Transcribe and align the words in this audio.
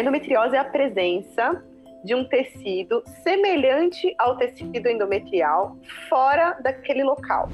A 0.00 0.02
endometriose 0.02 0.56
é 0.56 0.58
a 0.58 0.64
presença 0.64 1.62
de 2.02 2.14
um 2.14 2.24
tecido 2.24 3.02
semelhante 3.22 4.14
ao 4.18 4.34
tecido 4.34 4.88
endometrial 4.88 5.76
fora 6.08 6.58
daquele 6.62 7.04
local. 7.04 7.50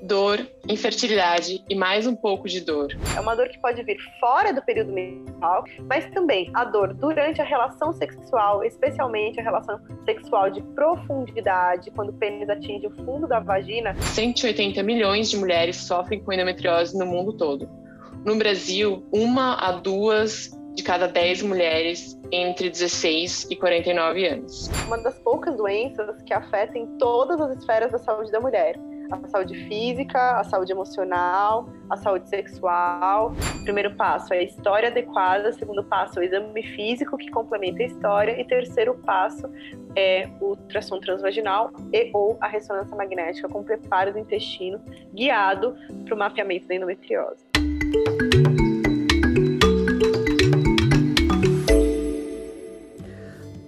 Dor, 0.00 0.38
infertilidade 0.66 1.62
e 1.68 1.74
mais 1.74 2.06
um 2.06 2.16
pouco 2.16 2.48
de 2.48 2.62
dor. 2.62 2.96
É 3.14 3.20
uma 3.20 3.34
dor 3.34 3.50
que 3.50 3.58
pode 3.58 3.82
vir 3.82 3.98
fora 4.18 4.54
do 4.54 4.62
período 4.62 4.90
menstrual, 4.90 5.64
mas 5.86 6.06
também 6.14 6.50
a 6.54 6.64
dor 6.64 6.94
durante 6.94 7.42
a 7.42 7.44
relação 7.44 7.92
sexual, 7.92 8.64
especialmente 8.64 9.38
a 9.38 9.42
relação 9.42 9.78
sexual 10.06 10.48
de 10.48 10.62
profundidade, 10.62 11.90
quando 11.90 12.08
o 12.08 12.14
pênis 12.14 12.48
atinge 12.48 12.86
o 12.86 13.04
fundo 13.04 13.28
da 13.28 13.38
vagina. 13.38 13.94
180 14.00 14.82
milhões 14.82 15.28
de 15.28 15.36
mulheres 15.36 15.76
sofrem 15.76 16.24
com 16.24 16.32
endometriose 16.32 16.98
no 16.98 17.04
mundo 17.04 17.34
todo. 17.34 17.68
No 18.24 18.34
Brasil, 18.36 19.06
uma 19.12 19.56
a 19.56 19.72
duas 19.72 20.50
de 20.74 20.82
cada 20.82 21.06
10 21.06 21.42
mulheres 21.42 22.18
entre 22.30 22.70
16 22.70 23.48
e 23.50 23.56
49 23.56 24.26
anos. 24.26 24.70
Uma 24.86 24.98
das 24.98 25.18
poucas 25.18 25.56
doenças 25.56 26.22
que 26.22 26.32
afetam 26.32 26.86
todas 26.98 27.40
as 27.40 27.58
esferas 27.58 27.92
da 27.92 27.98
saúde 27.98 28.30
da 28.30 28.40
mulher. 28.40 28.76
A 29.10 29.28
saúde 29.28 29.54
física, 29.68 30.40
a 30.40 30.44
saúde 30.44 30.72
emocional, 30.72 31.68
a 31.90 31.96
saúde 31.98 32.26
sexual. 32.30 33.34
O 33.60 33.64
primeiro 33.64 33.94
passo 33.94 34.32
é 34.32 34.38
a 34.38 34.42
história 34.42 34.88
adequada, 34.88 35.50
o 35.50 35.52
segundo 35.52 35.84
passo 35.84 36.18
é 36.18 36.22
o 36.22 36.24
exame 36.24 36.62
físico 36.74 37.18
que 37.18 37.30
complementa 37.30 37.82
a 37.82 37.86
história 37.86 38.40
e 38.40 38.44
terceiro 38.44 38.94
passo 39.04 39.50
é 39.94 40.30
o 40.40 40.50
ultrassom 40.50 40.98
transvaginal 41.00 41.70
e 41.92 42.10
ou 42.14 42.38
a 42.40 42.48
ressonância 42.48 42.96
magnética 42.96 43.48
com 43.48 43.62
preparo 43.62 44.12
do 44.12 44.18
intestino 44.18 44.80
guiado 45.12 45.76
para 46.06 46.14
o 46.14 46.18
mapeamento 46.18 46.66
da 46.66 46.74
endometriose. 46.74 47.44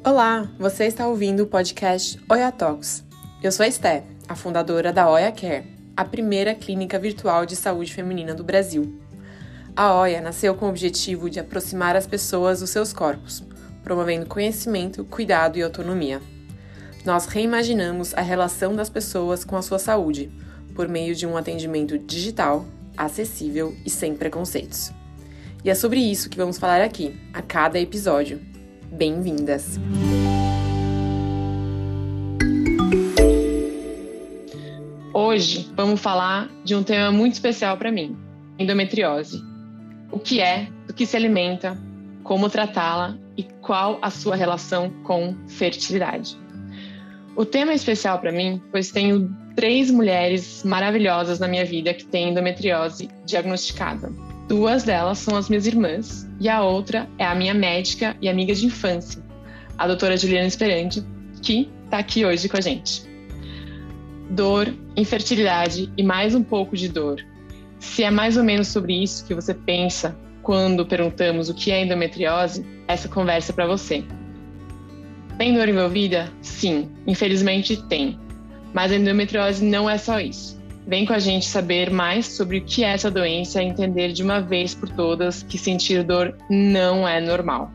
Olá, 0.07 0.47
você 0.59 0.85
está 0.85 1.09
ouvindo 1.09 1.45
o 1.45 1.47
podcast 1.47 2.21
Oia 2.29 2.53
Talks. 2.53 3.03
Eu 3.43 3.51
sou 3.51 3.65
a 3.65 3.67
Esté, 3.67 4.05
a 4.29 4.37
fundadora 4.37 4.93
da 4.93 5.09
Oia 5.09 5.33
Care, 5.33 5.65
a 5.97 6.05
primeira 6.05 6.55
clínica 6.55 6.99
virtual 6.99 7.47
de 7.47 7.57
saúde 7.57 7.95
feminina 7.95 8.35
do 8.35 8.45
Brasil. 8.45 9.01
A 9.75 9.99
Oia 9.99 10.21
nasceu 10.21 10.55
com 10.55 10.67
o 10.67 10.69
objetivo 10.69 11.31
de 11.31 11.41
aproximar 11.41 11.97
as 11.97 12.07
pessoas 12.07 12.61
dos 12.61 12.69
seus 12.69 12.93
corpos, 12.93 13.43
promovendo 13.83 14.27
conhecimento, 14.27 15.07
cuidado 15.07 15.57
e 15.57 15.63
autonomia. 15.63 16.21
Nós 17.03 17.25
reimaginamos 17.25 18.13
a 18.13 18.21
relação 18.21 18.77
das 18.77 18.91
pessoas 18.91 19.43
com 19.43 19.57
a 19.57 19.63
sua 19.63 19.79
saúde 19.79 20.31
por 20.75 20.87
meio 20.87 21.15
de 21.15 21.27
um 21.27 21.35
atendimento 21.35 21.99
digital, 21.99 22.67
acessível 22.95 23.75
e 23.87 23.89
sem 23.89 24.15
preconceitos. 24.15 24.93
E 25.65 25.71
é 25.71 25.75
sobre 25.75 25.99
isso 25.99 26.29
que 26.29 26.37
vamos 26.37 26.59
falar 26.59 26.83
aqui, 26.83 27.19
a 27.33 27.41
cada 27.41 27.81
episódio 27.81 28.53
Bem-vindas! 28.97 29.81
Hoje 35.13 35.69
vamos 35.75 36.01
falar 36.01 36.49
de 36.63 36.77
um 36.77 36.85
tema 36.85 37.11
muito 37.11 37.33
especial 37.33 37.77
para 37.77 37.91
mim: 37.91 38.17
endometriose. 38.57 39.43
O 40.13 40.19
que 40.21 40.41
é, 40.41 40.69
do 40.87 40.95
que 40.95 41.07
se 41.07 41.17
alimenta, 41.17 41.77
como 42.23 42.49
tratá-la 42.49 43.19
e 43.37 43.43
qual 43.43 43.99
a 44.01 44.11
sua 44.11 44.37
relação 44.37 44.91
com 45.03 45.35
fertilidade. 45.49 46.39
O 47.35 47.45
tema 47.45 47.73
é 47.73 47.75
especial 47.75 48.21
para 48.21 48.31
mim, 48.31 48.63
pois 48.71 48.93
tenho 48.93 49.29
três 49.57 49.91
mulheres 49.91 50.63
maravilhosas 50.63 51.41
na 51.41 51.49
minha 51.49 51.65
vida 51.65 51.93
que 51.93 52.05
têm 52.05 52.31
endometriose 52.31 53.09
diagnosticada. 53.27 54.13
Duas 54.49 54.83
delas 54.83 55.19
são 55.19 55.37
as 55.37 55.49
minhas 55.49 55.67
irmãs 55.67 56.29
e 56.39 56.49
a 56.49 56.63
outra 56.63 57.09
é 57.19 57.25
a 57.25 57.35
minha 57.35 57.55
médica 57.55 58.15
e 58.21 58.29
amiga 58.29 58.55
de 58.55 58.67
infância, 58.67 59.23
a 59.79 59.87
doutora 59.87 60.17
Juliana 60.17 60.47
Esperante, 60.47 61.03
que 61.41 61.71
está 61.85 61.99
aqui 61.99 62.27
hoje 62.27 62.49
com 62.49 62.59
a 62.59 62.61
gente. 62.61 63.03
Dor, 64.29 64.75
infertilidade 64.97 65.91
e 65.97 66.03
mais 66.03 66.35
um 66.35 66.43
pouco 66.43 66.77
de 66.77 66.89
dor. 66.89 67.25
Se 67.79 68.03
é 68.03 68.11
mais 68.11 68.37
ou 68.37 68.45
menos 68.45 68.69
sobre 68.69 69.03
isso 69.03 69.25
que 69.27 69.35
você 69.35 69.55
pensa 69.55 70.17
quando 70.43 70.85
perguntamos 70.85 71.49
o 71.49 71.55
que 71.55 71.71
é 71.71 71.83
endometriose, 71.83 72.67
essa 72.87 73.09
conversa 73.09 73.51
é 73.51 73.55
para 73.55 73.67
você. 73.67 74.05
Tem 75.39 75.55
dor 75.55 75.69
envolvida? 75.69 76.31
Sim, 76.43 76.91
infelizmente 77.07 77.83
tem. 77.89 78.19
Mas 78.75 78.93
a 78.93 78.97
endometriose 78.97 79.65
não 79.65 79.89
é 79.89 79.97
só 79.97 80.21
isso. 80.21 80.63
Vem 80.87 81.07
com 81.07 81.15
a 81.15 81.19
gente 81.19 81.47
saber 81.47 81.91
mais 81.91 82.27
sobre 82.27 82.59
o 82.59 82.65
que 82.65 82.85
é 82.85 82.89
essa 82.89 83.11
doença 83.11 83.63
e 83.63 83.67
entender 83.67 84.13
de 84.13 84.23
uma 84.23 84.41
vez 84.41 84.75
por 84.75 84.89
todas 84.91 85.43
que 85.43 85.57
sentir 85.57 86.03
dor 86.03 86.37
não 86.51 87.09
é 87.09 87.21
normal. 87.21 87.71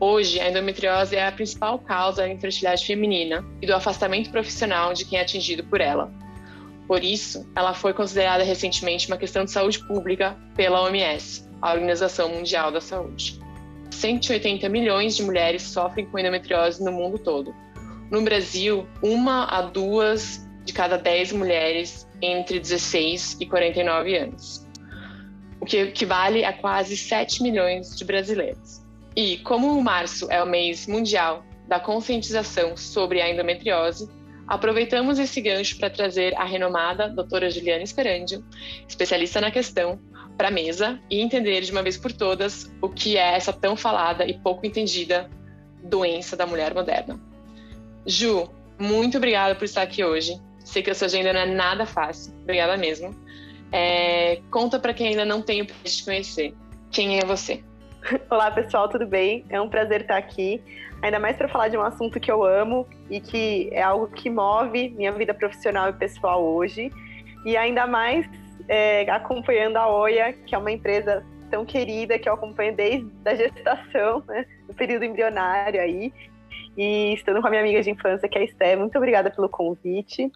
Hoje, 0.00 0.40
a 0.40 0.50
endometriose 0.50 1.14
é 1.14 1.28
a 1.28 1.30
principal 1.30 1.78
causa 1.78 2.22
da 2.22 2.28
infertilidade 2.28 2.84
feminina 2.84 3.44
e 3.62 3.66
do 3.66 3.74
afastamento 3.74 4.30
profissional 4.30 4.92
de 4.92 5.04
quem 5.04 5.18
é 5.18 5.22
atingido 5.22 5.62
por 5.62 5.80
ela. 5.80 6.10
Por 6.88 7.04
isso, 7.04 7.48
ela 7.54 7.74
foi 7.74 7.92
considerada 7.92 8.42
recentemente 8.42 9.06
uma 9.06 9.16
questão 9.16 9.44
de 9.44 9.52
saúde 9.52 9.78
pública 9.86 10.36
pela 10.56 10.82
OMS, 10.82 11.48
a 11.62 11.72
Organização 11.72 12.30
Mundial 12.30 12.72
da 12.72 12.80
Saúde. 12.80 13.38
180 13.90 14.68
milhões 14.68 15.14
de 15.14 15.22
mulheres 15.22 15.62
sofrem 15.62 16.06
com 16.06 16.18
endometriose 16.18 16.82
no 16.82 16.90
mundo 16.90 17.18
todo. 17.18 17.54
No 18.10 18.22
Brasil, 18.22 18.88
uma 19.00 19.44
a 19.44 19.62
duas 19.62 20.49
de 20.64 20.72
cada 20.72 20.96
10 20.96 21.32
mulheres 21.32 22.08
entre 22.22 22.60
16 22.60 23.38
e 23.40 23.46
49 23.46 24.16
anos, 24.16 24.66
o 25.60 25.64
que 25.64 25.78
equivale 25.78 26.44
a 26.44 26.52
quase 26.52 26.96
7 26.96 27.42
milhões 27.42 27.96
de 27.96 28.04
brasileiros. 28.04 28.82
E 29.16 29.38
como 29.38 29.76
o 29.76 29.82
março 29.82 30.30
é 30.30 30.42
o 30.42 30.46
mês 30.46 30.86
mundial 30.86 31.44
da 31.66 31.80
conscientização 31.80 32.76
sobre 32.76 33.20
a 33.20 33.30
endometriose, 33.30 34.08
aproveitamos 34.46 35.18
esse 35.18 35.40
gancho 35.40 35.78
para 35.78 35.90
trazer 35.90 36.34
a 36.36 36.44
renomada 36.44 37.08
doutora 37.08 37.50
Juliana 37.50 37.82
Esperandio, 37.82 38.44
especialista 38.88 39.40
na 39.40 39.50
questão, 39.50 39.98
para 40.36 40.48
a 40.48 40.50
mesa 40.50 40.98
e 41.10 41.20
entender 41.20 41.60
de 41.60 41.70
uma 41.70 41.82
vez 41.82 41.96
por 41.96 42.12
todas 42.12 42.70
o 42.80 42.88
que 42.88 43.16
é 43.16 43.36
essa 43.36 43.52
tão 43.52 43.76
falada 43.76 44.24
e 44.24 44.38
pouco 44.38 44.66
entendida 44.66 45.28
doença 45.84 46.36
da 46.36 46.46
mulher 46.46 46.72
moderna. 46.74 47.20
Ju, 48.06 48.48
muito 48.78 49.18
obrigada 49.18 49.54
por 49.54 49.64
estar 49.64 49.82
aqui 49.82 50.02
hoje. 50.02 50.40
Sei 50.70 50.84
que 50.84 50.90
a 50.90 50.94
sua 50.94 51.06
agenda 51.06 51.32
não 51.32 51.40
é 51.40 51.46
nada 51.46 51.84
fácil. 51.84 52.32
Obrigada 52.42 52.76
mesmo. 52.76 53.12
É, 53.72 54.40
conta 54.52 54.78
para 54.78 54.94
quem 54.94 55.08
ainda 55.08 55.24
não 55.24 55.42
tem 55.42 55.62
o 55.62 55.66
prazer 55.66 55.90
de 55.90 56.04
conhecer. 56.04 56.54
Quem 56.92 57.18
é 57.18 57.24
você? 57.24 57.64
Olá, 58.30 58.52
pessoal, 58.52 58.88
tudo 58.88 59.04
bem? 59.04 59.44
É 59.48 59.60
um 59.60 59.68
prazer 59.68 60.02
estar 60.02 60.16
aqui. 60.16 60.62
Ainda 61.02 61.18
mais 61.18 61.36
para 61.36 61.48
falar 61.48 61.66
de 61.66 61.76
um 61.76 61.82
assunto 61.82 62.20
que 62.20 62.30
eu 62.30 62.44
amo 62.44 62.86
e 63.10 63.20
que 63.20 63.68
é 63.72 63.82
algo 63.82 64.06
que 64.12 64.30
move 64.30 64.90
minha 64.90 65.10
vida 65.10 65.34
profissional 65.34 65.88
e 65.88 65.92
pessoal 65.92 66.40
hoje. 66.40 66.92
E 67.44 67.56
ainda 67.56 67.84
mais 67.88 68.24
é, 68.68 69.10
acompanhando 69.10 69.76
a 69.76 69.88
Oia, 69.88 70.32
que 70.32 70.54
é 70.54 70.58
uma 70.58 70.70
empresa 70.70 71.26
tão 71.50 71.64
querida 71.66 72.16
que 72.16 72.28
eu 72.28 72.34
acompanho 72.34 72.76
desde 72.76 73.10
a 73.24 73.34
gestação, 73.34 74.22
né, 74.28 74.46
do 74.68 74.74
período 74.74 75.04
embrionário 75.04 75.80
aí 75.80 76.12
e 76.76 77.14
estando 77.14 77.40
com 77.40 77.46
a 77.46 77.50
minha 77.50 77.62
amiga 77.62 77.82
de 77.82 77.90
infância, 77.90 78.28
que 78.28 78.38
é 78.38 78.40
a 78.40 78.44
Esté. 78.44 78.76
Muito 78.76 78.96
obrigada 78.96 79.30
pelo 79.30 79.48
convite. 79.48 80.30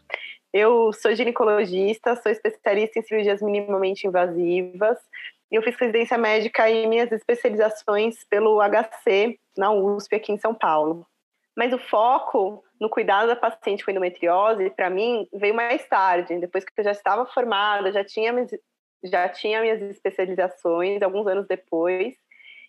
Eu 0.52 0.92
sou 0.92 1.14
ginecologista, 1.14 2.16
sou 2.16 2.30
especialista 2.30 2.98
em 2.98 3.02
cirurgias 3.02 3.42
minimamente 3.42 4.06
invasivas. 4.06 4.98
Eu 5.50 5.62
fiz 5.62 5.76
residência 5.76 6.16
médica 6.18 6.68
e 6.70 6.86
minhas 6.86 7.10
especializações 7.12 8.24
pelo 8.24 8.60
HC 8.60 9.38
na 9.56 9.72
USP 9.72 10.16
aqui 10.16 10.32
em 10.32 10.38
São 10.38 10.54
Paulo. 10.54 11.06
Mas 11.56 11.72
o 11.72 11.78
foco 11.78 12.64
no 12.80 12.90
cuidado 12.90 13.28
da 13.28 13.36
paciente 13.36 13.84
com 13.84 13.90
endometriose, 13.90 14.70
para 14.70 14.90
mim, 14.90 15.26
veio 15.32 15.54
mais 15.54 15.86
tarde, 15.86 16.38
depois 16.38 16.64
que 16.64 16.72
eu 16.76 16.84
já 16.84 16.90
estava 16.90 17.24
formada, 17.26 17.92
já 17.92 18.04
tinha, 18.04 18.34
já 19.04 19.28
tinha 19.28 19.60
minhas 19.60 19.80
especializações, 19.82 21.00
alguns 21.00 21.26
anos 21.26 21.46
depois 21.46 22.14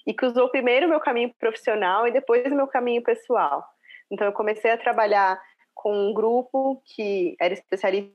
e 0.05 0.13
cruzou 0.13 0.49
primeiro 0.49 0.85
o 0.85 0.89
meu 0.89 0.99
caminho 0.99 1.33
profissional 1.39 2.07
e 2.07 2.11
depois 2.11 2.45
o 2.51 2.55
meu 2.55 2.67
caminho 2.67 3.01
pessoal. 3.01 3.63
Então, 4.11 4.27
eu 4.27 4.33
comecei 4.33 4.71
a 4.71 4.77
trabalhar 4.77 5.41
com 5.73 5.93
um 5.93 6.13
grupo 6.13 6.81
que 6.85 7.35
era 7.39 7.53
especialista 7.53 8.13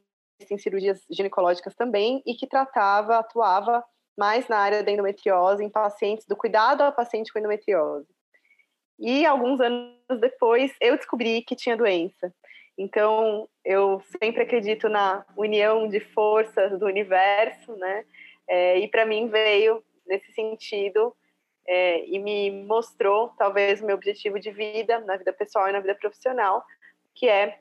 em 0.51 0.59
cirurgias 0.59 1.05
ginecológicas 1.11 1.75
também 1.75 2.23
e 2.25 2.35
que 2.35 2.47
tratava, 2.47 3.19
atuava 3.19 3.85
mais 4.17 4.49
na 4.49 4.59
área 4.59 4.83
da 4.83 4.91
endometriose, 4.91 5.65
em 5.65 5.69
pacientes, 5.69 6.27
do 6.27 6.37
cuidado 6.37 6.83
ao 6.83 6.93
paciente 6.93 7.33
com 7.33 7.39
endometriose. 7.39 8.09
E 8.99 9.25
alguns 9.25 9.61
anos 9.61 10.21
depois, 10.21 10.73
eu 10.81 10.97
descobri 10.97 11.43
que 11.43 11.57
tinha 11.57 11.77
doença. 11.77 12.33
Então, 12.77 13.49
eu 13.65 14.01
sempre 14.19 14.43
acredito 14.43 14.89
na 14.89 15.25
união 15.37 15.89
de 15.89 16.01
forças 16.01 16.79
do 16.79 16.87
universo, 16.87 17.75
né? 17.77 18.05
É, 18.49 18.79
e 18.79 18.89
para 18.89 19.07
mim 19.07 19.29
veio, 19.29 19.83
nesse 20.07 20.33
sentido, 20.33 21.15
é, 21.73 22.05
e 22.05 22.19
me 22.19 22.51
mostrou 22.65 23.29
talvez 23.39 23.81
o 23.81 23.87
meu 23.87 23.95
objetivo 23.95 24.41
de 24.41 24.51
vida, 24.51 24.99
na 24.99 25.17
vida 25.17 25.33
pessoal 25.33 25.69
e 25.69 25.73
na 25.73 25.79
vida 25.79 25.95
profissional, 25.95 26.65
que 27.15 27.29
é 27.29 27.61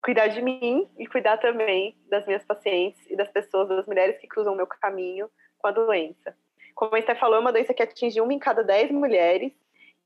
cuidar 0.00 0.28
de 0.28 0.40
mim 0.40 0.88
e 0.96 1.08
cuidar 1.08 1.38
também 1.38 1.98
das 2.08 2.24
minhas 2.24 2.44
pacientes 2.44 3.04
e 3.10 3.16
das 3.16 3.28
pessoas, 3.32 3.68
das 3.68 3.84
mulheres 3.84 4.16
que 4.20 4.28
cruzam 4.28 4.52
o 4.52 4.56
meu 4.56 4.66
caminho 4.68 5.28
com 5.58 5.66
a 5.66 5.72
doença. 5.72 6.36
Como 6.76 6.94
a 6.94 7.00
Esther 7.00 7.18
falou, 7.18 7.34
é 7.34 7.40
uma 7.40 7.52
doença 7.52 7.74
que 7.74 7.82
atinge 7.82 8.20
uma 8.20 8.32
em 8.32 8.38
cada 8.38 8.62
dez 8.62 8.92
mulheres 8.92 9.52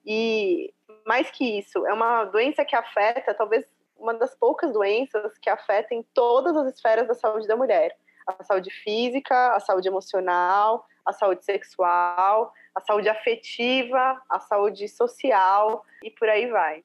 E 0.04 0.72
mais 1.04 1.30
que 1.30 1.58
isso, 1.58 1.86
é 1.86 1.92
uma 1.92 2.24
doença 2.24 2.64
que 2.64 2.74
afeta, 2.74 3.34
talvez 3.34 3.66
uma 3.98 4.14
das 4.14 4.34
poucas 4.34 4.72
doenças 4.72 5.36
que 5.38 5.50
afetam 5.50 6.02
todas 6.14 6.56
as 6.56 6.74
esferas 6.74 7.06
da 7.06 7.14
saúde 7.14 7.46
da 7.46 7.56
mulher. 7.56 7.94
A 8.26 8.42
saúde 8.44 8.70
física, 8.70 9.54
a 9.54 9.60
saúde 9.60 9.88
emocional, 9.88 10.86
a 11.04 11.12
saúde 11.12 11.44
sexual, 11.44 12.52
a 12.76 12.80
saúde 12.82 13.08
afetiva, 13.08 14.22
a 14.28 14.38
saúde 14.38 14.86
social 14.86 15.82
e 16.02 16.10
por 16.10 16.28
aí 16.28 16.46
vai. 16.50 16.84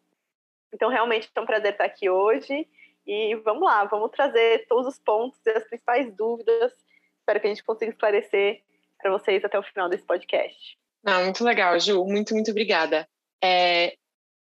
Então, 0.74 0.90
realmente 0.90 1.30
é 1.36 1.42
um 1.42 1.46
prazer 1.46 1.74
estar 1.74 1.84
aqui 1.84 2.10
hoje 2.10 2.66
e 3.06 3.36
vamos 3.44 3.64
lá, 3.64 3.84
vamos 3.84 4.10
trazer 4.12 4.66
todos 4.68 4.88
os 4.88 4.98
pontos 4.98 5.38
e 5.46 5.50
as 5.50 5.66
principais 5.66 6.16
dúvidas. 6.16 6.72
Espero 7.20 7.42
que 7.42 7.48
a 7.48 7.50
gente 7.50 7.64
consiga 7.64 7.92
esclarecer 7.92 8.64
para 8.98 9.12
vocês 9.12 9.44
até 9.44 9.60
o 9.60 9.64
final 9.64 9.90
desse 9.90 10.06
podcast. 10.06 10.78
Não, 11.04 11.26
muito 11.26 11.44
legal, 11.44 11.78
Ju. 11.78 12.06
Muito, 12.06 12.34
muito 12.34 12.52
obrigada. 12.52 13.06
É, 13.44 13.96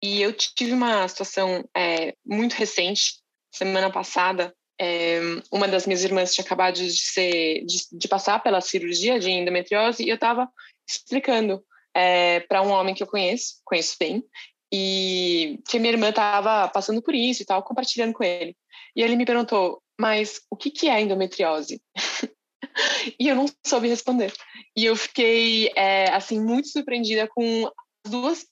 e 0.03 0.21
eu 0.21 0.31
tive 0.33 0.73
uma 0.73 1.07
situação 1.07 1.67
é, 1.75 2.13
muito 2.23 2.53
recente, 2.53 3.23
semana 3.51 3.91
passada. 3.91 4.53
É, 4.81 5.19
uma 5.51 5.67
das 5.67 5.85
minhas 5.85 6.03
irmãs 6.03 6.33
tinha 6.33 6.45
acabado 6.45 6.75
de, 6.75 6.97
ser, 6.97 7.65
de, 7.65 7.79
de 7.91 8.07
passar 8.07 8.41
pela 8.41 8.61
cirurgia 8.61 9.19
de 9.19 9.29
endometriose 9.29 10.03
e 10.03 10.09
eu 10.09 10.15
estava 10.15 10.47
explicando 10.87 11.63
é, 11.93 12.39
para 12.41 12.61
um 12.61 12.69
homem 12.69 12.95
que 12.95 13.03
eu 13.03 13.07
conheço, 13.07 13.55
conheço 13.65 13.95
bem, 13.99 14.23
e 14.71 15.59
que 15.67 15.79
minha 15.79 15.93
irmã 15.93 16.09
estava 16.09 16.67
passando 16.69 17.01
por 17.01 17.13
isso 17.13 17.41
e 17.41 17.45
tal, 17.45 17.63
compartilhando 17.63 18.13
com 18.13 18.23
ele. 18.23 18.55
E 18.95 19.01
ele 19.01 19.15
me 19.15 19.25
perguntou, 19.25 19.81
mas 19.99 20.41
o 20.49 20.55
que, 20.55 20.71
que 20.71 20.87
é 20.87 21.01
endometriose? 21.01 21.81
e 23.19 23.27
eu 23.27 23.35
não 23.35 23.45
soube 23.65 23.87
responder. 23.87 24.33
E 24.75 24.85
eu 24.85 24.95
fiquei, 24.95 25.71
é, 25.75 26.09
assim, 26.11 26.39
muito 26.39 26.69
surpreendida 26.69 27.27
com 27.27 27.69
as 28.05 28.11
duas, 28.11 28.45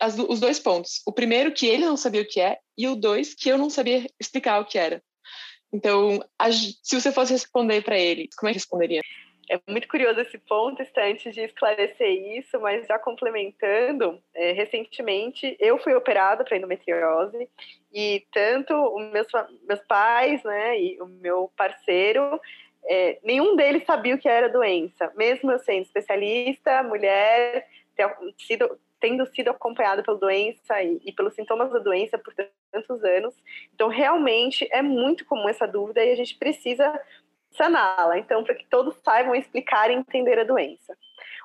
as, 0.00 0.18
os 0.18 0.40
dois 0.40 0.58
pontos. 0.58 1.02
O 1.06 1.12
primeiro, 1.12 1.52
que 1.52 1.66
ele 1.66 1.84
não 1.84 1.96
sabia 1.96 2.22
o 2.22 2.26
que 2.26 2.40
é, 2.40 2.58
e 2.78 2.86
o 2.88 2.96
dois, 2.96 3.34
que 3.34 3.48
eu 3.48 3.58
não 3.58 3.68
sabia 3.68 4.06
explicar 4.20 4.60
o 4.60 4.64
que 4.64 4.78
era. 4.78 5.02
Então, 5.74 6.20
se 6.84 7.00
você 7.00 7.10
fosse 7.10 7.32
responder 7.32 7.82
para 7.82 7.98
ele, 7.98 8.30
como 8.36 8.48
é 8.48 8.52
que 8.52 8.58
responderia? 8.58 9.02
É 9.50 9.60
muito 9.68 9.88
curioso 9.88 10.20
esse 10.20 10.38
ponto, 10.38 10.80
antes 10.96 11.34
de 11.34 11.40
esclarecer 11.40 12.38
isso, 12.38 12.60
mas 12.60 12.86
já 12.86 12.96
complementando, 12.96 14.22
é, 14.32 14.52
recentemente 14.52 15.56
eu 15.58 15.76
fui 15.78 15.92
operada 15.92 16.44
para 16.44 16.56
endometriose 16.56 17.48
e 17.92 18.24
tanto 18.32 18.72
os 18.72 19.10
meus, 19.10 19.26
meus 19.66 19.80
pais 19.80 20.42
né, 20.44 20.80
e 20.80 21.02
o 21.02 21.06
meu 21.06 21.50
parceiro, 21.56 22.40
é, 22.86 23.18
nenhum 23.24 23.56
deles 23.56 23.84
sabia 23.84 24.14
o 24.14 24.18
que 24.18 24.28
era 24.28 24.48
doença, 24.48 25.12
mesmo 25.16 25.50
eu 25.50 25.58
sendo 25.58 25.82
especialista, 25.82 26.84
mulher, 26.84 27.66
sido, 28.46 28.78
tendo 29.04 29.26
sido 29.26 29.50
acompanhada 29.50 30.02
pela 30.02 30.16
doença 30.16 30.82
e, 30.82 30.98
e 31.04 31.12
pelos 31.12 31.34
sintomas 31.34 31.70
da 31.70 31.78
doença 31.78 32.16
por 32.16 32.32
tantos 32.72 33.04
anos. 33.04 33.34
Então, 33.74 33.88
realmente 33.88 34.66
é 34.72 34.80
muito 34.80 35.26
comum 35.26 35.46
essa 35.46 35.66
dúvida 35.66 36.02
e 36.02 36.10
a 36.10 36.16
gente 36.16 36.38
precisa 36.38 36.98
saná-la. 37.50 38.18
Então, 38.18 38.42
para 38.42 38.54
que 38.54 38.64
todos 38.64 38.96
saibam 39.04 39.34
explicar 39.34 39.90
e 39.90 39.94
entender 39.94 40.38
a 40.38 40.44
doença. 40.44 40.96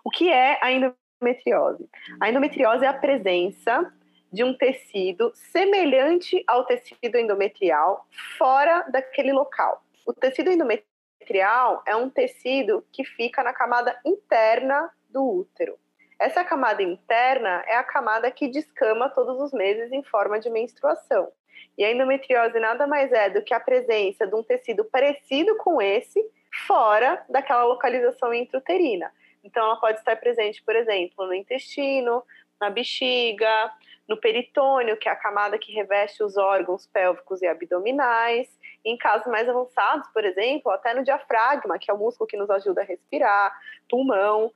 O 0.06 0.10
que 0.10 0.32
é 0.32 0.58
a 0.62 0.72
endometriose? 0.72 1.90
A 2.22 2.30
endometriose 2.30 2.86
é 2.86 2.88
a 2.88 2.94
presença 2.94 3.94
de 4.32 4.42
um 4.42 4.54
tecido 4.54 5.30
semelhante 5.36 6.42
ao 6.48 6.64
tecido 6.64 7.18
endometrial 7.18 8.08
fora 8.38 8.84
daquele 8.84 9.34
local. 9.34 9.84
O 10.06 10.14
tecido 10.14 10.50
endometrial 10.50 11.84
é 11.86 11.94
um 11.94 12.10
tecido 12.10 12.86
que 12.90 13.04
fica 13.04 13.44
na 13.44 13.52
camada 13.52 14.00
interna 14.06 14.90
do 15.10 15.42
útero. 15.42 15.78
Essa 16.20 16.44
camada 16.44 16.84
interna 16.84 17.64
é 17.66 17.78
a 17.78 17.84
camada 17.84 18.30
que 18.30 18.50
descama 18.50 19.10
todos 19.10 19.40
os 19.40 19.54
meses 19.54 19.92
em 19.92 20.04
forma 20.04 20.40
de 20.40 20.50
menstruação. 20.50 21.32
E 21.78 21.84
a 21.84 21.92
endometriose 21.92 22.60
nada 22.60 22.86
mais 22.86 23.12
é 23.14 23.30
do 23.30 23.42
que 23.42 23.54
a 23.54 23.60
presença 23.60 24.28
de 24.28 24.36
um 24.36 24.44
tecido 24.44 24.84
parecido 24.84 25.56
com 25.58 25.82
esse 25.82 26.22
fora 26.68 27.24
daquela 27.30 27.64
localização 27.64 28.34
intrauterina. 28.34 29.12
Então, 29.44 29.64
ela 29.64 29.78
pode 29.78 30.00
estar 30.00 30.18
presente, 30.18 30.62
por 30.62 30.76
exemplo, 30.76 31.26
no 31.26 31.34
intestino, 31.34 32.22
na 32.60 32.70
bexiga, 32.70 33.72
no 34.06 34.18
peritônio, 34.18 34.98
que 34.98 35.08
é 35.08 35.12
a 35.12 35.16
camada 35.16 35.58
que 35.58 35.72
reveste 35.72 36.22
os 36.22 36.36
órgãos 36.36 36.86
pélvicos 36.88 37.42
e 37.42 37.48
abdominais. 37.48 38.50
Em 38.84 38.98
casos 38.98 39.28
mais 39.28 39.48
avançados, 39.48 40.10
por 40.10 40.26
exemplo, 40.26 40.72
até 40.72 40.94
no 40.94 41.04
diafragma, 41.04 41.80
que 41.80 41.90
é 41.90 41.94
o 41.94 41.98
músculo 41.98 42.28
que 42.28 42.36
nos 42.36 42.50
ajuda 42.50 42.82
a 42.82 42.86
respirar, 42.86 43.58
pulmão. 43.90 44.52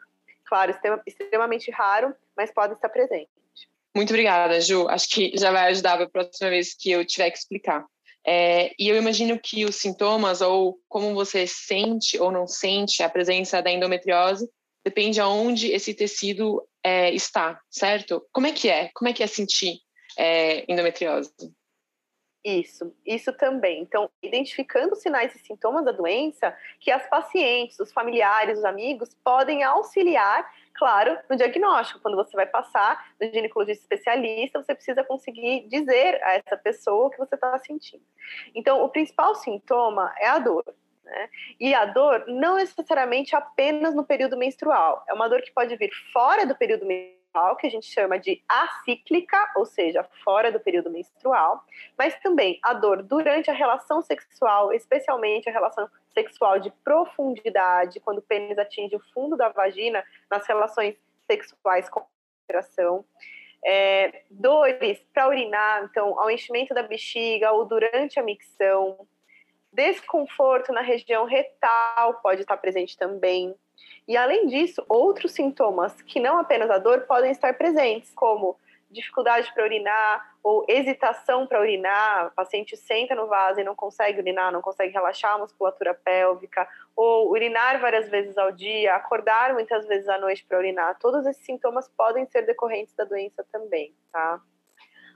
Claro, 0.54 0.72
extremamente 1.08 1.72
raro, 1.72 2.16
mas 2.38 2.54
pode 2.54 2.76
estar 2.76 2.88
presente. 2.88 3.28
Muito 3.96 4.12
obrigada, 4.12 4.62
Ju. 4.62 4.88
Acho 4.88 5.10
que 5.10 5.32
já 5.36 5.52
vai 5.52 5.72
ajudar 5.72 6.00
a 6.00 6.08
próxima 6.08 6.52
vez 6.52 6.76
que 6.76 6.92
eu 6.92 7.04
tiver 7.04 7.32
que 7.32 7.40
explicar. 7.40 7.84
É, 8.24 8.72
e 8.78 8.88
eu 8.88 8.96
imagino 8.96 9.40
que 9.40 9.66
os 9.66 9.78
sintomas, 9.78 10.42
ou 10.42 10.78
como 10.88 11.16
você 11.16 11.48
sente 11.48 12.20
ou 12.20 12.32
não 12.32 12.46
sente 12.46 13.02
a 13.02 13.10
presença 13.10 13.64
da 13.64 13.72
endometriose, 13.72 14.48
depende 14.86 15.20
aonde 15.20 15.72
esse 15.72 15.92
tecido 15.92 16.64
é, 16.84 17.12
está, 17.12 17.60
certo? 17.68 18.24
Como 18.32 18.46
é 18.46 18.52
que 18.52 18.70
é? 18.70 18.92
Como 18.94 19.10
é 19.10 19.14
que 19.14 19.24
é 19.24 19.28
sentir 19.28 19.80
é, 20.20 20.72
endometriose? 20.72 21.32
Isso, 22.44 22.94
isso 23.06 23.32
também. 23.32 23.82
Então, 23.82 24.10
identificando 24.22 24.96
sinais 24.96 25.34
e 25.34 25.40
sintomas 25.40 25.86
da 25.86 25.94
doença, 25.94 26.54
que 26.80 26.92
as 26.92 27.08
pacientes, 27.08 27.80
os 27.80 27.94
familiares, 27.94 28.60
os 28.60 28.66
amigos 28.66 29.16
podem 29.24 29.64
auxiliar 29.64 30.46
claro, 30.74 31.18
no 31.30 31.36
diagnóstico. 31.36 32.00
Quando 32.02 32.18
você 32.18 32.36
vai 32.36 32.46
passar 32.46 33.14
no 33.20 33.32
ginecologista 33.32 33.84
especialista, 33.84 34.62
você 34.62 34.76
precisa 34.76 35.04
conseguir 35.04 35.68
dizer 35.68 36.22
a 36.24 36.34
essa 36.34 36.58
pessoa 36.58 37.08
o 37.08 37.10
que 37.10 37.18
você 37.18 37.36
está 37.36 37.58
sentindo. 37.60 38.04
Então, 38.54 38.84
o 38.84 38.90
principal 38.90 39.36
sintoma 39.36 40.14
é 40.18 40.28
a 40.28 40.40
dor. 40.40 40.66
Né? 41.04 41.30
E 41.60 41.74
a 41.74 41.86
dor 41.86 42.26
não 42.28 42.56
necessariamente 42.56 43.36
apenas 43.36 43.94
no 43.94 44.04
período 44.04 44.38
menstrual. 44.38 45.04
É 45.08 45.14
uma 45.14 45.30
dor 45.30 45.42
que 45.42 45.52
pode 45.52 45.76
vir 45.76 45.92
fora 46.12 46.46
do 46.46 46.56
período 46.56 46.86
menstrual 46.86 47.23
que 47.58 47.68
a 47.68 47.70
gente 47.70 47.88
chama 47.88 48.20
de 48.20 48.44
acíclica, 48.48 49.38
ou 49.56 49.66
seja, 49.66 50.04
fora 50.24 50.52
do 50.52 50.60
período 50.60 50.90
menstrual, 50.90 51.64
mas 51.98 52.16
também 52.20 52.60
a 52.62 52.74
dor 52.74 53.02
durante 53.02 53.50
a 53.50 53.54
relação 53.54 54.02
sexual, 54.02 54.72
especialmente 54.72 55.50
a 55.50 55.52
relação 55.52 55.90
sexual 56.14 56.60
de 56.60 56.72
profundidade, 56.84 58.00
quando 58.00 58.20
o 58.20 58.22
pênis 58.22 58.58
atinge 58.58 58.96
o 58.96 59.04
fundo 59.14 59.36
da 59.36 59.50
vagina 59.50 60.04
nas 60.30 60.46
relações 60.48 60.96
sexuais 61.26 61.90
com 61.90 62.06
penetração. 62.46 63.04
É, 63.66 64.24
dores 64.30 65.00
para 65.14 65.28
urinar, 65.28 65.88
então, 65.90 66.20
ao 66.20 66.30
enchimento 66.30 66.74
da 66.74 66.84
bexiga 66.84 67.52
ou 67.52 67.66
durante 67.66 68.20
a 68.20 68.24
micção. 68.24 69.08
Desconforto 69.72 70.72
na 70.72 70.82
região 70.82 71.26
retal 71.26 72.16
pode 72.22 72.42
estar 72.42 72.58
presente 72.58 72.98
também. 72.98 73.56
E 74.08 74.18
além 74.18 74.48
disso, 74.48 74.84
outros 74.90 75.32
sintomas 75.32 76.02
que 76.02 76.20
não 76.20 76.38
apenas 76.38 76.70
a 76.70 76.78
dor 76.78 77.02
podem 77.02 77.32
estar 77.32 77.54
presentes, 77.58 78.12
como 78.14 78.58
dificuldade 78.94 79.52
para 79.54 79.64
urinar 79.64 80.34
ou 80.44 80.66
hesitação 80.68 81.48
para 81.48 81.60
urinar, 81.60 82.28
o 82.28 82.32
paciente 82.32 82.78
senta 82.78 83.16
no 83.16 83.28
vaso 83.28 83.60
e 83.60 83.64
não 83.64 83.76
consegue 83.76 84.20
urinar, 84.20 84.52
não 84.52 84.62
consegue 84.62 84.94
relaxar 84.94 85.34
a 85.34 85.38
musculatura 85.40 85.94
pélvica, 85.94 86.68
ou 86.96 87.32
urinar 87.32 87.80
várias 87.80 88.10
vezes 88.10 88.38
ao 88.38 88.52
dia, 88.52 88.94
acordar 88.94 89.54
muitas 89.54 89.88
vezes 89.88 90.08
à 90.08 90.18
noite 90.20 90.46
para 90.46 90.60
urinar, 90.60 91.00
todos 91.00 91.26
esses 91.26 91.44
sintomas 91.44 91.90
podem 91.98 92.26
ser 92.28 92.46
decorrentes 92.46 92.94
da 92.94 93.04
doença 93.04 93.44
também, 93.52 93.96
tá? 94.12 94.40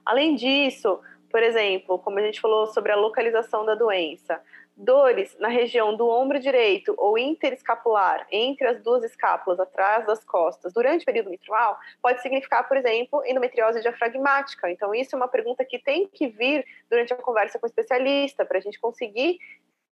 Além 0.06 0.36
disso, 0.36 1.00
por 1.30 1.44
exemplo, 1.44 2.00
como 2.00 2.18
a 2.20 2.22
gente 2.22 2.40
falou 2.40 2.68
sobre 2.68 2.92
a 2.92 2.96
localização 2.96 3.66
da 3.66 3.76
doença, 3.76 4.42
Dores 4.80 5.36
na 5.40 5.48
região 5.48 5.96
do 5.96 6.08
ombro 6.08 6.40
direito 6.40 6.94
ou 7.00 7.18
interescapular, 7.18 8.28
entre 8.32 8.68
as 8.68 8.80
duas 8.84 9.04
escápulas, 9.04 9.60
atrás 9.60 10.06
das 10.06 10.24
costas, 10.24 10.72
durante 10.72 11.02
o 11.02 11.06
período 11.06 11.32
menstrual, 11.32 11.80
pode 12.00 12.22
significar, 12.22 12.68
por 12.68 12.78
exemplo, 12.78 13.26
endometriose 13.26 13.82
diafragmática. 13.82 14.70
Então, 14.70 14.94
isso 14.94 15.16
é 15.16 15.18
uma 15.18 15.28
pergunta 15.28 15.66
que 15.66 15.80
tem 15.80 16.08
que 16.08 16.28
vir 16.28 16.64
durante 16.88 17.12
a 17.12 17.18
conversa 17.18 17.58
com 17.58 17.66
o 17.66 17.70
especialista, 17.70 18.46
para 18.46 18.60
a 18.60 18.62
gente 18.62 18.80
conseguir 18.80 19.40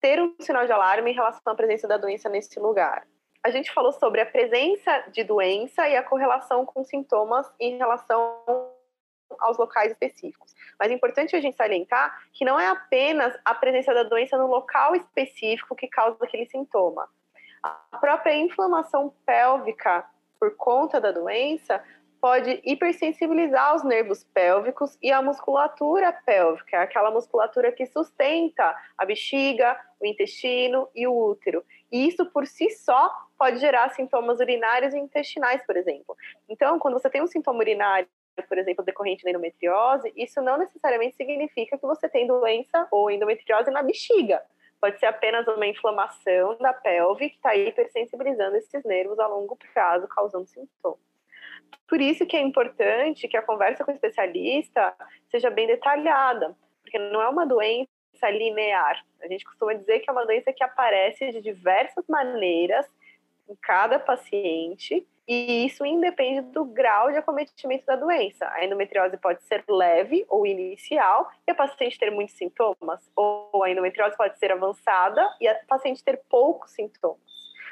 ter 0.02 0.20
um 0.20 0.34
sinal 0.38 0.66
de 0.66 0.72
alarme 0.72 1.12
em 1.12 1.14
relação 1.14 1.40
à 1.50 1.56
presença 1.56 1.88
da 1.88 1.96
doença 1.96 2.28
nesse 2.28 2.60
lugar. 2.60 3.06
A 3.42 3.50
gente 3.50 3.72
falou 3.72 3.92
sobre 3.92 4.20
a 4.20 4.26
presença 4.26 5.04
de 5.10 5.24
doença 5.24 5.88
e 5.88 5.96
a 5.96 6.02
correlação 6.02 6.66
com 6.66 6.84
sintomas 6.84 7.50
em 7.58 7.78
relação 7.78 8.73
aos 9.40 9.58
locais 9.58 9.92
específicos. 9.92 10.54
Mas 10.78 10.90
é 10.90 10.94
importante 10.94 11.36
a 11.36 11.40
gente 11.40 11.56
salientar 11.56 12.22
que 12.32 12.44
não 12.44 12.58
é 12.58 12.68
apenas 12.68 13.38
a 13.44 13.54
presença 13.54 13.92
da 13.94 14.02
doença 14.02 14.36
no 14.36 14.46
local 14.46 14.94
específico 14.94 15.74
que 15.74 15.88
causa 15.88 16.16
aquele 16.22 16.46
sintoma. 16.46 17.08
A 17.62 17.98
própria 17.98 18.36
inflamação 18.36 19.14
pélvica 19.24 20.04
por 20.38 20.54
conta 20.56 21.00
da 21.00 21.12
doença 21.12 21.82
pode 22.24 22.58
hipersensibilizar 22.64 23.76
os 23.76 23.84
nervos 23.84 24.24
pélvicos 24.24 24.96
e 25.02 25.12
a 25.12 25.20
musculatura 25.20 26.10
pélvica, 26.24 26.80
aquela 26.80 27.10
musculatura 27.10 27.70
que 27.70 27.84
sustenta 27.84 28.74
a 28.96 29.04
bexiga, 29.04 29.78
o 30.00 30.06
intestino 30.06 30.88
e 30.94 31.06
o 31.06 31.14
útero. 31.14 31.62
E 31.92 32.08
isso 32.08 32.24
por 32.24 32.46
si 32.46 32.70
só 32.70 33.10
pode 33.38 33.58
gerar 33.58 33.90
sintomas 33.90 34.40
urinários 34.40 34.94
e 34.94 34.98
intestinais, 34.98 35.62
por 35.66 35.76
exemplo. 35.76 36.16
Então, 36.48 36.78
quando 36.78 36.94
você 36.94 37.10
tem 37.10 37.22
um 37.22 37.26
sintoma 37.26 37.58
urinário 37.58 38.08
por 38.42 38.58
exemplo, 38.58 38.84
decorrente 38.84 39.24
da 39.24 39.30
endometriose, 39.30 40.12
isso 40.16 40.40
não 40.42 40.58
necessariamente 40.58 41.16
significa 41.16 41.78
que 41.78 41.86
você 41.86 42.08
tem 42.08 42.26
doença 42.26 42.86
ou 42.90 43.10
endometriose 43.10 43.70
na 43.70 43.82
bexiga. 43.82 44.42
Pode 44.80 44.98
ser 44.98 45.06
apenas 45.06 45.46
uma 45.48 45.66
inflamação 45.66 46.56
da 46.58 46.72
pelve 46.72 47.30
que 47.30 47.36
está 47.36 47.54
hipersensibilizando 47.54 48.56
esses 48.56 48.84
nervos 48.84 49.18
a 49.18 49.26
longo 49.26 49.56
prazo, 49.72 50.06
causando 50.08 50.46
sintomas. 50.46 50.98
Por 51.88 52.00
isso 52.00 52.26
que 52.26 52.36
é 52.36 52.40
importante 52.40 53.28
que 53.28 53.36
a 53.36 53.42
conversa 53.42 53.84
com 53.84 53.90
o 53.90 53.94
especialista 53.94 54.94
seja 55.30 55.50
bem 55.50 55.66
detalhada, 55.66 56.56
porque 56.82 56.98
não 56.98 57.22
é 57.22 57.28
uma 57.28 57.46
doença 57.46 57.88
linear. 58.30 59.02
A 59.22 59.28
gente 59.28 59.44
costuma 59.44 59.74
dizer 59.74 60.00
que 60.00 60.10
é 60.10 60.12
uma 60.12 60.26
doença 60.26 60.52
que 60.52 60.64
aparece 60.64 61.30
de 61.30 61.40
diversas 61.40 62.04
maneiras 62.08 62.86
em 63.48 63.54
cada 63.56 63.98
paciente 63.98 65.06
e 65.26 65.64
isso 65.64 65.86
independe 65.86 66.42
do 66.42 66.64
grau 66.64 67.10
de 67.10 67.16
acometimento 67.16 67.86
da 67.86 67.96
doença. 67.96 68.46
A 68.50 68.64
endometriose 68.64 69.16
pode 69.16 69.42
ser 69.44 69.64
leve 69.68 70.24
ou 70.28 70.46
inicial 70.46 71.30
e 71.46 71.50
a 71.50 71.54
paciente 71.54 71.98
ter 71.98 72.10
muitos 72.10 72.34
sintomas, 72.36 73.10
ou 73.16 73.64
a 73.64 73.70
endometriose 73.70 74.16
pode 74.16 74.38
ser 74.38 74.52
avançada 74.52 75.26
e 75.40 75.48
a 75.48 75.54
paciente 75.66 76.04
ter 76.04 76.20
poucos 76.28 76.72
sintomas. 76.72 77.18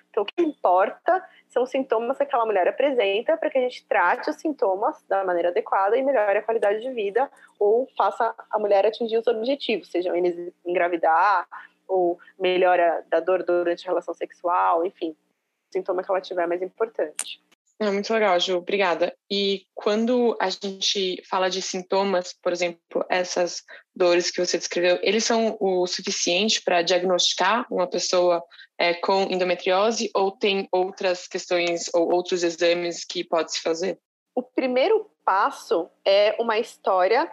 Então, 0.08 0.22
o 0.22 0.26
que 0.26 0.42
importa 0.42 1.26
são 1.48 1.62
os 1.62 1.70
sintomas 1.70 2.18
que 2.18 2.22
aquela 2.22 2.44
mulher 2.44 2.68
apresenta 2.68 3.36
para 3.36 3.48
que 3.48 3.58
a 3.58 3.62
gente 3.62 3.86
trate 3.86 4.28
os 4.28 4.36
sintomas 4.36 5.02
da 5.08 5.24
maneira 5.24 5.48
adequada 5.48 5.96
e 5.96 6.02
melhore 6.02 6.38
a 6.38 6.42
qualidade 6.42 6.80
de 6.80 6.90
vida 6.90 7.30
ou 7.58 7.88
faça 7.96 8.34
a 8.50 8.58
mulher 8.58 8.84
atingir 8.84 9.16
os 9.18 9.26
objetivos, 9.26 9.90
sejam 9.90 10.14
eles 10.14 10.54
engravidar 10.66 11.46
ou 11.88 12.18
melhora 12.38 13.04
da 13.08 13.20
dor 13.20 13.42
durante 13.42 13.86
a 13.86 13.90
relação 13.90 14.12
sexual, 14.12 14.84
enfim, 14.84 15.16
sintoma 15.72 16.02
que 16.02 16.10
ela 16.10 16.20
tiver 16.20 16.46
mais 16.46 16.62
importante. 16.62 17.40
É 17.82 17.90
muito 17.90 18.12
legal, 18.12 18.38
Ju, 18.38 18.58
obrigada. 18.58 19.12
E 19.28 19.66
quando 19.74 20.36
a 20.40 20.48
gente 20.48 21.20
fala 21.28 21.48
de 21.48 21.60
sintomas, 21.60 22.32
por 22.40 22.52
exemplo, 22.52 23.04
essas 23.08 23.64
dores 23.94 24.30
que 24.30 24.44
você 24.44 24.56
descreveu, 24.56 25.00
eles 25.02 25.24
são 25.24 25.56
o 25.58 25.84
suficiente 25.88 26.62
para 26.62 26.82
diagnosticar 26.82 27.66
uma 27.68 27.88
pessoa 27.88 28.40
é, 28.78 28.94
com 28.94 29.22
endometriose 29.22 30.10
ou 30.14 30.30
tem 30.30 30.68
outras 30.70 31.26
questões 31.26 31.90
ou 31.92 32.12
outros 32.12 32.44
exames 32.44 33.04
que 33.04 33.24
pode 33.24 33.52
se 33.52 33.60
fazer? 33.60 33.98
O 34.32 34.42
primeiro 34.42 35.10
passo 35.24 35.90
é 36.04 36.36
uma 36.38 36.58
história 36.60 37.28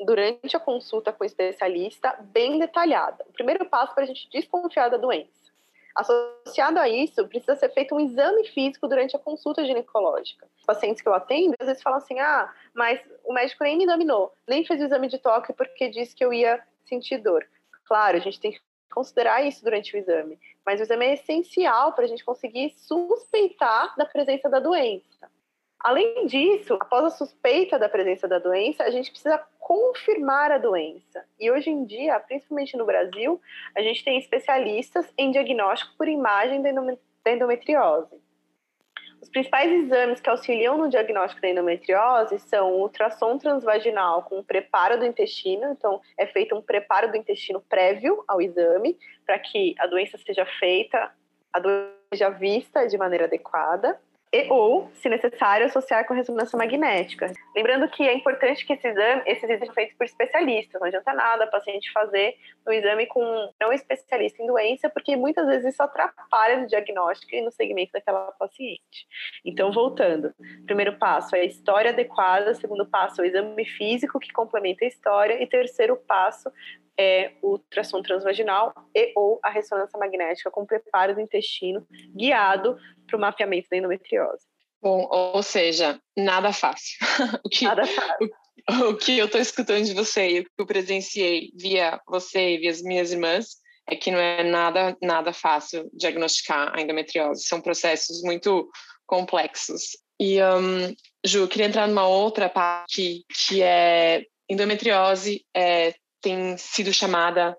durante 0.00 0.56
a 0.56 0.60
consulta 0.60 1.12
com 1.12 1.22
o 1.22 1.26
especialista 1.26 2.16
bem 2.32 2.58
detalhada. 2.58 3.24
O 3.28 3.32
primeiro 3.32 3.64
passo 3.66 3.94
para 3.94 4.04
a 4.04 4.06
gente 4.06 4.28
desconfiar 4.30 4.88
da 4.88 4.96
doença. 4.96 5.41
Associado 5.94 6.78
a 6.78 6.88
isso, 6.88 7.26
precisa 7.28 7.54
ser 7.56 7.68
feito 7.70 7.94
um 7.94 8.00
exame 8.00 8.46
físico 8.48 8.88
durante 8.88 9.14
a 9.14 9.18
consulta 9.18 9.64
ginecológica. 9.64 10.48
Os 10.58 10.64
pacientes 10.64 11.02
que 11.02 11.08
eu 11.08 11.14
atendo, 11.14 11.54
às 11.58 11.66
vezes 11.66 11.82
falam 11.82 11.98
assim: 11.98 12.18
ah, 12.18 12.52
mas 12.74 13.00
o 13.24 13.32
médico 13.32 13.62
nem 13.64 13.76
me 13.76 13.84
examinou, 13.84 14.32
nem 14.48 14.64
fez 14.64 14.80
o 14.80 14.84
exame 14.84 15.08
de 15.08 15.18
toque 15.18 15.52
porque 15.52 15.88
disse 15.88 16.14
que 16.14 16.24
eu 16.24 16.32
ia 16.32 16.62
sentir 16.86 17.18
dor. 17.18 17.46
Claro, 17.84 18.16
a 18.16 18.20
gente 18.20 18.40
tem 18.40 18.52
que 18.52 18.60
considerar 18.92 19.42
isso 19.42 19.64
durante 19.64 19.94
o 19.94 19.98
exame, 19.98 20.38
mas 20.64 20.80
o 20.80 20.82
exame 20.82 21.06
é 21.06 21.14
essencial 21.14 21.92
para 21.92 22.04
a 22.04 22.08
gente 22.08 22.24
conseguir 22.24 22.70
suspeitar 22.76 23.94
da 23.96 24.04
presença 24.04 24.48
da 24.48 24.60
doença. 24.60 25.30
Além 25.82 26.26
disso, 26.26 26.74
após 26.74 27.04
a 27.04 27.10
suspeita 27.10 27.76
da 27.76 27.88
presença 27.88 28.28
da 28.28 28.38
doença, 28.38 28.84
a 28.84 28.90
gente 28.90 29.10
precisa 29.10 29.42
confirmar 29.58 30.52
a 30.52 30.58
doença. 30.58 31.24
E 31.40 31.50
hoje 31.50 31.70
em 31.70 31.84
dia, 31.84 32.20
principalmente 32.20 32.76
no 32.76 32.86
Brasil, 32.86 33.40
a 33.76 33.82
gente 33.82 34.04
tem 34.04 34.16
especialistas 34.16 35.12
em 35.18 35.32
diagnóstico 35.32 35.92
por 35.98 36.06
imagem 36.06 36.62
da 36.62 36.70
endometriose. 37.32 38.14
Os 39.20 39.28
principais 39.28 39.72
exames 39.72 40.20
que 40.20 40.30
auxiliam 40.30 40.78
no 40.78 40.88
diagnóstico 40.88 41.42
da 41.42 41.48
endometriose 41.48 42.38
são 42.38 42.72
o 42.72 42.82
ultrassom 42.82 43.36
transvaginal 43.38 44.22
com 44.22 44.42
preparo 44.42 44.98
do 44.98 45.06
intestino, 45.06 45.72
então 45.72 46.00
é 46.16 46.26
feito 46.26 46.54
um 46.54 46.62
preparo 46.62 47.10
do 47.10 47.16
intestino 47.16 47.60
prévio 47.60 48.22
ao 48.28 48.40
exame, 48.40 48.96
para 49.26 49.38
que 49.38 49.74
a 49.78 49.86
doença 49.88 50.16
seja 50.18 50.46
feita, 50.46 51.10
a 51.52 51.58
doença 51.58 51.92
seja 52.12 52.30
vista 52.30 52.86
de 52.86 52.96
maneira 52.96 53.24
adequada 53.24 53.98
e 54.32 54.46
ou, 54.50 54.90
se 54.94 55.08
necessário, 55.08 55.66
associar 55.66 56.06
com 56.06 56.14
ressonância 56.14 56.56
magnética. 56.56 57.30
Lembrando 57.54 57.86
que 57.88 58.02
é 58.08 58.14
importante 58.14 58.64
que 58.64 58.72
esse 58.72 58.88
exame, 58.88 59.22
esses 59.26 59.44
exames 59.44 59.60
sejam 59.60 59.74
feitos 59.74 59.96
por 59.96 60.04
especialistas, 60.04 60.80
não 60.80 60.88
adianta 60.88 61.12
nada 61.12 61.44
a 61.44 61.46
paciente 61.46 61.92
fazer 61.92 62.36
o 62.66 62.72
exame 62.72 63.06
com 63.06 63.22
não 63.60 63.72
especialista 63.72 64.42
em 64.42 64.46
doença, 64.46 64.88
porque 64.88 65.16
muitas 65.16 65.46
vezes 65.46 65.74
isso 65.74 65.82
atrapalha 65.82 66.56
no 66.56 66.66
diagnóstico 66.66 67.34
e 67.34 67.42
no 67.42 67.52
segmento 67.52 67.92
daquela 67.92 68.32
paciente. 68.32 69.06
Então, 69.44 69.70
voltando, 69.70 70.34
primeiro 70.64 70.96
passo 70.96 71.36
é 71.36 71.40
a 71.40 71.44
história 71.44 71.90
adequada, 71.90 72.54
segundo 72.54 72.86
passo 72.86 73.20
o 73.20 73.24
exame 73.24 73.64
físico 73.66 74.18
que 74.18 74.32
complementa 74.32 74.84
a 74.84 74.88
história, 74.88 75.42
e 75.42 75.46
terceiro 75.46 75.96
passo 75.96 76.50
é 76.98 77.32
o 77.42 77.52
ultrassom 77.52 78.02
transvaginal 78.02 78.72
e 78.94 79.12
ou 79.16 79.40
a 79.42 79.50
ressonância 79.50 79.98
magnética 79.98 80.50
com 80.50 80.66
preparo 80.66 81.14
do 81.14 81.20
intestino 81.20 81.86
guiado 82.14 82.76
para 83.06 83.16
o 83.16 83.20
mapeamento 83.20 83.68
da 83.70 83.76
endometriose. 83.76 84.46
Bom, 84.80 85.06
ou 85.10 85.42
seja, 85.42 86.00
nada 86.16 86.52
fácil. 86.52 86.98
o 87.44 87.48
que, 87.48 87.64
nada 87.64 87.86
fácil. 87.86 88.30
O, 88.68 88.90
o 88.90 88.96
que 88.96 89.16
eu 89.16 89.26
estou 89.26 89.40
escutando 89.40 89.84
de 89.84 89.94
você 89.94 90.28
e 90.28 90.40
o 90.40 90.44
que 90.44 90.50
eu 90.58 90.66
presenciei 90.66 91.52
via 91.54 92.00
você 92.06 92.54
e 92.54 92.58
via 92.58 92.70
as 92.70 92.82
minhas 92.82 93.12
irmãs 93.12 93.62
é 93.88 93.96
que 93.96 94.10
não 94.10 94.18
é 94.18 94.42
nada, 94.42 94.96
nada 95.02 95.32
fácil 95.32 95.88
diagnosticar 95.92 96.72
a 96.74 96.80
endometriose. 96.80 97.46
São 97.46 97.60
processos 97.60 98.22
muito 98.22 98.68
complexos. 99.06 99.96
E, 100.20 100.42
um, 100.42 100.94
Ju, 101.24 101.40
eu 101.40 101.48
queria 101.48 101.66
entrar 101.66 101.86
numa 101.86 102.06
outra 102.06 102.48
parte 102.48 103.24
que 103.28 103.62
é 103.62 104.24
endometriose 104.48 105.44
é, 105.54 105.94
tem 106.22 106.56
sido 106.56 106.92
chamada 106.92 107.56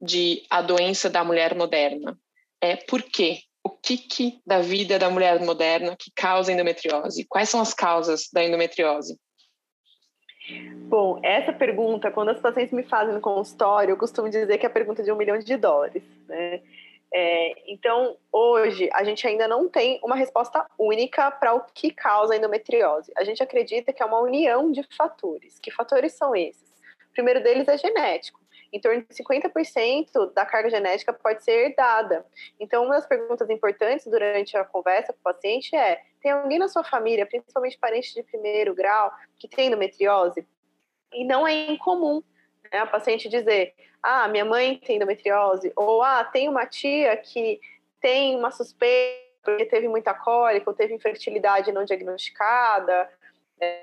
de 0.00 0.42
a 0.50 0.60
doença 0.60 1.08
da 1.08 1.24
mulher 1.24 1.54
moderna. 1.54 2.18
É 2.60 2.76
por 2.76 3.02
quê? 3.02 3.38
O 3.64 3.70
que, 3.70 3.96
que 3.96 4.40
da 4.46 4.60
vida 4.60 4.98
da 4.98 5.08
mulher 5.08 5.40
moderna 5.40 5.96
que 5.96 6.10
causa 6.14 6.52
endometriose? 6.52 7.26
Quais 7.28 7.48
são 7.48 7.60
as 7.60 7.72
causas 7.72 8.28
da 8.32 8.44
endometriose? 8.44 9.18
Bom, 10.88 11.18
essa 11.24 11.52
pergunta, 11.52 12.10
quando 12.10 12.28
as 12.28 12.40
pacientes 12.40 12.72
me 12.72 12.84
fazem 12.84 13.14
no 13.14 13.20
consultório, 13.20 13.92
eu 13.92 13.96
costumo 13.96 14.28
dizer 14.28 14.58
que 14.58 14.66
é 14.66 14.68
a 14.68 14.72
pergunta 14.72 15.02
de 15.02 15.10
um 15.10 15.16
milhão 15.16 15.38
de 15.38 15.56
dólares, 15.56 16.04
né? 16.28 16.62
É, 17.12 17.72
então, 17.72 18.16
hoje, 18.32 18.88
a 18.92 19.02
gente 19.02 19.26
ainda 19.26 19.48
não 19.48 19.68
tem 19.68 19.98
uma 20.02 20.16
resposta 20.16 20.66
única 20.78 21.30
para 21.30 21.54
o 21.54 21.60
que 21.60 21.90
causa 21.90 22.34
a 22.34 22.36
endometriose. 22.36 23.12
A 23.16 23.24
gente 23.24 23.42
acredita 23.42 23.92
que 23.92 24.02
é 24.02 24.06
uma 24.06 24.20
união 24.20 24.70
de 24.70 24.82
fatores. 24.96 25.58
Que 25.58 25.70
fatores 25.70 26.12
são 26.12 26.34
esses? 26.36 26.65
Primeiro 27.16 27.42
deles 27.42 27.66
é 27.66 27.78
genético. 27.78 28.38
Em 28.72 28.80
torno 28.80 29.02
de 29.02 29.14
50% 29.14 30.32
da 30.34 30.44
carga 30.44 30.68
genética 30.68 31.12
pode 31.12 31.42
ser 31.42 31.70
herdada. 31.70 32.26
Então, 32.60 32.84
uma 32.84 32.96
das 32.96 33.06
perguntas 33.06 33.48
importantes 33.48 34.06
durante 34.06 34.56
a 34.56 34.64
conversa 34.64 35.12
com 35.12 35.18
o 35.18 35.34
paciente 35.34 35.74
é: 35.74 36.02
tem 36.20 36.30
alguém 36.30 36.58
na 36.58 36.68
sua 36.68 36.84
família, 36.84 37.24
principalmente 37.24 37.78
parente 37.78 38.12
de 38.12 38.22
primeiro 38.22 38.74
grau, 38.74 39.12
que 39.38 39.48
tem 39.48 39.68
endometriose? 39.68 40.46
E 41.12 41.24
não 41.24 41.46
é 41.46 41.70
incomum 41.70 42.22
né, 42.72 42.80
a 42.80 42.86
paciente 42.86 43.28
dizer: 43.28 43.74
ah, 44.02 44.28
minha 44.28 44.44
mãe 44.44 44.78
tem 44.78 44.96
endometriose, 44.96 45.72
ou 45.74 46.02
ah, 46.02 46.24
tem 46.24 46.48
uma 46.48 46.66
tia 46.66 47.16
que 47.16 47.60
tem 48.00 48.36
uma 48.36 48.50
suspeita 48.50 49.26
porque 49.46 49.64
teve 49.64 49.86
muita 49.86 50.12
cólica 50.12 50.68
ou 50.68 50.74
teve 50.74 50.92
infertilidade 50.92 51.70
não 51.70 51.84
diagnosticada, 51.84 53.08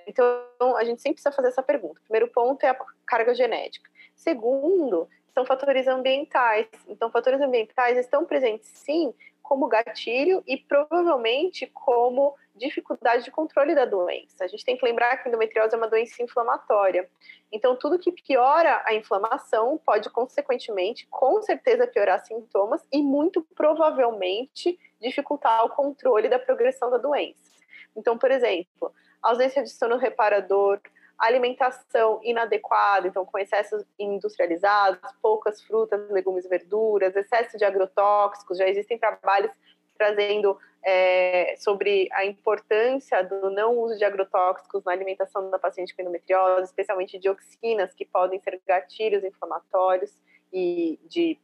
então, 0.07 0.77
a 0.77 0.83
gente 0.83 1.01
sempre 1.01 1.15
precisa 1.15 1.35
fazer 1.35 1.47
essa 1.49 1.63
pergunta. 1.63 1.99
O 1.99 2.03
primeiro 2.03 2.27
ponto 2.27 2.63
é 2.63 2.69
a 2.69 2.77
carga 3.05 3.33
genética. 3.33 3.89
Segundo, 4.15 5.09
são 5.33 5.45
fatores 5.45 5.87
ambientais. 5.87 6.67
Então, 6.87 7.09
fatores 7.09 7.41
ambientais 7.41 7.97
estão 7.97 8.25
presentes, 8.25 8.69
sim, 8.69 9.13
como 9.41 9.67
gatilho 9.67 10.43
e 10.47 10.57
provavelmente 10.57 11.67
como 11.67 12.35
dificuldade 12.55 13.23
de 13.23 13.31
controle 13.31 13.73
da 13.73 13.83
doença. 13.83 14.45
A 14.45 14.47
gente 14.47 14.63
tem 14.63 14.77
que 14.77 14.85
lembrar 14.85 15.17
que 15.17 15.27
a 15.27 15.29
endometriose 15.29 15.73
é 15.73 15.77
uma 15.77 15.87
doença 15.87 16.21
inflamatória. 16.21 17.09
Então, 17.51 17.75
tudo 17.75 17.97
que 17.97 18.11
piora 18.11 18.83
a 18.85 18.93
inflamação 18.93 19.79
pode, 19.83 20.09
consequentemente, 20.11 21.07
com 21.07 21.41
certeza 21.41 21.87
piorar 21.87 22.23
sintomas 22.23 22.85
e, 22.91 23.01
muito 23.01 23.41
provavelmente, 23.55 24.79
dificultar 25.01 25.65
o 25.65 25.69
controle 25.69 26.29
da 26.29 26.37
progressão 26.37 26.91
da 26.91 26.97
doença. 26.97 27.53
Então, 27.95 28.17
por 28.17 28.31
exemplo, 28.31 28.93
ausência 29.23 29.63
de 29.63 29.69
sono 29.69 29.97
reparador, 29.97 30.79
alimentação 31.17 32.19
inadequada, 32.23 33.07
então 33.07 33.25
com 33.25 33.37
excessos 33.37 33.83
industrializados, 33.97 34.99
poucas 35.21 35.61
frutas, 35.61 36.09
legumes, 36.09 36.47
verduras, 36.47 37.15
excesso 37.15 37.57
de 37.57 37.63
agrotóxicos, 37.63 38.57
já 38.57 38.67
existem 38.67 38.97
trabalhos 38.97 39.51
trazendo 39.97 40.57
é, 40.83 41.55
sobre 41.57 42.09
a 42.11 42.25
importância 42.25 43.23
do 43.23 43.49
não 43.49 43.77
uso 43.77 43.97
de 43.97 44.03
agrotóxicos 44.03 44.83
na 44.83 44.91
alimentação 44.91 45.49
da 45.49 45.57
paciente 45.57 45.95
com 45.95 46.01
endometriose, 46.01 46.65
especialmente 46.65 47.17
dioxinas, 47.17 47.93
que 47.93 48.05
podem 48.05 48.39
ser 48.41 48.61
gatilhos 48.67 49.23
inflamatórios 49.23 50.11
e 50.51 50.99
de, 51.05 51.39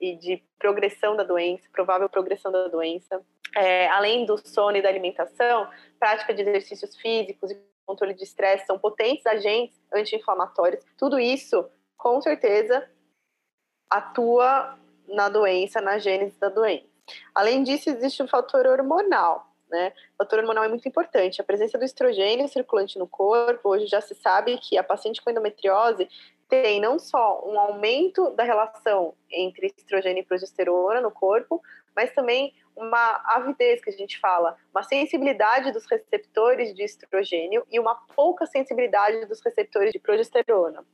e 0.00 0.14
de 0.16 0.42
progressão 0.58 1.16
da 1.16 1.24
doença, 1.24 1.64
provável 1.72 2.08
progressão 2.08 2.52
da 2.52 2.68
doença 2.68 3.20
é, 3.56 3.88
além 3.88 4.26
do 4.26 4.36
sono 4.36 4.76
e 4.76 4.82
da 4.82 4.88
alimentação, 4.88 5.68
prática 5.98 6.34
de 6.34 6.42
exercícios 6.42 6.96
físicos 6.96 7.50
e 7.50 7.60
controle 7.86 8.14
de 8.14 8.24
estresse, 8.24 8.66
são 8.66 8.78
potentes 8.78 9.26
agentes 9.26 9.78
anti-inflamatórios. 9.92 10.84
Tudo 10.96 11.18
isso, 11.18 11.68
com 11.96 12.20
certeza, 12.20 12.88
atua 13.90 14.78
na 15.06 15.28
doença, 15.28 15.80
na 15.80 15.98
gênese 15.98 16.38
da 16.38 16.48
doença. 16.48 16.86
Além 17.34 17.62
disso, 17.62 17.90
existe 17.90 18.22
o 18.22 18.28
fator 18.28 18.66
hormonal. 18.66 19.46
Né? 19.68 19.92
O 20.14 20.24
fator 20.24 20.38
hormonal 20.38 20.64
é 20.64 20.68
muito 20.68 20.88
importante. 20.88 21.40
A 21.40 21.44
presença 21.44 21.76
do 21.76 21.84
estrogênio 21.84 22.48
circulante 22.48 22.98
no 22.98 23.06
corpo, 23.06 23.70
hoje 23.70 23.86
já 23.86 24.00
se 24.00 24.14
sabe 24.14 24.58
que 24.58 24.78
a 24.78 24.84
paciente 24.84 25.20
com 25.20 25.30
endometriose 25.30 26.08
tem 26.48 26.80
não 26.80 26.98
só 26.98 27.42
um 27.46 27.58
aumento 27.58 28.30
da 28.30 28.44
relação 28.44 29.14
entre 29.30 29.72
estrogênio 29.76 30.20
e 30.20 30.24
progesterona 30.24 31.00
no 31.00 31.10
corpo, 31.10 31.60
mas 31.96 32.12
também 32.12 32.54
uma 32.76 33.22
avidez 33.26 33.80
que 33.82 33.90
a 33.90 33.92
gente 33.92 34.18
fala, 34.18 34.56
uma 34.72 34.82
sensibilidade 34.82 35.72
dos 35.72 35.86
receptores 35.86 36.74
de 36.74 36.82
estrogênio 36.82 37.64
e 37.70 37.78
uma 37.78 37.94
pouca 38.14 38.46
sensibilidade 38.46 39.24
dos 39.26 39.40
receptores 39.40 39.92
de 39.92 39.98
progesterona. 39.98 40.84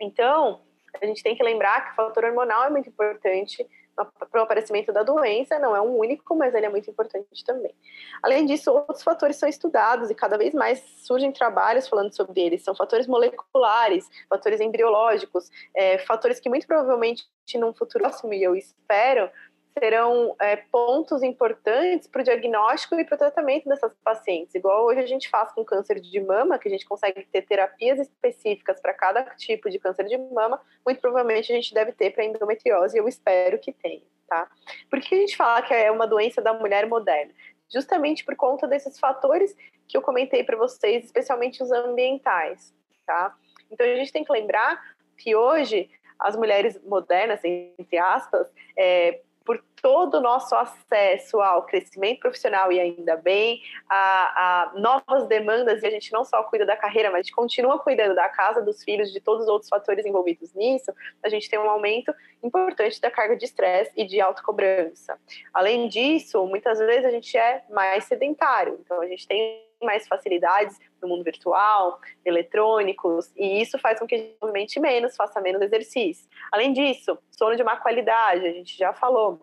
Então, 0.00 0.62
a 1.00 1.06
gente 1.06 1.22
tem 1.22 1.36
que 1.36 1.42
lembrar 1.42 1.86
que 1.86 1.92
o 1.92 1.94
fator 1.94 2.24
hormonal 2.24 2.64
é 2.64 2.70
muito 2.70 2.88
importante 2.88 3.66
para 4.04 4.40
o 4.40 4.44
aparecimento 4.44 4.92
da 4.92 5.02
doença, 5.02 5.58
não 5.58 5.74
é 5.74 5.80
um 5.80 5.96
único, 5.96 6.36
mas 6.36 6.54
ele 6.54 6.66
é 6.66 6.68
muito 6.68 6.88
importante 6.88 7.44
também. 7.44 7.74
Além 8.22 8.46
disso, 8.46 8.72
outros 8.72 9.02
fatores 9.02 9.36
são 9.36 9.48
estudados 9.48 10.10
e 10.10 10.14
cada 10.14 10.38
vez 10.38 10.54
mais 10.54 10.78
surgem 11.04 11.32
trabalhos 11.32 11.88
falando 11.88 12.14
sobre 12.14 12.40
eles. 12.40 12.62
São 12.62 12.74
fatores 12.74 13.06
moleculares, 13.06 14.08
fatores 14.28 14.60
embriológicos, 14.60 15.50
é, 15.74 15.98
fatores 15.98 16.38
que 16.38 16.48
muito 16.48 16.66
provavelmente 16.66 17.26
num 17.56 17.72
futuro 17.72 18.04
próximo, 18.04 18.34
e 18.34 18.42
eu 18.42 18.54
espero, 18.54 19.30
serão 19.76 20.34
é, 20.40 20.56
pontos 20.56 21.22
importantes 21.22 22.06
para 22.08 22.20
o 22.20 22.24
diagnóstico 22.24 22.94
e 22.96 23.04
para 23.04 23.14
o 23.14 23.18
tratamento 23.18 23.68
dessas 23.68 23.92
pacientes. 24.04 24.54
Igual 24.54 24.84
hoje 24.86 25.00
a 25.00 25.06
gente 25.06 25.28
faz 25.28 25.52
com 25.52 25.64
câncer 25.64 26.00
de 26.00 26.20
mama, 26.20 26.58
que 26.58 26.68
a 26.68 26.70
gente 26.70 26.86
consegue 26.86 27.24
ter 27.26 27.42
terapias 27.42 27.98
específicas 27.98 28.80
para 28.80 28.94
cada 28.94 29.22
tipo 29.36 29.70
de 29.70 29.78
câncer 29.78 30.04
de 30.06 30.18
mama, 30.18 30.60
muito 30.84 31.00
provavelmente 31.00 31.52
a 31.52 31.56
gente 31.56 31.72
deve 31.72 31.92
ter 31.92 32.10
para 32.10 32.24
endometriose, 32.24 32.96
e 32.96 33.00
eu 33.00 33.08
espero 33.08 33.58
que 33.58 33.72
tenha, 33.72 34.02
tá? 34.28 34.48
Por 34.90 35.00
que 35.00 35.14
a 35.14 35.18
gente 35.18 35.36
fala 35.36 35.62
que 35.62 35.74
é 35.74 35.90
uma 35.90 36.06
doença 36.06 36.40
da 36.40 36.52
mulher 36.52 36.86
moderna? 36.86 37.32
Justamente 37.72 38.24
por 38.24 38.34
conta 38.34 38.66
desses 38.66 38.98
fatores 38.98 39.54
que 39.86 39.96
eu 39.96 40.02
comentei 40.02 40.42
para 40.42 40.56
vocês, 40.56 41.04
especialmente 41.04 41.62
os 41.62 41.70
ambientais, 41.70 42.74
tá? 43.06 43.34
Então 43.70 43.86
a 43.86 43.94
gente 43.96 44.12
tem 44.12 44.24
que 44.24 44.32
lembrar 44.32 44.82
que 45.16 45.34
hoje 45.34 45.90
as 46.18 46.34
mulheres 46.34 46.80
modernas, 46.84 47.40
entre 47.44 47.96
aspas, 47.98 48.50
é, 48.76 49.20
por 49.48 49.64
todo 49.80 50.18
o 50.18 50.20
nosso 50.20 50.54
acesso 50.54 51.40
ao 51.40 51.62
crescimento 51.62 52.20
profissional 52.20 52.70
e 52.70 52.78
ainda 52.78 53.16
bem, 53.16 53.62
a, 53.88 53.94
a, 53.96 54.72
novas 54.78 55.26
demandas, 55.26 55.82
e 55.82 55.86
a 55.86 55.90
gente 55.90 56.12
não 56.12 56.22
só 56.22 56.42
cuida 56.42 56.66
da 56.66 56.76
carreira, 56.76 57.08
mas 57.10 57.20
a 57.20 57.22
gente 57.22 57.34
continua 57.34 57.78
cuidando 57.78 58.14
da 58.14 58.28
casa, 58.28 58.60
dos 58.60 58.84
filhos, 58.84 59.10
de 59.10 59.20
todos 59.20 59.44
os 59.44 59.48
outros 59.48 59.70
fatores 59.70 60.04
envolvidos 60.04 60.52
nisso, 60.52 60.92
a 61.22 61.30
gente 61.30 61.48
tem 61.48 61.58
um 61.58 61.70
aumento 61.70 62.12
importante 62.42 63.00
da 63.00 63.10
carga 63.10 63.38
de 63.38 63.46
estresse 63.46 63.90
e 63.96 64.04
de 64.04 64.20
autocobrança. 64.20 65.18
Além 65.54 65.88
disso, 65.88 66.44
muitas 66.44 66.78
vezes 66.78 67.06
a 67.06 67.10
gente 67.10 67.34
é 67.38 67.64
mais 67.70 68.04
sedentário, 68.04 68.78
então 68.84 69.00
a 69.00 69.06
gente 69.06 69.26
tem 69.26 69.66
mais 69.82 70.06
facilidades 70.06 70.78
no 71.00 71.08
mundo 71.08 71.24
virtual, 71.24 72.00
eletrônicos, 72.24 73.32
e 73.36 73.60
isso 73.60 73.78
faz 73.78 73.98
com 73.98 74.06
que 74.06 74.14
a 74.14 74.18
gente 74.18 74.36
movimente 74.40 74.80
menos, 74.80 75.16
faça 75.16 75.40
menos 75.40 75.62
exercício. 75.62 76.28
Além 76.52 76.72
disso, 76.72 77.18
sono 77.30 77.56
de 77.56 77.64
má 77.64 77.76
qualidade, 77.76 78.46
a 78.46 78.52
gente 78.52 78.76
já 78.76 78.92
falou. 78.92 79.40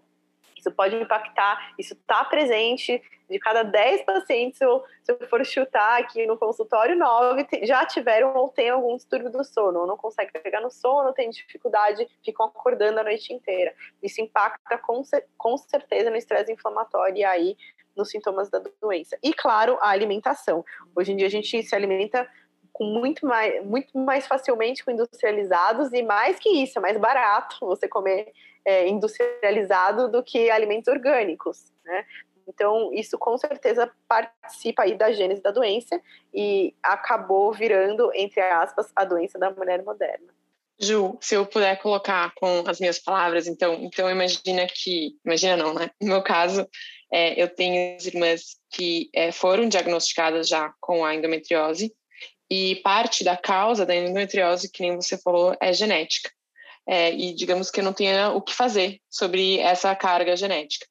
Isso 0.66 0.72
pode 0.72 0.96
impactar, 0.96 1.74
isso 1.78 1.94
está 1.94 2.24
presente. 2.26 3.02
De 3.28 3.40
cada 3.40 3.64
10 3.64 4.04
pacientes, 4.04 4.60
se 4.60 4.64
eu, 4.64 4.84
se 5.02 5.12
eu 5.12 5.28
for 5.28 5.44
chutar 5.44 6.00
aqui 6.00 6.28
no 6.28 6.38
consultório, 6.38 6.96
9 6.96 7.48
já 7.64 7.84
tiveram 7.84 8.36
ou 8.36 8.50
têm 8.50 8.70
algum 8.70 8.96
distúrbio 8.96 9.32
do 9.32 9.44
sono, 9.44 9.80
ou 9.80 9.88
não 9.88 9.98
conseguem 9.98 10.40
pegar 10.44 10.62
no 10.62 10.70
sono, 10.70 11.12
têm 11.12 11.32
dificuldade, 11.32 12.08
ficam 12.24 12.46
acordando 12.46 13.00
a 13.00 13.04
noite 13.04 13.34
inteira. 13.34 13.74
Isso 14.02 14.22
impacta 14.22 14.78
com, 14.78 15.02
com 15.38 15.58
certeza 15.58 16.12
no 16.12 16.18
estresse 16.18 16.52
inflamatório 16.52 17.18
e 17.18 17.24
aí 17.24 17.58
nos 17.96 18.10
sintomas 18.10 18.50
da 18.50 18.62
doença. 18.82 19.18
E, 19.24 19.34
claro, 19.34 19.78
a 19.82 19.90
alimentação. 19.90 20.64
Hoje 20.96 21.12
em 21.12 21.16
dia 21.16 21.28
a 21.28 21.32
gente 21.32 21.64
se 21.64 21.76
alimenta 21.76 22.28
com 22.72 22.84
muito 22.84 23.26
mais, 23.26 23.66
muito 23.66 23.98
mais 23.98 24.28
facilmente 24.28 24.84
com 24.84 24.92
industrializados 24.92 25.94
e 25.94 26.04
mais 26.04 26.38
que 26.38 26.50
isso, 26.50 26.78
é 26.78 26.82
mais 26.82 26.98
barato 26.98 27.58
você 27.62 27.88
comer 27.88 28.34
é, 28.66 28.88
industrializado 28.90 30.12
do 30.12 30.22
que 30.22 30.50
alimentos 30.50 30.90
orgânicos, 30.90 31.72
né? 31.86 32.06
Então, 32.48 32.92
isso 32.94 33.18
com 33.18 33.38
certeza 33.38 33.90
participa 34.08 34.84
aí 34.84 34.96
da 34.96 35.12
gênese 35.12 35.42
da 35.42 35.52
doença 35.52 36.00
e 36.34 36.76
acabou 36.84 37.52
virando, 37.52 38.12
entre 38.14 38.42
aspas, 38.42 38.92
a 38.96 39.04
doença 39.04 39.40
da 39.40 39.50
mulher 39.50 39.84
moderna. 39.84 40.35
Ju, 40.80 41.18
se 41.22 41.36
eu 41.36 41.46
puder 41.46 41.82
colocar 41.82 42.34
com 42.36 42.64
as 42.68 42.80
minhas 42.80 43.00
palavras, 43.00 43.48
então, 43.48 43.76
então 43.82 44.10
imagina 44.10 44.68
que, 44.68 45.16
imagina 45.26 45.56
não, 45.56 45.74
né? 45.74 45.90
No 46.02 46.10
meu 46.10 46.22
caso, 46.22 46.68
é, 47.12 47.42
eu 47.42 47.48
tenho 47.48 47.98
irmãs 48.02 48.58
que 48.72 49.10
é, 49.14 49.32
foram 49.32 49.70
diagnosticadas 49.70 50.50
já 50.50 50.74
com 50.82 51.06
a 51.06 51.16
endometriose 51.16 51.94
e 52.50 52.76
parte 52.78 53.24
da 53.24 53.38
causa 53.38 53.86
da 53.86 53.96
endometriose, 53.96 54.70
que 54.70 54.82
nem 54.82 54.96
você 54.96 55.18
falou, 55.18 55.56
é 55.62 55.72
genética. 55.72 56.30
É, 56.88 57.12
e 57.12 57.34
digamos 57.34 57.72
que 57.72 57.80
eu 57.80 57.84
não 57.84 57.94
tenha 57.94 58.32
o 58.32 58.42
que 58.42 58.54
fazer 58.54 59.00
sobre 59.10 59.60
essa 59.60 59.96
carga 59.96 60.36
genética. 60.36 60.86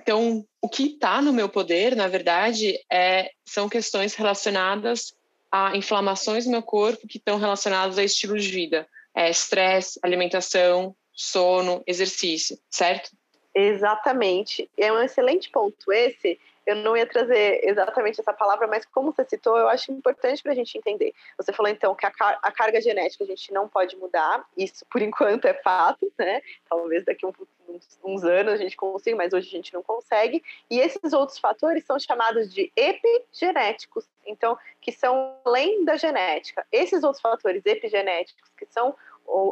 Então, 0.00 0.44
o 0.62 0.68
que 0.68 0.84
está 0.84 1.20
no 1.20 1.32
meu 1.32 1.48
poder, 1.48 1.96
na 1.96 2.08
verdade, 2.08 2.78
é, 2.90 3.30
são 3.46 3.68
questões 3.68 4.14
relacionadas 4.14 5.12
a 5.50 5.76
inflamações 5.76 6.44
no 6.44 6.52
meu 6.52 6.62
corpo 6.62 7.08
que 7.08 7.18
estão 7.18 7.38
relacionadas 7.38 7.98
a 7.98 8.04
estilo 8.04 8.38
de 8.38 8.48
vida, 8.48 8.86
é, 9.18 9.28
estresse, 9.28 9.98
alimentação, 10.00 10.94
sono, 11.12 11.82
exercício, 11.88 12.56
certo? 12.70 13.10
Exatamente. 13.52 14.70
É 14.78 14.92
um 14.92 15.02
excelente 15.02 15.50
ponto 15.50 15.90
esse. 15.92 16.38
Eu 16.64 16.76
não 16.76 16.96
ia 16.96 17.04
trazer 17.04 17.60
exatamente 17.64 18.20
essa 18.20 18.32
palavra, 18.32 18.68
mas 18.68 18.84
como 18.84 19.10
você 19.10 19.24
citou, 19.24 19.58
eu 19.58 19.68
acho 19.68 19.90
importante 19.90 20.40
para 20.40 20.52
a 20.52 20.54
gente 20.54 20.78
entender. 20.78 21.12
Você 21.36 21.52
falou 21.52 21.72
então 21.72 21.96
que 21.96 22.06
a, 22.06 22.10
car 22.12 22.38
a, 22.40 22.52
carga 22.52 22.80
genética 22.80 23.24
a 23.24 23.26
gente 23.26 23.52
não 23.52 23.66
pode 23.66 23.96
mudar, 23.96 24.44
isso 24.56 24.86
por 24.88 25.02
enquanto 25.02 25.46
é 25.46 25.54
fato, 25.54 26.12
né? 26.16 26.40
Talvez 26.68 27.04
daqui 27.04 27.26
um, 27.26 27.32
uns, 27.68 27.98
uns 28.04 28.22
anos 28.22 28.52
a 28.52 28.56
gente 28.56 28.76
consiga, 28.76 29.16
mas 29.16 29.32
hoje 29.32 29.48
a 29.48 29.50
gente 29.50 29.74
não 29.74 29.82
consegue. 29.82 30.44
E 30.70 30.78
esses 30.78 31.12
outros 31.12 31.38
fatores 31.38 31.84
são 31.84 31.98
chamados 31.98 32.54
de 32.54 32.70
epigenéticos, 32.76 34.06
então, 34.24 34.56
que 34.80 34.92
são 34.92 35.36
além 35.44 35.84
da 35.84 35.96
genética. 35.96 36.64
Esses 36.70 37.02
outros 37.02 37.20
fatores 37.20 37.66
epigenéticos, 37.66 38.48
que 38.56 38.66
são 38.66 38.94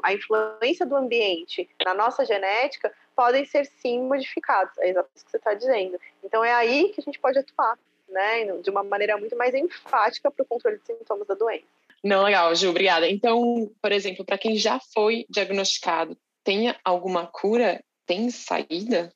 a 0.03 0.13
influência 0.13 0.87
do 0.87 0.97
ambiente 0.97 1.69
na 1.85 1.95
nossa 1.95 2.25
genética, 2.25 2.93
podem 3.15 3.45
ser 3.45 3.65
sim 3.65 4.03
modificados. 4.03 4.77
É 4.79 4.91
exatamente 4.91 5.23
o 5.23 5.25
que 5.25 5.31
você 5.31 5.37
está 5.37 5.55
dizendo. 5.55 5.99
Então 6.23 6.45
é 6.45 6.53
aí 6.53 6.91
que 6.91 7.01
a 7.01 7.05
gente 7.05 7.19
pode 7.19 7.39
atuar, 7.39 7.79
né? 8.09 8.45
De 8.61 8.71
uma 8.71 8.83
maneira 8.83 9.17
muito 9.17 9.37
mais 9.37 9.55
enfática 9.55 10.31
para 10.31 10.43
o 10.43 10.47
controle 10.47 10.79
de 10.79 10.87
sintomas 10.87 11.27
da 11.27 11.35
doença. 11.35 11.67
Não, 12.05 12.23
legal, 12.23 12.55
Ju, 12.55 12.71
obrigada. 12.71 13.09
Então, 13.09 13.71
por 13.81 13.91
exemplo, 13.91 14.25
para 14.25 14.39
quem 14.39 14.57
já 14.57 14.79
foi 14.93 15.27
diagnosticado, 15.29 16.17
tem 16.45 16.75
alguma 16.85 17.27
cura? 17.27 17.83
Tem 18.07 18.31
saída? 18.31 19.13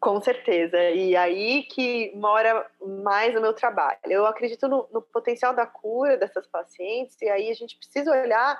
Com 0.00 0.20
certeza. 0.20 0.78
E 0.90 1.16
aí 1.16 1.64
que 1.64 2.12
mora 2.14 2.66
mais 3.04 3.36
o 3.36 3.40
meu 3.40 3.52
trabalho. 3.52 3.98
Eu 4.04 4.24
acredito 4.26 4.68
no, 4.68 4.88
no 4.92 5.02
potencial 5.02 5.52
da 5.52 5.66
cura 5.66 6.16
dessas 6.16 6.46
pacientes, 6.46 7.20
e 7.20 7.28
aí 7.28 7.50
a 7.50 7.54
gente 7.54 7.76
precisa 7.76 8.10
olhar 8.12 8.58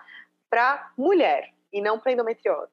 para 0.51 0.93
mulher 0.97 1.53
e 1.73 1.81
não 1.81 1.99
para 1.99 2.13
endometriose. 2.13 2.73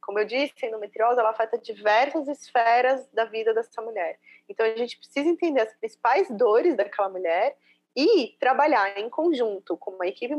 Como 0.00 0.18
eu 0.18 0.24
disse, 0.24 0.54
a 0.62 0.68
endometriose 0.68 1.18
ela 1.18 1.30
afeta 1.30 1.58
diversas 1.58 2.28
esferas 2.28 3.08
da 3.12 3.24
vida 3.24 3.52
dessa 3.54 3.80
mulher. 3.82 4.18
Então 4.48 4.64
a 4.64 4.76
gente 4.76 4.98
precisa 4.98 5.28
entender 5.28 5.60
as 5.60 5.74
principais 5.74 6.28
dores 6.30 6.76
daquela 6.76 7.08
mulher 7.08 7.56
e 7.96 8.36
trabalhar 8.40 8.98
em 8.98 9.08
conjunto 9.10 9.76
com 9.76 9.92
uma 9.92 10.06
equipe 10.06 10.34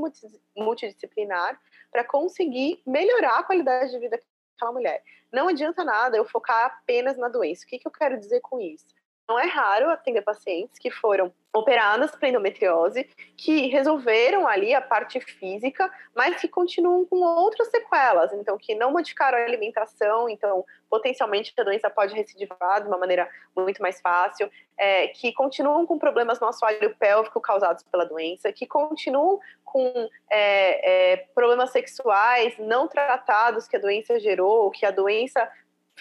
multidisciplinar 0.56 1.60
para 1.91 2.04
conseguir 2.04 2.82
melhorar 2.86 3.39
a 3.39 3.43
qualidade 3.43 3.91
de 3.91 4.00
vida 4.00 4.19
daquela 4.54 4.72
mulher. 4.72 5.04
Não 5.32 5.48
adianta 5.48 5.84
nada 5.84 6.17
eu 6.17 6.26
focar 6.26 6.65
apenas 6.65 7.17
na 7.17 7.28
doença. 7.28 7.63
O 7.63 7.67
que, 7.67 7.80
que 7.80 7.88
eu 7.88 7.91
quero 7.91 8.19
dizer 8.19 8.41
com 8.41 8.60
isso? 8.60 8.88
Não 9.28 9.40
é 9.40 9.46
raro 9.46 9.90
atender 9.90 10.22
pacientes 10.22 10.78
que 10.78 10.92
foram 10.92 11.34
operadas 11.54 12.12
para 12.12 12.28
endometriose, 12.28 13.08
que 13.38 13.68
resolveram 13.68 14.48
ali 14.48 14.74
a 14.74 14.82
parte 14.82 15.20
física, 15.22 15.90
mas 16.16 16.42
que 16.42 16.48
continuam 16.48 17.06
com 17.06 17.18
outras 17.18 17.70
sequelas, 17.70 18.34
então 18.34 18.58
que 18.58 18.74
não 18.74 18.92
modificaram 18.92 19.38
a 19.38 19.44
alimentação, 19.44 20.28
então 20.28 20.66
potencialmente 20.90 21.54
a 21.58 21.64
doença 21.64 21.90
pode 21.90 22.16
recidivar 22.16 22.82
de 22.82 22.88
uma 22.88 22.98
maneira 22.98 23.30
muito 23.56 23.82
mais 23.82 24.02
fácil, 24.02 24.50
é, 24.76 25.08
que 25.10 25.32
continuam 25.32 25.86
com 25.86 26.00
problemas 26.00 26.40
no 26.40 26.48
assoalho 26.48 26.96
pélvico 26.96 27.40
causados 27.40 27.84
pela 27.84 28.06
doença, 28.06 28.52
que 28.52 28.66
continuam 28.66 29.40
com 29.64 30.10
é, 30.30 31.14
é, 31.14 31.18
problemas 31.36 31.72
sexuais 31.72 32.56
não 32.58 32.88
tratados 32.88 33.68
que 33.68 33.76
a 33.76 33.80
doença 33.80 34.20
gerou, 34.20 34.70
que 34.72 34.86
a 34.86 34.92
doença 34.92 35.50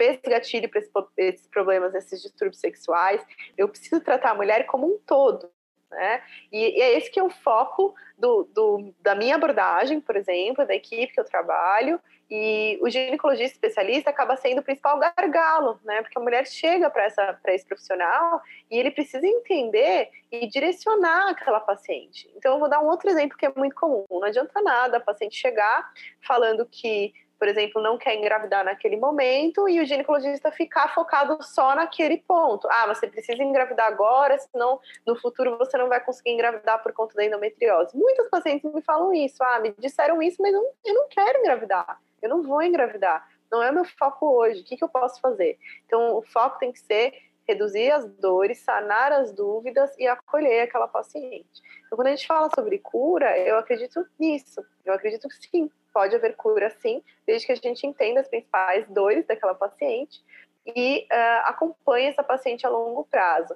fez 0.03 0.21
gatilho 0.23 0.69
para 0.69 0.81
esses 1.17 1.47
problemas, 1.47 1.95
esses 1.95 2.21
distúrbios 2.21 2.59
sexuais. 2.59 3.25
Eu 3.57 3.69
preciso 3.69 4.01
tratar 4.01 4.33
a 4.33 4.35
mulher 4.35 4.67
como 4.67 4.87
um 4.87 4.99
todo. 4.99 5.49
Né? 5.91 6.23
E, 6.51 6.79
e, 6.79 6.81
é 6.81 6.97
esse 6.97 7.11
que 7.11 7.21
é 7.21 7.23
o 7.23 7.31
foco 7.31 7.95
do, 8.19 8.45
do, 8.45 8.95
da 9.01 9.15
minha 9.15 9.37
abordagem, 9.37 10.01
por 10.01 10.17
exemplo, 10.17 10.67
da 10.67 10.75
equipe 10.75 11.12
que 11.12 11.21
eu 11.21 11.25
trabalho, 11.25 12.01
e 12.31 12.79
o 12.81 12.88
ginecologista 12.88 13.55
especialista 13.55 14.09
acaba 14.09 14.38
sendo 14.38 14.61
o 14.61 14.62
principal 14.62 14.99
gargalo, 14.99 15.79
né? 15.85 16.01
Porque 16.01 16.19
a 16.19 16.23
mulher 16.23 16.47
chega 16.47 16.88
para 16.88 17.07
esse 17.55 17.67
profissional 17.67 18.41
e 18.71 18.79
ele 18.79 18.91
precisa 18.91 19.27
entender 19.27 20.09
e 20.31 20.47
direcionar 20.47 21.29
aquela 21.29 21.61
paciente. 21.61 22.33
Então, 22.35 22.55
eu 22.55 22.59
vou 22.59 22.71
dar 22.71 22.81
um 22.81 22.87
outro 22.87 23.11
exemplo 23.11 23.37
que 23.37 23.45
é 23.45 23.53
muito 23.55 23.77
comum. 23.77 24.07
Não 24.11 24.25
adianta 24.25 24.62
nada 24.62 24.97
a 24.97 25.01
paciente 25.01 25.37
chegar 25.37 25.93
falando 26.23 26.65
que 26.65 27.12
por 27.42 27.48
exemplo, 27.48 27.83
não 27.83 27.98
quer 27.98 28.14
engravidar 28.14 28.64
naquele 28.64 28.96
momento 28.96 29.68
e 29.68 29.81
o 29.81 29.85
ginecologista 29.85 30.52
ficar 30.52 30.94
focado 30.94 31.42
só 31.42 31.74
naquele 31.74 32.18
ponto. 32.18 32.68
Ah, 32.70 32.87
você 32.87 33.09
precisa 33.09 33.42
engravidar 33.42 33.88
agora, 33.88 34.38
senão 34.38 34.78
no 35.05 35.16
futuro 35.16 35.59
você 35.59 35.76
não 35.76 35.88
vai 35.88 35.98
conseguir 35.98 36.31
engravidar 36.31 36.81
por 36.85 36.92
conta 36.92 37.16
da 37.16 37.24
endometriose. 37.24 37.96
Muitas 37.96 38.31
pacientes 38.31 38.72
me 38.72 38.81
falam 38.81 39.12
isso. 39.12 39.42
Ah, 39.42 39.59
me 39.59 39.74
disseram 39.76 40.22
isso, 40.22 40.40
mas 40.40 40.55
eu 40.55 40.94
não, 40.94 41.09
quero 41.09 41.40
engravidar. 41.40 42.00
Eu 42.22 42.28
não 42.28 42.44
vou 42.44 42.62
engravidar. 42.62 43.28
Não 43.50 43.61
é 43.61 43.72
meu 43.72 43.85
foco 43.85 44.24
hoje. 44.24 44.61
O 44.61 44.64
que, 44.64 44.76
que 44.76 44.85
eu 44.85 44.88
posso 44.88 45.20
fazer? 45.20 45.59
Então, 45.85 46.16
o 46.16 46.22
foco 46.22 46.61
tem 46.61 46.70
que 46.70 46.78
ser 46.78 47.12
reduzir 47.44 47.90
as 47.90 48.07
dores, 48.07 48.61
sanar 48.61 49.11
as 49.11 49.33
dúvidas 49.33 49.90
e 49.98 50.07
acolher 50.07 50.61
aquela 50.61 50.87
paciente. 50.87 51.61
Então, 51.87 51.96
quando 51.96 52.07
a 52.07 52.14
gente 52.14 52.24
fala 52.24 52.48
sobre 52.55 52.78
cura, 52.78 53.37
eu 53.37 53.57
acredito 53.57 54.07
nisso. 54.16 54.64
Eu 54.85 54.94
acredito 54.94 55.26
que 55.26 55.35
sim, 55.35 55.68
pode 55.92 56.16
haver 56.16 56.37
cura 56.37 56.70
sim, 56.70 57.02
desde 57.26 57.46
que 57.46 57.52
a 57.52 57.57
gente 57.57 57.87
entenda 57.87 58.20
as 58.20 58.28
principais 58.28 58.88
dores 58.88 59.26
daquela 59.26 59.55
paciente 59.55 60.22
e 60.66 61.07
uh, 61.11 61.48
acompanhe 61.48 62.07
essa 62.07 62.22
paciente 62.22 62.66
a 62.66 62.70
longo 62.70 63.05
prazo. 63.05 63.55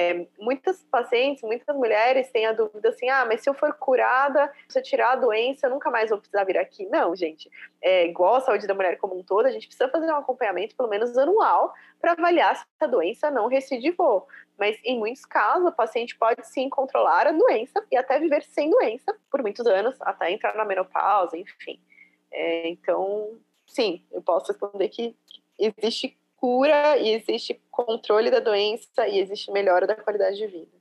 É, 0.00 0.26
muitas 0.38 0.82
pacientes, 0.84 1.42
muitas 1.42 1.76
mulheres 1.76 2.30
têm 2.30 2.46
a 2.46 2.52
dúvida 2.52 2.88
assim: 2.88 3.10
ah, 3.10 3.26
mas 3.26 3.42
se 3.42 3.50
eu 3.50 3.54
for 3.54 3.74
curada, 3.74 4.50
se 4.66 4.78
eu 4.78 4.82
tirar 4.82 5.12
a 5.12 5.16
doença, 5.16 5.66
eu 5.66 5.70
nunca 5.70 5.90
mais 5.90 6.08
vou 6.08 6.18
precisar 6.18 6.44
vir 6.44 6.56
aqui. 6.56 6.86
Não, 6.86 7.14
gente. 7.14 7.50
É, 7.82 8.06
igual 8.06 8.36
a 8.36 8.40
saúde 8.40 8.66
da 8.66 8.72
mulher 8.72 8.96
como 8.96 9.18
um 9.18 9.22
todo, 9.22 9.44
a 9.44 9.50
gente 9.50 9.66
precisa 9.66 9.90
fazer 9.90 10.10
um 10.10 10.16
acompanhamento, 10.16 10.74
pelo 10.74 10.88
menos 10.88 11.18
anual, 11.18 11.74
para 12.00 12.12
avaliar 12.12 12.56
se 12.56 12.64
a 12.80 12.86
doença 12.86 13.30
não 13.30 13.46
recidivou. 13.46 14.26
Mas 14.60 14.78
em 14.84 14.98
muitos 14.98 15.24
casos, 15.24 15.66
o 15.66 15.72
paciente 15.72 16.14
pode 16.18 16.46
sim 16.46 16.68
controlar 16.68 17.26
a 17.26 17.32
doença 17.32 17.82
e 17.90 17.96
até 17.96 18.20
viver 18.20 18.42
sem 18.42 18.68
doença 18.68 19.18
por 19.30 19.40
muitos 19.40 19.66
anos, 19.66 19.96
até 20.02 20.30
entrar 20.30 20.54
na 20.54 20.66
menopausa, 20.66 21.34
enfim. 21.34 21.80
É, 22.30 22.68
então, 22.68 23.40
sim, 23.66 24.04
eu 24.12 24.20
posso 24.20 24.48
responder 24.48 24.90
que 24.90 25.16
existe 25.58 26.14
cura 26.36 26.98
e 26.98 27.08
existe 27.08 27.58
controle 27.70 28.30
da 28.30 28.38
doença 28.38 29.08
e 29.08 29.18
existe 29.18 29.50
melhora 29.50 29.86
da 29.86 29.94
qualidade 29.94 30.36
de 30.36 30.46
vida. 30.46 30.78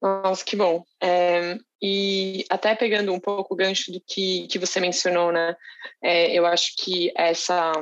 Nossa, 0.00 0.42
que 0.42 0.56
bom. 0.56 0.82
É, 0.98 1.58
e 1.82 2.46
até 2.48 2.74
pegando 2.74 3.12
um 3.12 3.20
pouco 3.20 3.52
o 3.52 3.56
gancho 3.56 3.92
do 3.92 4.00
que, 4.00 4.46
que 4.48 4.58
você 4.58 4.80
mencionou, 4.80 5.30
né? 5.30 5.54
É, 6.02 6.32
eu 6.32 6.46
acho 6.46 6.74
que 6.78 7.12
essa 7.14 7.72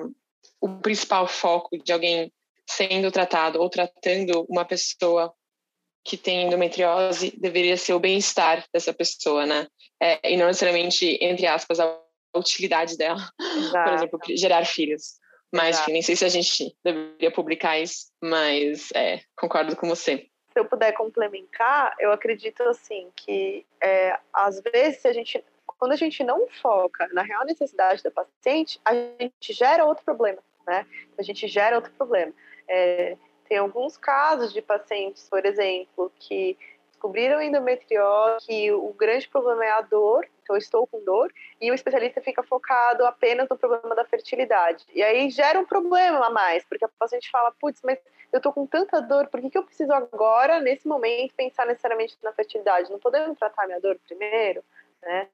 o 0.61 0.69
principal 0.81 1.29
foco 1.29 1.79
de 1.79 1.93
alguém 1.93 2.33
sendo 2.71 3.11
tratado 3.11 3.61
ou 3.61 3.69
tratando 3.69 4.47
uma 4.49 4.65
pessoa 4.65 5.35
que 6.05 6.17
tem 6.17 6.47
endometriose 6.47 7.35
deveria 7.37 7.77
ser 7.77 7.95
o 7.95 8.01
bem-estar 8.01 8.65
dessa 8.73 8.93
pessoa, 8.93 9.45
né? 9.45 9.67
É, 10.01 10.33
e 10.33 10.37
não 10.37 10.47
necessariamente, 10.47 11.19
entre 11.21 11.47
aspas, 11.47 11.79
a 11.79 12.01
utilidade 12.35 12.97
dela, 12.97 13.21
Exato. 13.39 13.85
por 13.85 13.95
exemplo, 13.95 14.21
gerar 14.37 14.65
filhos. 14.65 15.19
Mas 15.53 15.77
Exato. 15.77 15.91
nem 15.91 16.01
sei 16.01 16.17
se 16.17 16.25
a 16.25 16.29
gente 16.29 16.77
deveria 16.83 17.31
publicar 17.31 17.79
isso, 17.79 18.07
mas 18.23 18.89
é, 18.95 19.21
concordo 19.37 19.75
com 19.75 19.89
você. 19.89 20.29
Se 20.53 20.59
eu 20.59 20.65
puder 20.65 20.93
complementar, 20.93 21.95
eu 21.99 22.13
acredito 22.13 22.63
assim 22.63 23.11
que 23.17 23.67
é, 23.83 24.17
às 24.33 24.61
vezes 24.61 25.05
a 25.05 25.13
gente, 25.13 25.45
quando 25.67 25.93
a 25.93 25.97
gente 25.97 26.23
não 26.23 26.49
foca 26.63 27.09
na 27.13 27.23
real 27.23 27.45
necessidade 27.45 28.03
da 28.03 28.11
paciente, 28.11 28.81
a 28.85 28.95
gente 28.95 29.53
gera 29.53 29.85
outro 29.85 30.05
problema, 30.05 30.39
né? 30.67 30.87
A 31.19 31.23
gente 31.23 31.49
gera 31.49 31.77
outro 31.77 31.93
problema. 31.93 32.33
É, 32.73 33.17
tem 33.49 33.59
alguns 33.59 33.97
casos 33.97 34.53
de 34.53 34.63
pacientes, 34.63 35.29
por 35.29 35.45
exemplo, 35.45 36.11
que 36.21 36.57
descobriram 37.01 37.43
endometriose, 37.43 38.47
que 38.47 38.71
o 38.71 38.93
grande 38.93 39.27
problema 39.29 39.65
é 39.65 39.71
a 39.71 39.81
dor, 39.81 40.29
então 40.43 40.57
estou 40.57 40.87
com 40.87 41.03
dor, 41.03 41.33
e 41.61 41.71
o 41.71 41.75
especialista 41.75 42.21
fica 42.21 42.43
focado 42.43 43.05
apenas 43.05 43.49
no 43.49 43.57
problema 43.57 43.95
da 43.95 44.05
fertilidade. 44.05 44.85
E 44.95 45.03
aí 45.03 45.31
gera 45.31 45.59
um 45.59 45.65
problema 45.65 46.27
a 46.27 46.31
mais, 46.31 46.65
porque 46.65 46.85
a 46.85 46.89
paciente 46.99 47.31
fala, 47.31 47.53
putz, 47.59 47.81
mas 47.83 47.99
eu 48.33 48.37
estou 48.37 48.53
com 48.53 48.67
tanta 48.67 49.01
dor, 49.01 49.27
por 49.29 49.41
que, 49.41 49.51
que 49.51 49.59
eu 49.59 49.65
preciso 49.65 49.93
agora, 49.93 50.61
nesse 50.61 50.87
momento, 50.87 51.35
pensar 51.35 51.67
necessariamente 51.67 52.17
na 52.23 52.33
fertilidade? 52.33 52.91
Não 52.91 52.99
podemos 52.99 53.37
tratar 53.39 53.67
minha 53.67 53.81
dor 53.81 53.99
primeiro? 54.07 54.63
Né? 55.03 55.29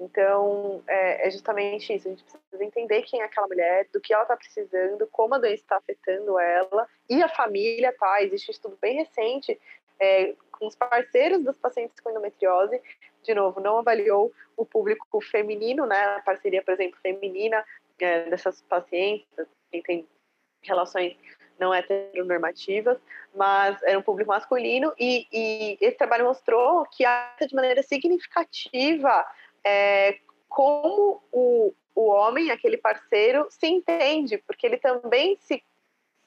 Então, 0.00 0.82
é, 0.86 1.28
é, 1.28 1.30
justamente 1.30 1.92
isso. 1.94 2.08
A 2.08 2.10
gente 2.10 2.24
precisa 2.24 2.64
entender 2.64 3.02
quem 3.02 3.20
é 3.20 3.24
aquela 3.24 3.46
mulher, 3.46 3.86
do 3.92 4.00
que 4.00 4.12
ela 4.12 4.22
está 4.22 4.36
precisando, 4.36 5.06
como 5.12 5.34
a 5.34 5.38
doença 5.38 5.62
está 5.62 5.76
afetando 5.76 6.38
ela 6.38 6.88
e 7.08 7.22
a 7.22 7.28
família, 7.28 7.94
tá? 7.98 8.22
Existe 8.22 8.50
um 8.50 8.52
estudo 8.52 8.78
bem 8.80 8.96
recente 8.96 9.60
é, 10.00 10.34
com 10.50 10.66
os 10.66 10.74
parceiros 10.74 11.44
dos 11.44 11.56
pacientes 11.56 12.00
com 12.00 12.10
endometriose, 12.10 12.82
de 13.22 13.34
novo, 13.34 13.60
não 13.60 13.78
avaliou 13.78 14.32
o 14.56 14.66
público 14.66 15.20
feminino, 15.20 15.86
né, 15.86 16.16
a 16.16 16.22
parceria, 16.22 16.62
por 16.62 16.74
exemplo, 16.74 16.98
feminina 17.00 17.64
é, 18.00 18.28
dessas 18.28 18.60
pacientes, 18.62 19.26
que 19.70 19.80
tem 19.82 20.08
relações 20.62 21.16
não 21.58 21.72
heteronormativas, 21.72 22.98
mas 23.34 23.82
era 23.82 23.98
um 23.98 24.02
público 24.02 24.30
masculino, 24.30 24.92
e, 24.98 25.26
e 25.32 25.78
esse 25.80 25.96
trabalho 25.96 26.24
mostrou 26.24 26.84
que 26.86 27.04
afeta 27.04 27.46
de 27.46 27.54
maneira 27.54 27.82
significativa 27.82 29.24
é, 29.64 30.18
como 30.48 31.22
o, 31.32 31.74
o 31.94 32.08
homem, 32.08 32.50
aquele 32.50 32.76
parceiro, 32.76 33.46
se 33.50 33.66
entende, 33.66 34.38
porque 34.38 34.66
ele 34.66 34.78
também 34.78 35.36
se 35.36 35.62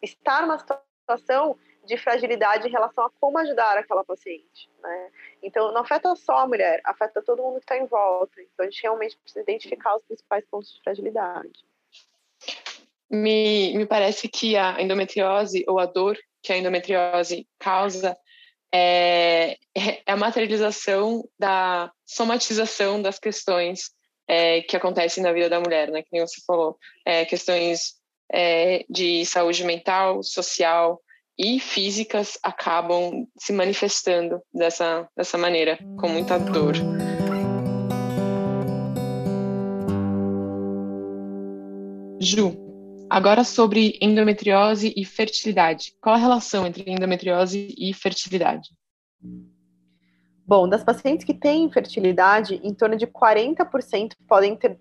está 0.01 0.41
numa 0.41 0.57
situação 0.57 1.57
de 1.85 1.97
fragilidade 1.97 2.67
em 2.67 2.71
relação 2.71 3.05
a 3.05 3.09
como 3.19 3.37
ajudar 3.37 3.77
aquela 3.77 4.03
paciente. 4.03 4.69
Né? 4.81 5.11
Então, 5.43 5.71
não 5.71 5.81
afeta 5.81 6.15
só 6.15 6.39
a 6.39 6.47
mulher, 6.47 6.81
afeta 6.83 7.21
todo 7.21 7.43
mundo 7.43 7.57
que 7.57 7.63
está 7.63 7.77
em 7.77 7.85
volta. 7.85 8.41
Então, 8.41 8.65
a 8.65 8.69
gente 8.69 8.81
realmente 8.81 9.17
precisa 9.17 9.41
identificar 9.41 9.95
os 9.95 10.03
principais 10.03 10.43
pontos 10.45 10.73
de 10.73 10.81
fragilidade. 10.81 11.65
Me, 13.15 13.73
me 13.77 13.85
parece 13.85 14.27
que 14.27 14.57
a 14.57 14.81
endometriose 14.81 15.63
ou 15.67 15.79
a 15.79 15.85
dor 15.85 16.17
que 16.43 16.51
a 16.51 16.57
endometriose 16.57 17.47
causa 17.57 18.17
é, 18.73 19.57
é 19.73 20.01
a 20.05 20.17
materialização 20.17 21.23
da 21.39 21.89
somatização 22.05 23.01
das 23.01 23.17
questões 23.17 23.91
é, 24.27 24.61
que 24.61 24.75
acontecem 24.75 25.23
na 25.23 25.31
vida 25.31 25.49
da 25.49 25.61
mulher, 25.61 25.89
né? 25.89 26.01
Que 26.01 26.09
nem 26.11 26.21
você 26.21 26.41
falou, 26.45 26.77
é, 27.05 27.23
questões 27.23 27.93
é, 28.31 28.85
de 28.89 29.25
saúde 29.25 29.63
mental, 29.63 30.21
social, 30.21 31.01
e 31.37 31.59
físicas 31.59 32.37
acabam 32.43 33.27
se 33.37 33.53
manifestando 33.53 34.41
dessa, 34.53 35.07
dessa 35.15 35.37
maneira, 35.37 35.77
com 35.99 36.09
muita 36.09 36.37
dor. 36.37 36.75
Ju, 42.21 42.64
agora 43.09 43.43
sobre 43.43 43.97
endometriose 44.01 44.93
e 44.95 45.05
fertilidade. 45.05 45.93
Qual 46.01 46.15
a 46.15 46.17
relação 46.17 46.65
entre 46.65 46.89
endometriose 46.89 47.73
e 47.77 47.93
fertilidade? 47.93 48.69
Bom, 50.45 50.67
das 50.67 50.83
pacientes 50.83 51.25
que 51.25 51.33
têm 51.33 51.63
infertilidade, 51.63 52.59
em 52.63 52.73
torno 52.73 52.95
de 52.95 53.07
40% 53.07 54.13
podem 54.27 54.55
ter, 54.55 54.79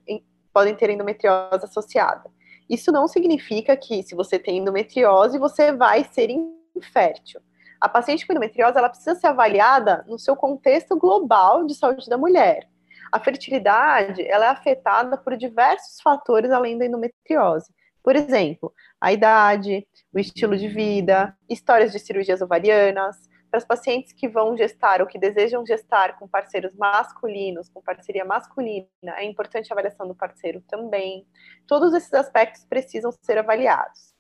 podem 0.53 0.75
ter 0.75 0.91
endometriose 0.91 1.65
associada. 1.65 2.31
Isso 2.69 2.93
não 2.93 3.07
significa 3.07 3.77
que 3.77 4.03
se 4.03 4.15
você 4.15 4.39
tem 4.39 4.59
endometriose, 4.59 5.39
você 5.39 5.73
vai 5.73 6.05
ser 6.05 6.31
infértil. 6.75 7.41
A 7.81 7.89
paciente 7.89 8.27
com 8.27 8.33
endometriose 8.33 8.79
ela 8.79 8.89
precisa 8.89 9.15
ser 9.15 9.27
avaliada 9.27 10.05
no 10.09 10.19
seu 10.19 10.35
contexto 10.35 10.97
global 10.97 11.67
de 11.67 11.75
saúde 11.75 12.09
da 12.09 12.17
mulher. 12.17 12.69
A 13.13 13.21
fertilidade 13.21 14.23
ela 14.27 14.47
é 14.47 14.49
afetada 14.49 15.17
por 15.17 15.37
diversos 15.37 16.01
fatores 16.01 16.51
além 16.51 16.77
da 16.79 16.87
endometriose. 16.87 17.73
Por 18.05 18.15
exemplo, 18.15 18.71
a 19.01 19.15
idade, 19.15 19.89
o 20.13 20.19
estilo 20.19 20.59
de 20.59 20.69
vida, 20.69 21.35
histórias 21.49 21.91
de 21.91 21.99
cirurgias 21.99 22.43
ovarianas, 22.43 23.17
para 23.51 23.59
as 23.59 23.65
pacientes 23.65 24.13
que 24.13 24.29
vão 24.29 24.57
gestar 24.57 25.01
ou 25.01 25.07
que 25.07 25.19
desejam 25.19 25.65
gestar 25.65 26.19
com 26.19 26.29
parceiros 26.29 26.75
masculinos, 26.75 27.71
com 27.71 27.81
parceria 27.81 28.25
masculina, 28.25 28.89
é 29.17 29.25
importante 29.25 29.73
a 29.73 29.75
avaliação 29.75 30.07
do 30.07 30.15
parceiro 30.15 30.61
também. 30.69 31.27
Todos 31.67 31.95
esses 31.95 32.13
aspectos 32.13 32.67
precisam 32.67 33.11
ser 33.23 33.39
avaliados. 33.39 34.13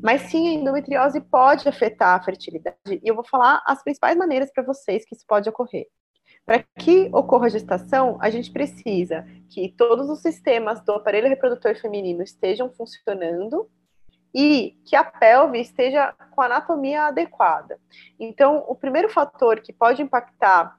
Mas 0.00 0.22
sim, 0.22 0.48
a 0.48 0.52
endometriose 0.52 1.20
pode 1.20 1.68
afetar 1.68 2.18
a 2.18 2.22
fertilidade 2.22 2.76
e 2.86 3.00
eu 3.02 3.14
vou 3.16 3.24
falar 3.24 3.60
as 3.66 3.82
principais 3.82 4.16
maneiras 4.16 4.52
para 4.52 4.62
vocês 4.62 5.04
que 5.04 5.14
isso 5.14 5.24
pode 5.26 5.48
ocorrer. 5.48 5.86
Para 6.46 6.62
que 6.78 7.08
ocorra 7.12 7.46
a 7.46 7.50
gestação, 7.50 8.18
a 8.20 8.28
gente 8.28 8.52
precisa 8.52 9.26
que 9.48 9.72
todos 9.76 10.10
os 10.10 10.20
sistemas 10.20 10.84
do 10.84 10.92
aparelho 10.92 11.28
reprodutor 11.28 11.74
feminino 11.76 12.22
estejam 12.22 12.70
funcionando 12.70 13.68
e 14.34 14.76
que 14.84 14.96
a 14.96 15.04
pelve 15.04 15.60
esteja 15.60 16.12
com 16.32 16.42
a 16.42 16.46
anatomia 16.46 17.04
adequada. 17.04 17.78
Então, 18.18 18.64
o 18.68 18.74
primeiro 18.74 19.08
fator 19.08 19.60
que 19.60 19.72
pode 19.72 20.02
impactar 20.02 20.76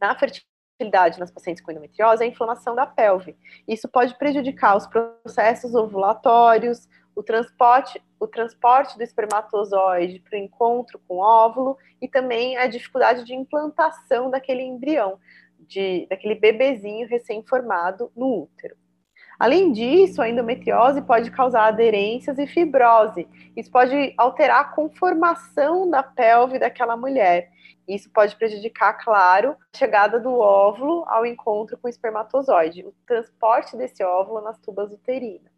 na 0.00 0.14
fertilidade 0.14 1.18
nas 1.18 1.30
pacientes 1.30 1.62
com 1.62 1.70
endometriose 1.70 2.22
é 2.22 2.26
a 2.26 2.28
inflamação 2.28 2.74
da 2.74 2.86
pelve. 2.86 3.36
Isso 3.66 3.88
pode 3.88 4.16
prejudicar 4.18 4.76
os 4.76 4.86
processos 4.86 5.74
ovulatórios, 5.74 6.86
o 7.16 7.22
transporte, 7.22 8.02
o 8.24 8.28
transporte 8.28 8.96
do 8.96 9.02
espermatozoide 9.02 10.20
para 10.20 10.38
o 10.38 10.42
encontro 10.42 11.00
com 11.06 11.16
o 11.16 11.20
óvulo 11.20 11.76
e 12.00 12.08
também 12.08 12.56
a 12.56 12.66
dificuldade 12.66 13.24
de 13.24 13.34
implantação 13.34 14.30
daquele 14.30 14.62
embrião, 14.62 15.18
de, 15.58 16.06
daquele 16.08 16.34
bebezinho 16.34 17.08
recém-formado 17.08 18.10
no 18.16 18.42
útero. 18.42 18.76
Além 19.38 19.72
disso, 19.72 20.22
a 20.22 20.28
endometriose 20.28 21.02
pode 21.02 21.30
causar 21.30 21.66
aderências 21.66 22.38
e 22.38 22.46
fibrose. 22.46 23.28
Isso 23.56 23.70
pode 23.70 24.14
alterar 24.16 24.60
a 24.60 24.68
conformação 24.68 25.90
da 25.90 26.02
pelve 26.02 26.58
daquela 26.58 26.96
mulher. 26.96 27.50
Isso 27.86 28.10
pode 28.10 28.36
prejudicar, 28.36 28.94
claro, 28.94 29.56
a 29.72 29.76
chegada 29.76 30.18
do 30.20 30.38
óvulo 30.38 31.04
ao 31.08 31.26
encontro 31.26 31.76
com 31.76 31.86
o 31.86 31.90
espermatozoide, 31.90 32.86
o 32.86 32.94
transporte 33.06 33.76
desse 33.76 34.02
óvulo 34.02 34.40
nas 34.40 34.58
tubas 34.58 34.92
uterinas. 34.92 35.52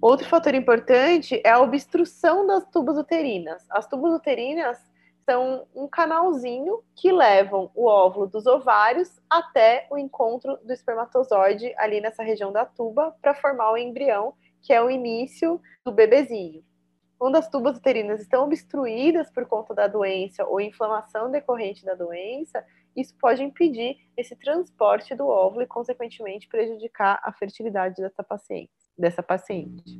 Outro 0.00 0.28
fator 0.28 0.54
importante 0.54 1.42
é 1.44 1.50
a 1.50 1.60
obstrução 1.60 2.46
das 2.46 2.64
tubas 2.70 2.96
uterinas. 2.96 3.66
As 3.68 3.84
tubas 3.88 4.14
uterinas 4.14 4.78
são 5.24 5.66
um 5.74 5.88
canalzinho 5.88 6.84
que 6.94 7.10
levam 7.10 7.68
o 7.74 7.86
óvulo 7.86 8.28
dos 8.28 8.46
ovários 8.46 9.20
até 9.28 9.88
o 9.90 9.98
encontro 9.98 10.56
do 10.58 10.72
espermatozoide 10.72 11.74
ali 11.76 12.00
nessa 12.00 12.22
região 12.22 12.52
da 12.52 12.64
tuba 12.64 13.12
para 13.20 13.34
formar 13.34 13.72
o 13.72 13.76
embrião, 13.76 14.34
que 14.62 14.72
é 14.72 14.80
o 14.80 14.88
início 14.88 15.60
do 15.84 15.90
bebezinho. 15.90 16.62
Quando 17.18 17.34
as 17.34 17.48
tubas 17.50 17.76
uterinas 17.76 18.20
estão 18.20 18.44
obstruídas 18.44 19.28
por 19.32 19.46
conta 19.46 19.74
da 19.74 19.88
doença 19.88 20.46
ou 20.46 20.60
inflamação 20.60 21.28
decorrente 21.28 21.84
da 21.84 21.94
doença, 21.96 22.64
isso 22.94 23.16
pode 23.20 23.42
impedir 23.42 23.96
esse 24.16 24.36
transporte 24.36 25.16
do 25.16 25.26
óvulo 25.26 25.62
e, 25.62 25.66
consequentemente, 25.66 26.46
prejudicar 26.46 27.18
a 27.20 27.32
fertilidade 27.32 27.96
dessa 28.00 28.22
paciente 28.22 28.77
dessa 28.98 29.22
paciente. 29.22 29.98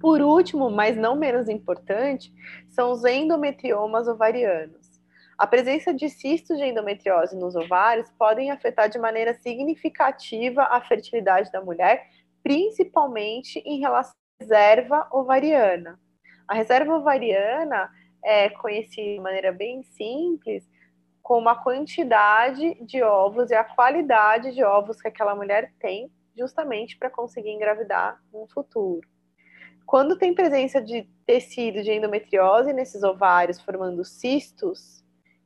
Por 0.00 0.20
último, 0.20 0.70
mas 0.70 0.96
não 0.96 1.16
menos 1.16 1.48
importante, 1.48 2.32
são 2.68 2.92
os 2.92 3.04
endometriomas 3.04 4.06
ovarianos. 4.06 4.88
A 5.36 5.46
presença 5.46 5.94
de 5.94 6.08
cistos 6.08 6.56
de 6.56 6.64
endometriose 6.64 7.36
nos 7.36 7.54
ovários 7.54 8.10
podem 8.18 8.50
afetar 8.50 8.88
de 8.88 8.98
maneira 8.98 9.34
significativa 9.34 10.64
a 10.64 10.80
fertilidade 10.80 11.50
da 11.52 11.60
mulher, 11.60 12.08
principalmente 12.42 13.60
em 13.60 13.78
relação 13.78 14.14
à 14.40 14.42
reserva 14.42 15.08
ovariana. 15.12 15.98
A 16.46 16.54
reserva 16.54 16.96
ovariana 16.96 17.90
é 18.24 18.48
conhecida 18.48 19.14
de 19.14 19.20
maneira 19.20 19.52
bem 19.52 19.82
simples 19.82 20.68
como 21.22 21.48
a 21.48 21.56
quantidade 21.56 22.74
de 22.82 23.02
óvulos 23.02 23.50
e 23.50 23.54
a 23.54 23.62
qualidade 23.62 24.54
de 24.54 24.64
óvulos 24.64 25.00
que 25.00 25.08
aquela 25.08 25.34
mulher 25.34 25.72
tem 25.78 26.10
justamente 26.38 26.96
para 26.96 27.10
conseguir 27.10 27.50
engravidar 27.50 28.22
no 28.32 28.46
futuro. 28.46 29.06
Quando 29.84 30.18
tem 30.18 30.34
presença 30.34 30.80
de 30.80 31.08
tecido 31.26 31.82
de 31.82 31.92
endometriose 31.92 32.72
nesses 32.72 33.02
ovários 33.02 33.60
formando 33.60 34.04
cistos, 34.04 35.02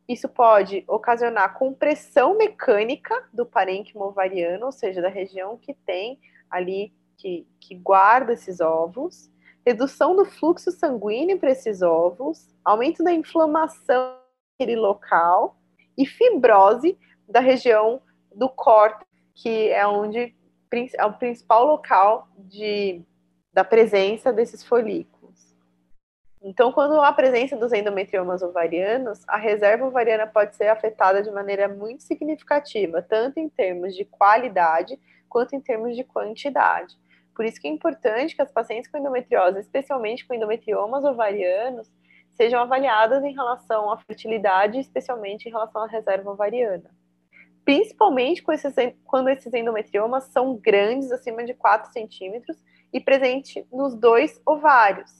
isso 0.08 0.28
pode 0.28 0.84
ocasionar 0.88 1.56
compressão 1.56 2.36
mecânica 2.36 3.28
do 3.32 3.46
parênquima 3.46 4.04
ovariano, 4.04 4.66
ou 4.66 4.72
seja, 4.72 5.00
da 5.00 5.08
região 5.08 5.56
que 5.56 5.72
tem 5.72 6.18
ali, 6.50 6.92
que, 7.16 7.46
que 7.60 7.74
guarda 7.76 8.32
esses 8.32 8.60
óvulos, 8.60 9.30
redução 9.64 10.14
do 10.16 10.24
fluxo 10.24 10.72
sanguíneo 10.72 11.38
para 11.38 11.52
esses 11.52 11.80
óvulos, 11.80 12.52
aumento 12.64 13.02
da 13.02 13.12
inflamação 13.12 14.18
naquele 14.58 14.76
local 14.78 15.56
e 15.96 16.04
fibrose 16.04 16.98
da 17.28 17.40
região 17.40 18.02
do 18.34 18.48
córtex, 18.48 19.06
que 19.34 19.68
é 19.70 19.86
onde 19.86 20.34
é 20.96 21.04
o 21.04 21.12
principal 21.12 21.66
local 21.66 22.28
de, 22.36 23.02
da 23.52 23.62
presença 23.62 24.32
desses 24.32 24.64
folículos. 24.64 25.54
Então, 26.42 26.72
quando 26.72 27.00
há 27.00 27.12
presença 27.12 27.56
dos 27.56 27.72
endometriomas 27.72 28.42
ovarianos, 28.42 29.20
a 29.28 29.36
reserva 29.36 29.86
ovariana 29.86 30.26
pode 30.26 30.56
ser 30.56 30.68
afetada 30.68 31.22
de 31.22 31.30
maneira 31.30 31.68
muito 31.68 32.02
significativa, 32.02 33.00
tanto 33.00 33.38
em 33.38 33.48
termos 33.48 33.94
de 33.94 34.04
qualidade 34.04 34.98
quanto 35.28 35.54
em 35.54 35.60
termos 35.60 35.94
de 35.94 36.02
quantidade. 36.02 36.96
Por 37.34 37.44
isso 37.44 37.60
que 37.60 37.68
é 37.68 37.70
importante 37.70 38.34
que 38.34 38.42
as 38.42 38.50
pacientes 38.50 38.90
com 38.90 38.98
endometriose, 38.98 39.60
especialmente 39.60 40.26
com 40.26 40.34
endometriomas 40.34 41.04
ovarianos, 41.04 41.88
sejam 42.32 42.60
avaliadas 42.60 43.22
em 43.22 43.32
relação 43.32 43.90
à 43.90 43.98
fertilidade, 43.98 44.80
especialmente 44.80 45.48
em 45.48 45.52
relação 45.52 45.82
à 45.82 45.86
reserva 45.86 46.30
ovariana 46.30 46.90
principalmente 47.64 48.42
esses, 48.50 48.74
quando 49.04 49.28
esses 49.28 49.52
endometriomas 49.52 50.24
são 50.24 50.56
grandes, 50.56 51.10
acima 51.10 51.44
de 51.44 51.54
4 51.54 51.92
centímetros, 51.92 52.56
e 52.92 53.00
presente 53.00 53.66
nos 53.72 53.94
dois 53.94 54.40
ovários. 54.46 55.10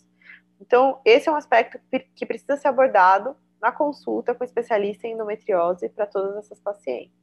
Então, 0.61 1.01
esse 1.05 1.29
é 1.29 1.33
um 1.33 1.37
aspecto 1.37 1.81
que 2.15 2.27
precisa 2.27 2.57
ser 2.57 2.69
abordado 2.69 3.35
na 3.61 3.73
consulta 3.73 4.35
com 4.35 4.45
especialista 4.45 5.07
em 5.07 5.13
endometriose 5.13 5.89
para 5.89 6.07
todas 6.07 6.37
essas 6.37 6.61
pacientes. 6.61 7.17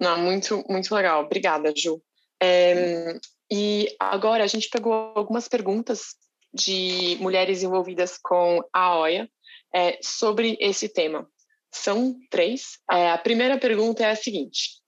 Não, 0.00 0.18
muito, 0.18 0.64
muito 0.68 0.94
legal. 0.94 1.24
Obrigada, 1.24 1.72
Ju. 1.74 2.02
É, 2.42 3.18
e 3.50 3.94
agora 3.98 4.44
a 4.44 4.46
gente 4.46 4.68
pegou 4.68 4.92
algumas 4.92 5.48
perguntas 5.48 6.16
de 6.52 7.16
mulheres 7.20 7.62
envolvidas 7.62 8.18
com 8.18 8.62
a 8.72 8.98
OIA 8.98 9.28
é, 9.74 9.98
sobre 10.02 10.56
esse 10.60 10.88
tema. 10.88 11.28
São 11.70 12.16
três. 12.30 12.78
É, 12.90 13.10
a 13.10 13.18
primeira 13.18 13.58
pergunta 13.58 14.04
é 14.04 14.10
a 14.10 14.16
seguinte: 14.16 14.80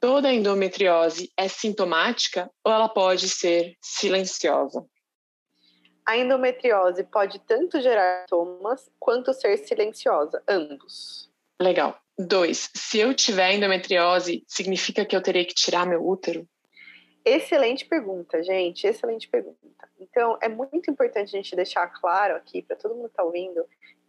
toda 0.00 0.32
endometriose 0.32 1.32
é 1.36 1.48
sintomática 1.48 2.50
ou 2.64 2.72
ela 2.72 2.88
pode 2.88 3.28
ser 3.28 3.76
silenciosa? 3.80 4.84
A 6.06 6.18
endometriose 6.18 7.02
pode 7.04 7.38
tanto 7.40 7.80
gerar 7.80 8.22
sintomas 8.24 8.90
quanto 8.98 9.32
ser 9.32 9.56
silenciosa, 9.58 10.42
ambos. 10.46 11.30
Legal. 11.60 11.98
Dois, 12.16 12.70
se 12.76 12.98
eu 12.98 13.14
tiver 13.14 13.54
endometriose, 13.54 14.44
significa 14.46 15.04
que 15.04 15.16
eu 15.16 15.22
terei 15.22 15.44
que 15.44 15.54
tirar 15.54 15.86
meu 15.86 16.06
útero? 16.06 16.46
Excelente 17.24 17.86
pergunta, 17.86 18.42
gente. 18.42 18.86
Excelente 18.86 19.26
pergunta. 19.28 19.88
Então, 19.98 20.38
é 20.42 20.48
muito 20.48 20.90
importante 20.90 21.34
a 21.34 21.38
gente 21.38 21.56
deixar 21.56 21.88
claro 21.88 22.36
aqui 22.36 22.62
para 22.62 22.76
todo 22.76 22.94
mundo 22.94 23.06
que 23.06 23.12
está 23.12 23.24
ouvindo 23.24 23.64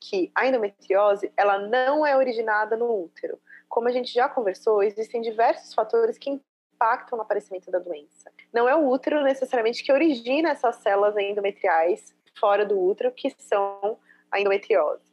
que 0.10 0.32
a 0.36 0.46
endometriose 0.46 1.32
ela 1.36 1.58
não 1.58 2.06
é 2.06 2.16
originada 2.16 2.78
no 2.78 3.04
útero. 3.04 3.40
Como 3.68 3.88
a 3.88 3.92
gente 3.92 4.14
já 4.14 4.30
conversou, 4.30 4.84
existem 4.84 5.22
diversos 5.22 5.74
fatores 5.74 6.18
que 6.18 6.30
impactam 6.30 7.18
no 7.18 7.24
aparecimento 7.24 7.72
da 7.72 7.80
doença. 7.80 8.32
Não 8.54 8.70
é 8.70 8.76
o 8.76 8.88
útero 8.88 9.24
necessariamente 9.24 9.84
que 9.84 9.92
origina 9.92 10.52
essas 10.52 10.76
células 10.78 11.18
endometriais 11.18 12.14
fora 12.40 12.66
do 12.66 12.80
útero 12.80 13.12
que 13.12 13.32
são 13.40 13.98
a 14.32 14.40
endometriose. 14.40 15.04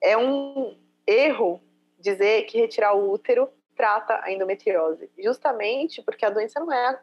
É 0.00 0.16
um 0.16 0.78
erro 1.06 1.60
dizer 1.98 2.44
que 2.44 2.58
retirar 2.58 2.94
o 2.94 3.10
útero 3.10 3.48
trata 3.74 4.20
a 4.22 4.30
endometriose, 4.30 5.10
justamente 5.18 6.00
porque 6.02 6.24
a 6.24 6.30
doença 6.30 6.60
não 6.60 6.72
é 6.72 7.00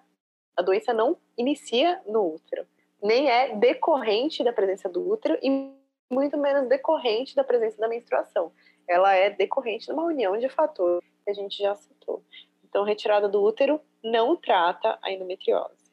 a 0.55 0.61
doença 0.61 0.93
não 0.93 1.17
inicia 1.35 1.99
no 2.05 2.35
útero, 2.35 2.65
nem 3.01 3.29
é 3.29 3.55
decorrente 3.55 4.43
da 4.43 4.53
presença 4.53 4.87
do 4.87 5.11
útero 5.11 5.37
e 5.41 5.73
muito 6.11 6.37
menos 6.37 6.69
decorrente 6.69 7.35
da 7.35 7.43
presença 7.43 7.77
da 7.77 7.87
menstruação. 7.87 8.51
Ela 8.87 9.13
é 9.13 9.29
decorrente 9.29 9.85
de 9.85 9.91
uma 9.91 10.03
união 10.03 10.37
de 10.37 10.49
fatores 10.49 11.07
que 11.23 11.29
a 11.29 11.33
gente 11.33 11.57
já 11.57 11.75
citou. 11.75 12.23
Então, 12.63 12.83
retirada 12.83 13.29
do 13.29 13.41
útero 13.41 13.79
não 14.03 14.35
trata 14.35 14.97
a 15.01 15.11
endometriose. 15.11 15.83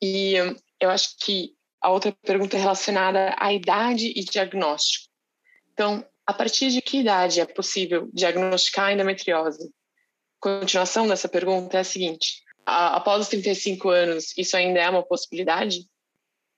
E 0.00 0.34
eu 0.78 0.90
acho 0.90 1.16
que 1.18 1.56
a 1.80 1.90
outra 1.90 2.12
pergunta 2.22 2.56
é 2.56 2.60
relacionada 2.60 3.34
à 3.38 3.52
idade 3.52 4.12
e 4.14 4.24
diagnóstico. 4.24 5.08
Então, 5.72 6.04
a 6.26 6.32
partir 6.32 6.70
de 6.70 6.82
que 6.82 6.98
idade 6.98 7.40
é 7.40 7.46
possível 7.46 8.08
diagnosticar 8.12 8.86
a 8.86 8.92
endometriose? 8.92 9.72
Continuação 10.40 11.08
dessa 11.08 11.28
pergunta 11.28 11.78
é 11.78 11.80
a 11.80 11.84
seguinte: 11.84 12.42
após 12.66 13.22
os 13.22 13.28
35 13.28 13.88
anos, 13.88 14.36
isso 14.36 14.56
ainda 14.56 14.80
é 14.80 14.90
uma 14.90 15.02
possibilidade? 15.02 15.88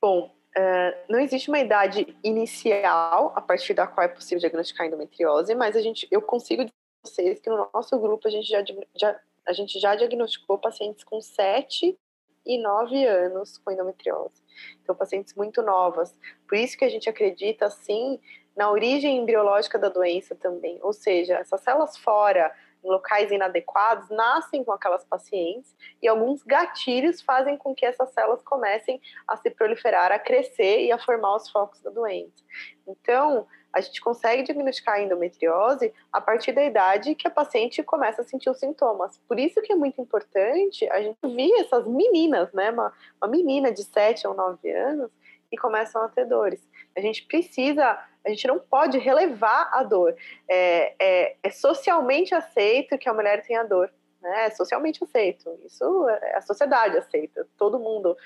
Bom, 0.01 0.35
Uh, 0.57 0.97
não 1.09 1.21
existe 1.21 1.49
uma 1.49 1.61
idade 1.61 2.17
inicial 2.25 3.33
a 3.37 3.41
partir 3.41 3.73
da 3.73 3.87
qual 3.87 4.05
é 4.05 4.09
possível 4.09 4.41
diagnosticar 4.41 4.87
endometriose, 4.87 5.55
mas 5.55 5.77
a 5.77 5.81
gente, 5.81 6.09
eu 6.11 6.21
consigo 6.21 6.65
dizer 6.65 6.75
vocês 7.05 7.41
que 7.41 7.49
no 7.49 7.69
nosso 7.73 7.99
grupo 7.99 8.27
a 8.27 8.31
gente 8.31 8.49
já, 8.49 8.63
já, 8.97 9.21
a 9.47 9.53
gente 9.53 9.79
já 9.79 9.95
diagnosticou 9.95 10.59
pacientes 10.59 11.05
com 11.05 11.21
7 11.21 11.97
e 12.45 12.59
9 12.59 13.07
anos 13.07 13.59
com 13.59 13.71
endometriose. 13.71 14.43
Então, 14.83 14.95
pacientes 14.95 15.35
muito 15.35 15.63
novas. 15.63 16.19
Por 16.49 16.59
isso 16.59 16.77
que 16.77 16.85
a 16.85 16.89
gente 16.89 17.09
acredita, 17.09 17.71
sim, 17.71 18.19
na 18.57 18.71
origem 18.71 19.19
embriológica 19.19 19.79
da 19.79 19.89
doença 19.89 20.35
também. 20.35 20.79
Ou 20.83 20.93
seja, 20.93 21.35
essas 21.35 21.61
células 21.61 21.97
fora 21.97 22.53
em 22.83 22.89
locais 22.89 23.31
inadequados, 23.31 24.09
nascem 24.11 24.65
com 24.65 24.73
aquelas 24.73 25.05
pacientes 25.05 25.75
e 26.03 26.09
alguns 26.09 26.43
gatilhos 26.43 27.21
fazem 27.21 27.57
com 27.57 27.75
que 27.75 27.85
essas 27.85 28.11
células 28.13 28.43
comecem 28.43 29.01
a 29.27 29.37
se 29.37 29.51
proliferar, 29.51 30.13
a 30.13 30.19
crescer 30.19 30.85
e 30.85 30.93
a 30.93 30.99
formar 30.99 31.37
os 31.37 31.51
focos 31.51 31.81
da 31.81 31.91
doença. 31.91 32.45
Então, 32.87 33.47
a 33.73 33.81
gente 33.81 34.01
consegue 34.01 34.43
diagnosticar 34.43 34.97
a 34.97 35.03
endometriose 35.03 35.93
a 36.13 36.21
partir 36.21 36.53
da 36.53 36.65
idade 36.65 37.15
que 37.15 37.29
a 37.29 37.31
paciente 37.31 37.83
começa 37.83 38.23
a 38.23 38.25
sentir 38.25 38.51
os 38.51 38.59
sintomas. 38.59 39.19
Por 39.29 39.39
isso 39.39 39.63
que 39.63 39.73
é 39.73 39.77
muito 39.77 40.01
importante 40.01 40.89
a 40.91 41.01
gente 41.01 41.19
ver 41.23 41.53
essas 41.61 41.87
meninas, 41.87 42.53
né? 42.53 42.71
Uma, 42.71 42.93
uma 43.23 43.31
menina 43.31 43.73
de 43.73 43.85
7 43.85 44.27
ou 44.27 44.35
9 44.35 44.71
anos 44.71 45.11
que 45.49 45.57
começam 45.57 46.03
a 46.03 46.09
ter 46.09 46.25
dores. 46.25 46.67
A 46.97 47.01
gente 47.01 47.25
precisa, 47.27 47.99
a 48.25 48.29
gente 48.31 48.47
não 48.47 48.59
pode 48.59 48.99
relevar 48.99 49.71
a 49.73 49.83
dor. 49.83 50.15
É, 50.49 50.95
é, 50.99 51.37
é 51.43 51.51
socialmente 51.51 52.35
aceito 52.35 52.99
que 52.99 53.09
a 53.09 53.15
mulher 53.15 53.43
tenha 53.43 53.63
dor. 53.63 53.91
Né? 54.21 54.47
É 54.47 54.51
socialmente 54.51 55.03
aceito. 55.03 55.59
Isso 55.65 56.09
é 56.09 56.37
a 56.37 56.41
sociedade 56.43 56.99
aceita. 56.99 57.47
Todo 57.57 57.79
mundo 57.79 58.17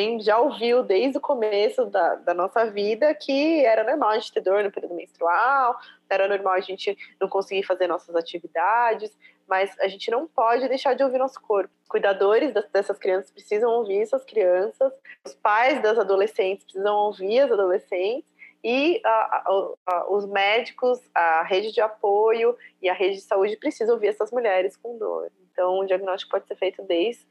gente 0.00 0.24
já 0.24 0.38
ouviu 0.38 0.82
desde 0.82 1.18
o 1.18 1.20
começo 1.20 1.84
da, 1.86 2.14
da 2.14 2.32
nossa 2.32 2.64
vida 2.70 3.14
que 3.14 3.64
era 3.64 3.84
normal 3.84 4.10
a 4.10 4.18
gente 4.18 4.32
ter 4.32 4.40
dor 4.40 4.64
no 4.64 4.72
período 4.72 4.94
menstrual, 4.94 5.76
era 6.08 6.28
normal 6.28 6.54
a 6.54 6.60
gente 6.60 6.96
não 7.20 7.28
conseguir 7.28 7.62
fazer 7.64 7.86
nossas 7.86 8.14
atividades, 8.14 9.16
mas 9.46 9.78
a 9.80 9.88
gente 9.88 10.10
não 10.10 10.26
pode 10.26 10.68
deixar 10.68 10.94
de 10.94 11.02
ouvir 11.02 11.18
nosso 11.18 11.40
corpo. 11.42 11.70
Cuidadores 11.88 12.54
dessas 12.72 12.98
crianças 12.98 13.30
precisam 13.30 13.70
ouvir 13.70 14.00
essas 14.00 14.24
crianças, 14.24 14.92
os 15.26 15.34
pais 15.34 15.82
das 15.82 15.98
adolescentes 15.98 16.64
precisam 16.64 16.96
ouvir 16.96 17.40
as 17.40 17.52
adolescentes, 17.52 18.31
e 18.62 19.00
a, 19.04 19.44
a, 19.86 20.10
os 20.10 20.26
médicos, 20.26 21.00
a 21.14 21.42
rede 21.42 21.72
de 21.72 21.80
apoio 21.80 22.56
e 22.80 22.88
a 22.88 22.94
rede 22.94 23.16
de 23.16 23.22
saúde 23.22 23.56
precisam 23.56 23.94
ouvir 23.94 24.08
essas 24.08 24.30
mulheres 24.30 24.76
com 24.76 24.96
dor. 24.98 25.30
Então, 25.50 25.80
o 25.80 25.84
diagnóstico 25.84 26.30
pode 26.30 26.46
ser 26.46 26.56
feito 26.56 26.82
desde 26.82 27.26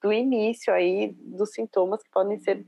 do 0.00 0.12
início 0.12 0.72
aí 0.72 1.14
dos 1.18 1.52
sintomas 1.52 2.02
que 2.02 2.10
podem 2.10 2.38
ser 2.38 2.64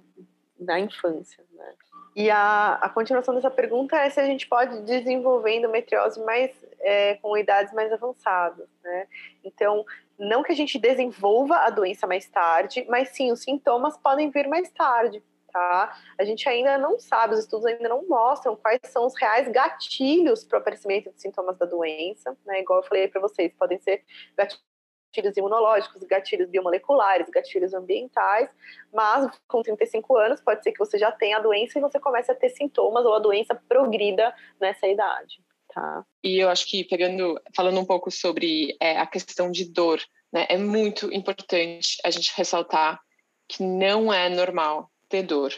da 0.58 0.78
infância, 0.78 1.44
né? 1.52 1.74
E 2.16 2.30
a, 2.30 2.74
a 2.74 2.88
continuação 2.88 3.32
dessa 3.32 3.50
pergunta 3.50 3.96
é 3.96 4.10
se 4.10 4.18
a 4.18 4.24
gente 4.24 4.48
pode 4.48 4.82
desenvolver 4.82 5.56
endometriose 5.56 6.20
mais 6.24 6.50
é, 6.80 7.14
com 7.16 7.36
idades 7.36 7.72
mais 7.72 7.92
avançadas, 7.92 8.68
né? 8.82 9.06
Então, 9.44 9.84
não 10.18 10.42
que 10.42 10.50
a 10.50 10.54
gente 10.54 10.78
desenvolva 10.78 11.58
a 11.58 11.70
doença 11.70 12.08
mais 12.08 12.28
tarde, 12.28 12.84
mas 12.88 13.10
sim, 13.10 13.30
os 13.30 13.40
sintomas 13.40 13.96
podem 13.96 14.30
vir 14.30 14.48
mais 14.48 14.68
tarde, 14.70 15.22
tá? 15.52 15.96
A 16.18 16.24
gente 16.24 16.48
ainda 16.48 16.78
não 16.78 16.98
sabe, 16.98 17.34
os 17.34 17.40
estudos 17.40 17.66
ainda 17.66 17.88
não 17.88 18.06
mostram 18.06 18.56
quais 18.56 18.80
são 18.84 19.06
os 19.06 19.14
reais 19.16 19.48
gatilhos 19.48 20.44
para 20.44 20.58
o 20.58 20.60
aparecimento 20.60 21.10
de 21.10 21.20
sintomas 21.20 21.56
da 21.58 21.66
doença, 21.66 22.36
né? 22.44 22.60
Igual 22.60 22.80
eu 22.80 22.86
falei 22.86 23.08
para 23.08 23.20
vocês, 23.20 23.52
podem 23.54 23.78
ser 23.78 24.04
gatilhos 24.36 25.36
imunológicos, 25.36 26.02
gatilhos 26.04 26.48
biomoleculares, 26.48 27.28
gatilhos 27.30 27.74
ambientais, 27.74 28.48
mas 28.92 29.30
com 29.46 29.62
35 29.62 30.16
anos 30.16 30.40
pode 30.40 30.62
ser 30.62 30.72
que 30.72 30.78
você 30.78 30.98
já 30.98 31.10
tenha 31.10 31.38
a 31.38 31.40
doença 31.40 31.78
e 31.78 31.82
você 31.82 31.98
comece 31.98 32.30
a 32.30 32.34
ter 32.34 32.50
sintomas 32.50 33.04
ou 33.04 33.14
a 33.14 33.18
doença 33.18 33.54
progrida 33.68 34.34
nessa 34.60 34.86
idade. 34.86 35.42
Tá? 35.72 36.04
E 36.24 36.38
eu 36.38 36.48
acho 36.48 36.66
que 36.66 36.84
pegando, 36.84 37.40
falando 37.54 37.78
um 37.78 37.84
pouco 37.84 38.10
sobre 38.10 38.76
é, 38.80 38.98
a 38.98 39.06
questão 39.06 39.50
de 39.50 39.70
dor, 39.70 40.00
né, 40.32 40.46
é 40.48 40.56
muito 40.56 41.12
importante 41.12 41.98
a 42.04 42.10
gente 42.10 42.32
ressaltar 42.36 43.00
que 43.48 43.62
não 43.62 44.12
é 44.12 44.28
normal 44.28 44.90
ter 45.08 45.22
dor. 45.22 45.52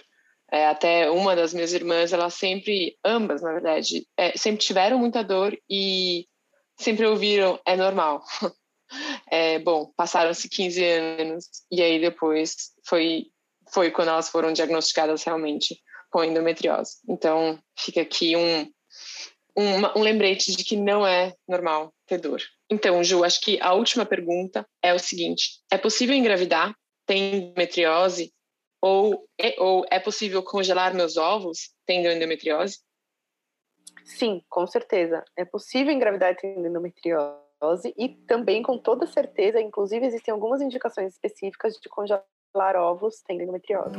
É, 0.53 0.67
até 0.67 1.11
uma 1.11 1.37
das 1.37 1.55
minhas 1.55 1.73
irmãs, 1.73 2.13
elas 2.13 2.35
sempre, 2.35 2.99
ambas 3.05 3.41
na 3.41 3.53
verdade, 3.53 4.07
é, 4.17 4.37
sempre 4.37 4.65
tiveram 4.65 4.99
muita 4.99 5.23
dor 5.23 5.57
e 5.69 6.27
sempre 6.77 7.07
ouviram 7.07 7.59
é 7.67 7.77
normal. 7.77 8.23
É, 9.31 9.61
bom, 9.61 9.93
passaram-se 9.97 10.49
15 10.49 10.85
anos 10.85 11.45
e 11.71 11.81
aí 11.81 12.01
depois 12.01 12.73
foi, 12.85 13.27
foi 13.73 13.93
quando 13.93 14.09
elas 14.09 14.29
foram 14.29 14.53
diagnosticadas 14.53 15.23
realmente 15.23 15.81
com 16.11 16.25
endometriose. 16.25 16.97
Então, 17.09 17.57
fica 17.79 18.01
aqui 18.01 18.37
um, 18.37 18.63
um, 19.57 19.99
um 19.99 20.03
lembrete 20.03 20.51
de 20.57 20.65
que 20.65 20.77
não 20.77 21.07
é 21.07 21.33
normal 21.49 21.95
ter 22.07 22.19
dor. 22.19 22.43
Então, 22.69 23.03
Ju, 23.03 23.25
acho 23.25 23.41
que 23.41 23.61
a 23.61 23.75
última 23.75 24.05
pergunta 24.05 24.67
é 24.83 24.93
o 24.93 24.99
seguinte: 24.99 25.61
é 25.71 25.79
possível 25.79 26.17
engravidar? 26.17 26.75
Tem 27.07 27.37
endometriose? 27.37 28.33
Ou 28.83 29.29
é, 29.39 29.61
ou 29.61 29.85
é 29.91 30.01
possível 30.01 30.43
congelar 30.43 30.95
meus 30.95 31.17
ovos 31.17 31.71
tendo 31.87 32.09
endometriose? 32.09 32.79
Sim, 34.05 34.43
com 34.49 34.67
certeza. 34.67 35.25
É 35.37 35.45
possível 35.45 35.93
engravidar 35.93 36.35
tendo 36.37 36.67
endometriose 36.67 37.95
e 37.97 38.09
também 38.27 38.63
com 38.63 38.79
toda 38.79 39.07
certeza, 39.07 39.61
inclusive 39.61 40.07
existem 40.07 40.33
algumas 40.33 40.63
indicações 40.63 41.13
específicas 41.13 41.75
de 41.75 41.89
congelar 41.89 42.25
ovos 42.77 43.23
tendo 43.27 43.43
endometriose. 43.43 43.97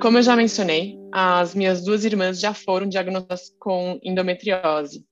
Como 0.00 0.18
eu 0.18 0.22
já 0.22 0.36
mencionei, 0.36 0.98
as 1.10 1.54
minhas 1.54 1.82
duas 1.82 2.04
irmãs 2.04 2.38
já 2.38 2.52
foram 2.52 2.86
diagnosticadas 2.86 3.48
com 3.58 3.98
endometriose. 4.02 5.06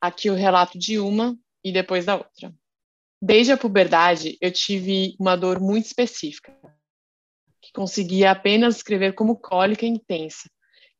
Aqui 0.00 0.28
o 0.28 0.34
relato 0.34 0.76
de 0.78 0.98
uma 0.98 1.36
e 1.62 1.72
depois 1.72 2.04
da 2.04 2.16
outra. 2.16 2.52
Desde 3.20 3.52
a 3.52 3.56
puberdade, 3.56 4.36
eu 4.40 4.52
tive 4.52 5.16
uma 5.18 5.36
dor 5.36 5.60
muito 5.60 5.86
específica, 5.86 6.52
que 7.60 7.72
conseguia 7.72 8.30
apenas 8.30 8.76
escrever 8.76 9.14
como 9.14 9.36
cólica 9.36 9.86
intensa, 9.86 10.50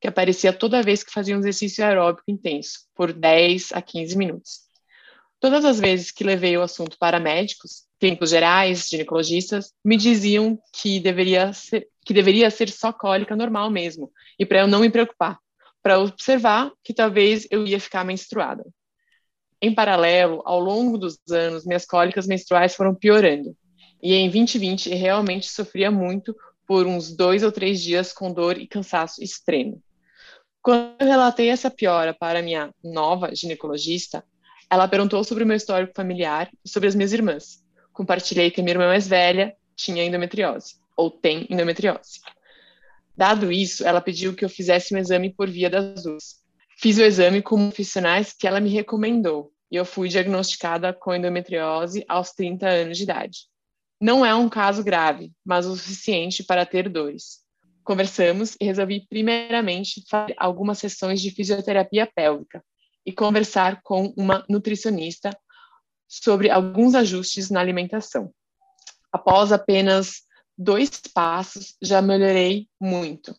que 0.01 0.09
aparecia 0.09 0.53
toda 0.53 0.83
vez 0.83 1.03
que 1.03 1.13
fazia 1.13 1.37
um 1.37 1.41
exercício 1.41 1.85
aeróbico 1.85 2.25
intenso, 2.29 2.81
por 2.95 3.13
10 3.13 3.73
a 3.73 3.83
15 3.83 4.17
minutos. 4.17 4.61
Todas 5.41 5.65
as 5.65 5.79
vezes 5.79 6.11
que 6.11 6.25
levei 6.25 6.57
o 6.57 6.63
assunto 6.63 6.97
para 6.99 7.21
médicos, 7.21 7.85
clínicos 8.01 8.31
gerais, 8.31 8.89
ginecologistas, 8.89 9.73
me 9.85 9.97
diziam 9.97 10.59
que 10.73 10.99
deveria 11.01 11.53
ser, 11.53 11.89
que 12.05 12.15
deveria 12.15 12.51
ser 12.51 12.71
só 12.71 12.93
cólica 12.93 13.37
normal 13.37 13.71
mesmo, 13.71 14.11
e 14.39 14.47
para 14.47 14.61
eu 14.61 14.67
não 14.67 14.81
me 14.81 14.91
preocupar, 14.91 15.39
para 15.83 15.99
observar 15.99 16.73
que 16.83 16.95
talvez 16.95 17.47
eu 17.51 17.67
ia 17.67 17.79
ficar 17.79 18.05
menstruada. 18.05 18.65
Em 19.65 19.75
paralelo, 19.75 20.43
ao 20.45 20.61
longo 20.61 20.99
dos 20.99 21.19
anos, 21.31 21.65
minhas 21.65 21.87
cólicas 21.87 22.27
menstruais 22.27 22.75
foram 22.75 22.95
piorando. 22.95 23.57
E 24.03 24.13
em 24.13 24.29
2020, 24.29 24.91
realmente 24.91 25.49
sofria 25.49 25.91
muito 25.91 26.37
por 26.67 26.87
uns 26.87 27.17
dois 27.17 27.43
ou 27.43 27.51
três 27.51 27.83
dias 27.83 28.13
com 28.13 28.31
dor 28.31 28.59
e 28.59 28.69
cansaço 28.69 29.25
extremo. 29.25 29.83
Quando 30.61 30.97
eu 31.01 31.07
relatei 31.07 31.49
essa 31.49 31.71
piora 31.71 32.13
para 32.13 32.43
minha 32.43 32.75
nova 32.85 33.35
ginecologista, 33.35 34.23
ela 34.69 34.87
perguntou 34.87 35.25
sobre 35.25 35.45
o 35.45 35.47
meu 35.47 35.57
histórico 35.57 35.95
familiar 35.97 36.51
e 36.63 36.69
sobre 36.69 36.91
as 36.91 36.95
minhas 36.95 37.15
irmãs. 37.15 37.65
Compartilhei 37.91 38.51
que 38.51 38.61
minha 38.61 38.75
irmã 38.75 38.89
mais 38.89 39.09
velha 39.09 39.57
tinha 39.75 40.05
endometriose, 40.05 40.75
ou 40.95 41.11
tem 41.11 41.47
endometriose. 41.49 42.21
Dado 43.17 43.51
isso, 43.51 43.83
ela 43.83 44.03
pediu 44.03 44.35
que 44.35 44.45
eu 44.45 44.51
fizesse 44.51 44.95
um 44.95 44.99
exame 44.99 45.33
por 45.33 45.49
via 45.49 45.71
das 45.71 46.03
duas. 46.03 46.45
Fiz 46.77 46.99
o 46.99 47.03
exame 47.03 47.41
com 47.41 47.71
profissionais 47.71 48.35
que 48.35 48.47
ela 48.47 48.61
me 48.61 48.69
recomendou 48.69 49.54
e 49.75 49.77
eu 49.77 49.85
fui 49.85 50.09
diagnosticada 50.09 50.93
com 50.93 51.13
endometriose 51.13 52.05
aos 52.09 52.31
30 52.31 52.69
anos 52.69 52.97
de 52.97 53.03
idade. 53.03 53.39
Não 54.01 54.25
é 54.25 54.33
um 54.33 54.49
caso 54.49 54.85
grave, 54.85 55.33
mas 55.45 55.67
o 55.67 55.75
suficiente 55.75 56.45
para 56.45 56.65
ter 56.65 56.89
dores. 56.89 57.41
Conversamos 57.83 58.57
e 58.61 58.67
resolvi, 58.67 59.05
primeiramente, 59.09 60.05
fazer 60.09 60.33
algumas 60.39 60.79
sessões 60.79 61.21
de 61.21 61.33
fisioterapia 61.33 62.09
pélvica 62.15 62.65
e 63.05 63.13
conversar 63.13 63.83
com 63.83 64.15
uma 64.17 64.45
nutricionista 64.49 65.37
sobre 66.07 66.51
alguns 66.51 66.95
ajustes 66.95 67.51
na 67.51 67.59
alimentação. 67.59 68.33
Após 69.11 69.51
apenas 69.51 70.23
dois 70.57 70.89
passos, 71.13 71.75
já 71.83 72.01
melhorei 72.01 72.69
muito. 72.81 73.35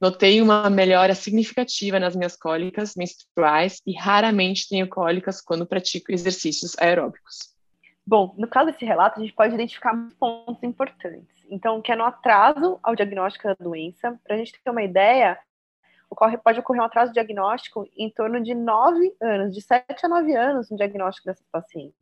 Notei 0.00 0.40
uma 0.40 0.70
melhora 0.70 1.14
significativa 1.14 1.98
nas 1.98 2.14
minhas 2.14 2.36
cólicas 2.36 2.94
menstruais 2.94 3.80
e 3.86 3.94
raramente 3.96 4.68
tenho 4.68 4.88
cólicas 4.88 5.40
quando 5.40 5.66
pratico 5.66 6.12
exercícios 6.12 6.76
aeróbicos. 6.78 7.56
Bom, 8.06 8.34
no 8.38 8.48
caso 8.48 8.70
desse 8.70 8.84
relato, 8.84 9.18
a 9.18 9.22
gente 9.22 9.34
pode 9.34 9.54
identificar 9.54 9.94
pontos 10.18 10.62
importantes 10.62 11.38
então, 11.50 11.80
que 11.80 11.90
é 11.90 11.96
no 11.96 12.04
atraso 12.04 12.78
ao 12.82 12.94
diagnóstico 12.94 13.48
da 13.48 13.56
doença. 13.58 14.18
Para 14.24 14.34
a 14.34 14.38
gente 14.38 14.52
ter 14.52 14.70
uma 14.70 14.82
ideia, 14.82 15.38
ocorre, 16.10 16.36
pode 16.38 16.60
ocorrer 16.60 16.82
um 16.82 16.86
atraso 16.86 17.12
diagnóstico 17.12 17.88
em 17.96 18.10
torno 18.10 18.42
de 18.42 18.54
9 18.54 19.16
anos, 19.20 19.54
de 19.54 19.62
7 19.62 20.04
a 20.04 20.08
9 20.08 20.34
anos 20.34 20.70
no 20.70 20.76
diagnóstico 20.76 21.26
dessas 21.26 21.46
pacientes. 21.50 21.98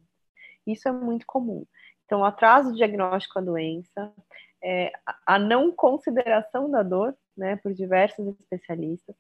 Isso 0.66 0.89
é 0.89 0.93
muito 0.93 1.25
comum. 1.27 1.64
Então, 2.05 2.20
o 2.20 2.25
atraso 2.25 2.70
do 2.70 2.77
diagnóstico 2.77 3.37
da 3.37 3.41
doença, 3.41 4.12
é, 4.62 4.93
a 5.25 5.39
não 5.39 5.70
consideração 5.70 6.70
da 6.70 6.83
dor, 6.83 7.16
né, 7.37 7.57
por 7.57 7.72
diversos 7.72 8.26
especialistas, 8.41 9.14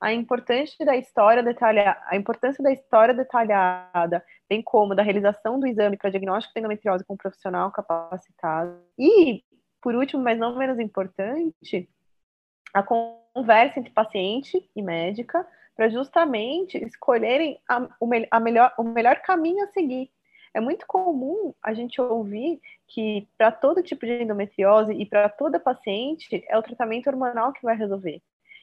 a 0.00 0.12
importância 0.12 0.84
da 0.84 0.96
história 0.96 1.42
detalhada, 1.42 2.00
a 2.06 2.16
importância 2.16 2.62
da 2.62 2.72
história 2.72 3.14
detalhada, 3.14 4.24
bem 4.48 4.62
como 4.62 4.94
da 4.94 5.02
realização 5.02 5.60
do 5.60 5.66
exame 5.66 5.96
para 5.96 6.10
diagnóstico 6.10 6.54
de 6.54 6.60
endometriose 6.60 7.04
com 7.04 7.14
um 7.14 7.18
profissional 7.18 7.70
capacitado 7.70 8.80
e 8.98 9.44
por 9.80 9.94
último, 9.94 10.22
mas 10.22 10.38
não 10.38 10.56
menos 10.56 10.78
importante, 10.78 11.88
a 12.74 12.82
conversa 12.82 13.80
entre 13.80 13.92
paciente 13.92 14.70
e 14.76 14.82
médica, 14.82 15.46
para 15.74 15.88
justamente 15.88 16.76
escolherem 16.84 17.58
a, 17.68 17.88
o, 17.98 18.08
a 18.30 18.40
melhor, 18.40 18.74
o 18.76 18.84
melhor 18.84 19.22
caminho 19.22 19.64
a 19.64 19.68
seguir. 19.68 20.10
É 20.54 20.60
muito 20.60 20.86
comum 20.86 21.54
a 21.62 21.72
gente 21.72 22.00
ouvir 22.00 22.60
que 22.88 23.28
para 23.38 23.52
todo 23.52 23.82
tipo 23.82 24.04
de 24.04 24.22
endometriose 24.22 24.92
e 24.92 25.06
para 25.06 25.28
toda 25.28 25.60
paciente 25.60 26.44
é 26.48 26.58
o 26.58 26.62
tratamento 26.62 27.08
hormonal 27.08 27.52
que 27.52 27.62
vai 27.62 27.76
resolver. 27.76 28.20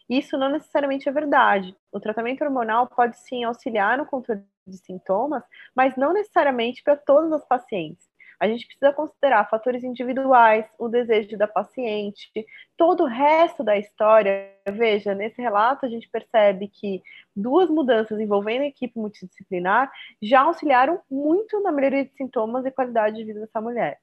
Isso 0.09 0.37
não 0.37 0.49
necessariamente 0.49 1.07
é 1.07 1.11
verdade. 1.11 1.75
O 1.91 1.99
tratamento 1.99 2.43
hormonal 2.43 2.87
pode 2.87 3.17
sim 3.19 3.43
auxiliar 3.43 3.97
no 3.97 4.05
controle 4.05 4.43
de 4.65 4.77
sintomas, 4.77 5.43
mas 5.75 5.95
não 5.95 6.13
necessariamente 6.13 6.83
para 6.83 6.95
todas 6.95 7.31
as 7.31 7.45
pacientes. 7.45 8.07
A 8.39 8.47
gente 8.47 8.67
precisa 8.67 8.93
considerar 8.93 9.49
fatores 9.49 9.83
individuais, 9.83 10.65
o 10.77 10.87
desejo 10.87 11.37
da 11.37 11.47
paciente, 11.47 12.29
todo 12.77 13.03
o 13.03 13.07
resto 13.07 13.63
da 13.63 13.77
história. 13.77 14.53
Veja, 14.69 15.15
nesse 15.15 15.41
relato 15.41 15.85
a 15.85 15.89
gente 15.89 16.07
percebe 16.09 16.67
que 16.67 17.01
duas 17.35 17.69
mudanças 17.69 18.19
envolvendo 18.19 18.61
a 18.61 18.67
equipe 18.67 18.99
multidisciplinar 18.99 19.91
já 20.21 20.41
auxiliaram 20.41 21.01
muito 21.09 21.59
na 21.61 21.71
melhoria 21.71 22.05
de 22.05 22.13
sintomas 22.13 22.65
e 22.65 22.71
qualidade 22.71 23.15
de 23.15 23.23
vida 23.23 23.39
dessa 23.39 23.59
mulher. 23.59 23.99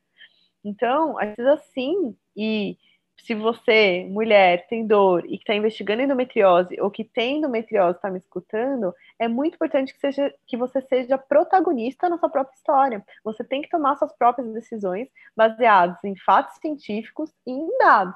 Então, 0.64 1.18
a 1.18 1.26
gente 1.26 1.36
precisa 1.36 1.62
sim 1.72 2.16
ir 2.34 2.76
se 3.16 3.34
você, 3.34 4.06
mulher, 4.10 4.66
tem 4.66 4.86
dor 4.86 5.24
e 5.24 5.38
que 5.38 5.44
está 5.44 5.54
investigando 5.54 6.02
endometriose 6.02 6.80
ou 6.80 6.90
que 6.90 7.04
tem 7.04 7.38
endometriose 7.38 7.96
está 7.96 8.10
me 8.10 8.18
escutando, 8.18 8.94
é 9.18 9.28
muito 9.28 9.54
importante 9.54 9.94
que, 9.94 10.00
seja, 10.00 10.34
que 10.46 10.56
você 10.56 10.80
seja 10.82 11.16
protagonista 11.16 12.08
na 12.08 12.18
sua 12.18 12.28
própria 12.28 12.54
história. 12.54 13.04
Você 13.22 13.42
tem 13.42 13.62
que 13.62 13.70
tomar 13.70 13.96
suas 13.96 14.12
próprias 14.16 14.52
decisões 14.52 15.08
baseadas 15.36 16.02
em 16.04 16.16
fatos 16.16 16.58
científicos 16.58 17.30
e 17.46 17.52
em 17.52 17.78
dados. 17.78 18.14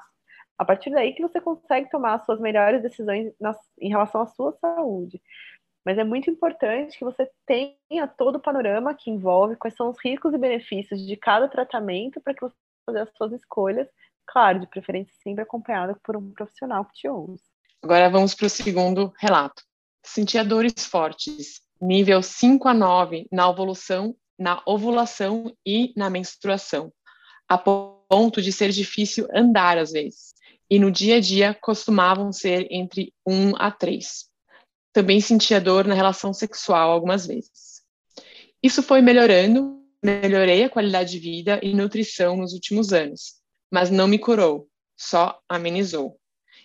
A 0.57 0.65
partir 0.65 0.89
daí 0.91 1.13
que 1.13 1.21
você 1.21 1.39
consegue 1.39 1.89
tomar 1.89 2.15
as 2.15 2.25
suas 2.25 2.39
melhores 2.39 2.81
decisões 2.81 3.33
em 3.79 3.89
relação 3.89 4.21
à 4.21 4.27
sua 4.27 4.51
saúde. 4.59 5.21
Mas 5.85 5.97
é 5.97 6.03
muito 6.03 6.29
importante 6.29 6.99
que 6.99 7.05
você 7.05 7.27
tenha 7.47 8.07
todo 8.17 8.35
o 8.35 8.41
panorama 8.41 8.93
que 8.93 9.09
envolve 9.09 9.55
quais 9.55 9.73
são 9.73 9.89
os 9.89 9.97
riscos 10.03 10.33
e 10.33 10.37
benefícios 10.37 11.01
de 11.01 11.15
cada 11.15 11.47
tratamento 11.47 12.19
para 12.21 12.33
que 12.33 12.41
você 12.41 12.55
fazer 12.85 12.99
as 12.99 13.09
suas 13.15 13.31
escolhas 13.31 13.87
Claro, 14.31 14.59
de 14.59 14.67
preferência 14.67 15.13
sempre 15.23 15.41
acompanhada 15.41 15.99
por 16.03 16.15
um 16.15 16.31
profissional 16.31 16.85
que 16.85 16.93
te 16.93 17.07
ouça. 17.07 17.43
Agora 17.81 18.09
vamos 18.11 18.35
para 18.35 18.45
o 18.45 18.49
segundo 18.49 19.11
relato. 19.17 19.63
Sentia 20.05 20.45
dores 20.45 20.85
fortes, 20.85 21.61
nível 21.81 22.21
5 22.21 22.67
a 22.67 22.73
9 22.73 23.27
na 23.31 23.49
ovulação, 23.49 24.15
na 24.37 24.61
ovulação 24.67 25.51
e 25.65 25.93
na 25.97 26.11
menstruação, 26.11 26.93
a 27.47 27.57
ponto 27.57 28.39
de 28.39 28.51
ser 28.51 28.69
difícil 28.69 29.27
andar 29.33 29.79
às 29.79 29.93
vezes. 29.93 30.35
E 30.69 30.77
no 30.77 30.91
dia 30.91 31.15
a 31.15 31.19
dia 31.19 31.57
costumavam 31.59 32.31
ser 32.31 32.67
entre 32.69 33.11
1 33.25 33.55
a 33.57 33.71
3. 33.71 34.27
Também 34.93 35.19
sentia 35.19 35.59
dor 35.59 35.87
na 35.87 35.95
relação 35.95 36.33
sexual 36.33 36.91
algumas 36.91 37.25
vezes. 37.25 37.81
Isso 38.61 38.83
foi 38.83 39.01
melhorando, 39.01 39.81
melhorei 40.03 40.65
a 40.65 40.69
qualidade 40.69 41.11
de 41.11 41.19
vida 41.19 41.59
e 41.63 41.73
nutrição 41.73 42.37
nos 42.37 42.53
últimos 42.53 42.93
anos 42.93 43.38
mas 43.71 43.89
não 43.89 44.07
me 44.07 44.19
curou, 44.19 44.67
só 44.97 45.39
amenizou. 45.47 46.19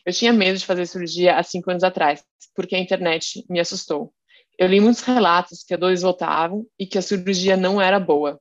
Eu 0.04 0.12
tinha 0.12 0.32
medo 0.32 0.58
de 0.58 0.66
fazer 0.66 0.86
cirurgia 0.86 1.36
há 1.36 1.42
cinco 1.42 1.70
anos 1.70 1.82
atrás, 1.82 2.24
porque 2.54 2.74
a 2.74 2.78
internet 2.78 3.44
me 3.48 3.60
assustou. 3.60 4.12
Eu 4.58 4.68
li 4.68 4.80
muitos 4.80 5.02
relatos 5.02 5.64
que 5.64 5.74
a 5.74 5.76
dores 5.76 6.02
voltavam 6.02 6.66
e 6.78 6.86
que 6.86 6.98
a 6.98 7.02
cirurgia 7.02 7.56
não 7.56 7.80
era 7.80 7.98
boa, 7.98 8.40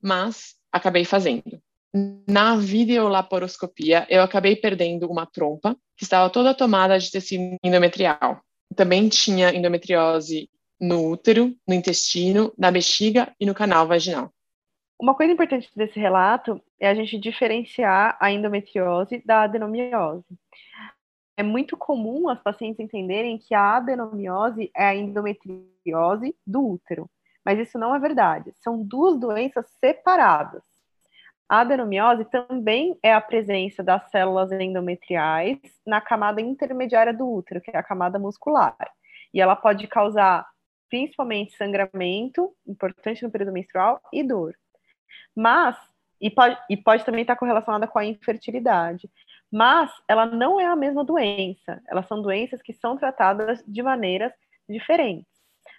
mas 0.00 0.54
acabei 0.72 1.04
fazendo. 1.04 1.60
Na 2.26 2.56
videolaparoscopia, 2.56 4.06
eu 4.08 4.22
acabei 4.22 4.54
perdendo 4.54 5.10
uma 5.10 5.26
trompa 5.26 5.76
que 5.96 6.04
estava 6.04 6.30
toda 6.30 6.54
tomada 6.54 6.98
de 6.98 7.10
tecido 7.10 7.56
endometrial. 7.62 8.40
Também 8.76 9.08
tinha 9.08 9.52
endometriose 9.52 10.48
no 10.80 11.10
útero, 11.10 11.54
no 11.66 11.74
intestino, 11.74 12.54
na 12.56 12.70
bexiga 12.70 13.34
e 13.38 13.44
no 13.44 13.54
canal 13.54 13.86
vaginal. 13.86 14.32
Uma 15.00 15.14
coisa 15.14 15.32
importante 15.32 15.70
desse 15.74 15.98
relato 15.98 16.62
é 16.78 16.86
a 16.86 16.94
gente 16.94 17.18
diferenciar 17.18 18.18
a 18.20 18.30
endometriose 18.30 19.22
da 19.24 19.44
adenomiose. 19.44 20.26
É 21.38 21.42
muito 21.42 21.74
comum 21.74 22.28
as 22.28 22.38
pacientes 22.38 22.80
entenderem 22.80 23.38
que 23.38 23.54
a 23.54 23.76
adenomiose 23.76 24.70
é 24.76 24.84
a 24.84 24.94
endometriose 24.94 26.36
do 26.46 26.72
útero, 26.72 27.10
mas 27.42 27.58
isso 27.58 27.78
não 27.78 27.94
é 27.94 27.98
verdade. 27.98 28.52
São 28.56 28.82
duas 28.84 29.18
doenças 29.18 29.70
separadas. 29.80 30.62
A 31.48 31.60
adenomiose 31.60 32.26
também 32.26 32.94
é 33.02 33.14
a 33.14 33.22
presença 33.22 33.82
das 33.82 34.10
células 34.10 34.52
endometriais 34.52 35.58
na 35.86 36.02
camada 36.02 36.42
intermediária 36.42 37.14
do 37.14 37.26
útero, 37.26 37.62
que 37.62 37.70
é 37.70 37.78
a 37.78 37.82
camada 37.82 38.18
muscular. 38.18 38.76
E 39.32 39.40
ela 39.40 39.56
pode 39.56 39.86
causar 39.86 40.46
principalmente 40.90 41.56
sangramento, 41.56 42.54
importante 42.66 43.22
no 43.22 43.30
período 43.30 43.52
menstrual, 43.52 43.98
e 44.12 44.22
dor. 44.22 44.59
Mas, 45.34 45.76
e 46.20 46.30
pode, 46.30 46.58
e 46.68 46.76
pode 46.76 47.04
também 47.04 47.22
estar 47.22 47.36
correlacionada 47.36 47.86
com 47.86 47.98
a 47.98 48.04
infertilidade. 48.04 49.10
Mas 49.50 49.90
ela 50.06 50.26
não 50.26 50.60
é 50.60 50.66
a 50.66 50.76
mesma 50.76 51.04
doença. 51.04 51.82
Elas 51.88 52.06
são 52.06 52.22
doenças 52.22 52.62
que 52.62 52.72
são 52.72 52.96
tratadas 52.96 53.62
de 53.66 53.82
maneiras 53.82 54.32
diferentes. 54.68 55.26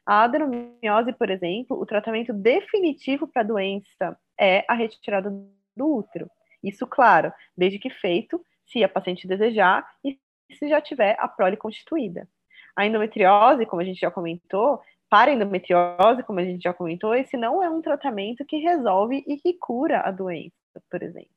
A 0.06 0.24
adenomiose, 0.24 1.14
por 1.14 1.30
exemplo, 1.30 1.80
o 1.80 1.86
tratamento 1.86 2.34
definitivo 2.34 3.28
para 3.28 3.44
a 3.44 3.46
doença 3.46 4.18
é 4.40 4.66
a 4.68 4.74
retirada 4.74 5.30
do 5.30 5.96
útero. 5.96 6.30
Isso, 6.64 6.86
claro, 6.88 7.32
desde 7.56 7.80
que 7.80 7.90
feito, 7.90 8.44
se 8.66 8.84
a 8.84 8.90
paciente 8.90 9.28
desejar 9.28 9.86
e 10.04 10.20
se 10.54 10.68
já 10.68 10.82
tiver 10.82 11.16
a 11.20 11.28
prole 11.28 11.58
constituída. 11.58 12.28
A 12.76 12.86
endometriose, 12.86 13.66
como 13.66 13.82
a 13.82 13.86
gente 13.86 14.00
já 14.00 14.10
comentou, 14.10 14.82
para 15.12 15.34
endometriose, 15.34 16.24
como 16.24 16.40
a 16.40 16.46
gente 16.46 16.64
já 16.64 16.74
comentou, 16.74 17.14
esse 17.14 17.36
não 17.36 17.62
é 17.62 17.70
um 17.70 17.82
tratamento 17.82 18.46
que 18.46 18.56
resolve 18.56 19.22
e 19.28 19.36
que 19.36 19.58
cura 19.60 20.00
a 20.00 20.10
doença, 20.10 20.56
por 20.90 21.04
exemplo. 21.04 21.30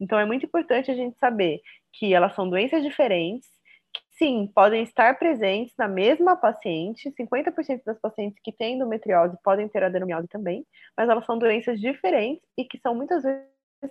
Então 0.00 0.18
é 0.18 0.24
muito 0.24 0.46
importante 0.46 0.90
a 0.90 0.94
gente 0.94 1.18
saber 1.18 1.60
que 1.92 2.14
elas 2.14 2.34
são 2.34 2.48
doenças 2.48 2.82
diferentes, 2.82 3.46
que 3.92 4.00
sim, 4.16 4.50
podem 4.54 4.82
estar 4.82 5.18
presentes 5.18 5.74
na 5.76 5.86
mesma 5.86 6.36
paciente, 6.36 7.10
50% 7.10 7.82
das 7.84 8.00
pacientes 8.00 8.40
que 8.42 8.50
têm 8.50 8.76
endometriose 8.76 9.36
podem 9.44 9.68
ter 9.68 9.84
adenomiose 9.84 10.26
também, 10.28 10.64
mas 10.96 11.10
elas 11.10 11.26
são 11.26 11.38
doenças 11.38 11.78
diferentes 11.78 12.48
e 12.56 12.64
que 12.64 12.78
são 12.78 12.94
muitas 12.94 13.24
vezes 13.24 13.44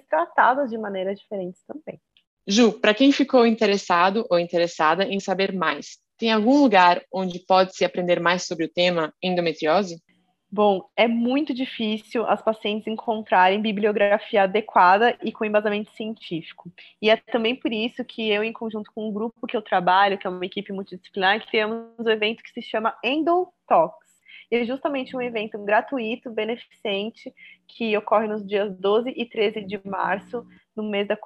tratadas 0.10 0.72
de 0.72 0.80
maneiras 0.80 1.20
diferentes 1.20 1.62
também. 1.64 2.02
Ju, 2.48 2.80
para 2.80 2.96
quem 2.96 3.12
ficou 3.12 3.46
interessado 3.46 4.26
ou 4.32 4.40
interessada 4.40 5.04
em 5.04 5.20
saber 5.20 5.54
mais, 5.54 6.00
tem 6.18 6.32
algum 6.32 6.62
lugar 6.62 7.02
onde 7.14 7.40
pode 7.40 7.76
se 7.76 7.86
aprender 7.86 8.20
mais 8.20 8.46
sobre 8.46 8.66
o 8.66 8.70
tema 8.70 9.14
endometriose? 9.22 10.02
Bom, 10.50 10.90
é 10.96 11.10
muito 11.10 11.54
difícil 11.54 12.26
as 12.26 12.42
pacientes 12.42 12.88
encontrarem 12.88 13.62
bibliografia 13.62 14.44
adequada 14.44 15.18
e 15.22 15.30
com 15.30 15.44
embasamento 15.44 15.92
científico. 15.92 16.72
E 17.02 17.10
é 17.10 17.18
também 17.18 17.54
por 17.54 17.72
isso 17.74 18.04
que 18.06 18.30
eu, 18.30 18.44
em 18.46 18.54
conjunto 18.54 18.90
com 18.96 19.10
um 19.10 19.14
grupo 19.14 19.46
que 19.46 19.58
eu 19.58 19.62
trabalho, 19.62 20.18
que 20.18 20.26
é 20.26 20.30
uma 20.30 20.46
equipe 20.46 20.72
multidisciplinar, 20.72 21.46
criamos 21.46 22.00
um 22.00 22.10
evento 22.10 22.42
que 22.42 22.52
se 22.52 22.62
chama 22.62 22.98
Endotalks. 23.04 24.08
E 24.50 24.56
é 24.56 24.64
justamente 24.64 25.18
um 25.18 25.22
evento 25.22 25.58
gratuito, 25.60 26.32
beneficente, 26.32 27.34
que 27.68 27.98
ocorre 27.98 28.28
nos 28.28 28.48
dias 28.48 28.74
12 28.80 29.14
e 29.18 29.26
13 29.26 29.66
de 29.66 29.82
março, 29.86 30.46
no 30.74 30.84
mês 30.84 31.10
da 31.10 31.18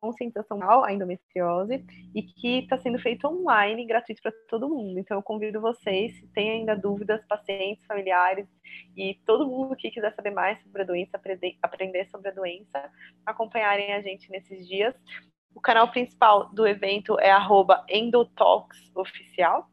conscientização 0.00 0.58
à 0.84 0.92
endometriose 0.92 1.84
e 2.14 2.22
que 2.22 2.60
está 2.60 2.78
sendo 2.78 2.98
feito 2.98 3.26
online, 3.26 3.86
gratuito 3.86 4.22
para 4.22 4.32
todo 4.48 4.68
mundo. 4.68 4.98
Então, 4.98 5.16
eu 5.16 5.22
convido 5.22 5.60
vocês, 5.60 6.16
se 6.16 6.26
tem 6.28 6.50
ainda 6.50 6.76
dúvidas, 6.76 7.24
pacientes, 7.26 7.84
familiares 7.86 8.46
e 8.96 9.14
todo 9.26 9.46
mundo 9.46 9.76
que 9.76 9.90
quiser 9.90 10.14
saber 10.14 10.30
mais 10.30 10.62
sobre 10.62 10.82
a 10.82 10.84
doença, 10.84 11.20
aprender 11.62 12.06
sobre 12.10 12.28
a 12.28 12.32
doença, 12.34 12.90
acompanharem 13.26 13.92
a 13.92 14.00
gente 14.00 14.30
nesses 14.30 14.66
dias. 14.66 14.94
O 15.54 15.60
canal 15.60 15.90
principal 15.90 16.52
do 16.52 16.66
evento 16.66 17.18
é 17.18 17.32
endotalksoficial, 17.88 19.68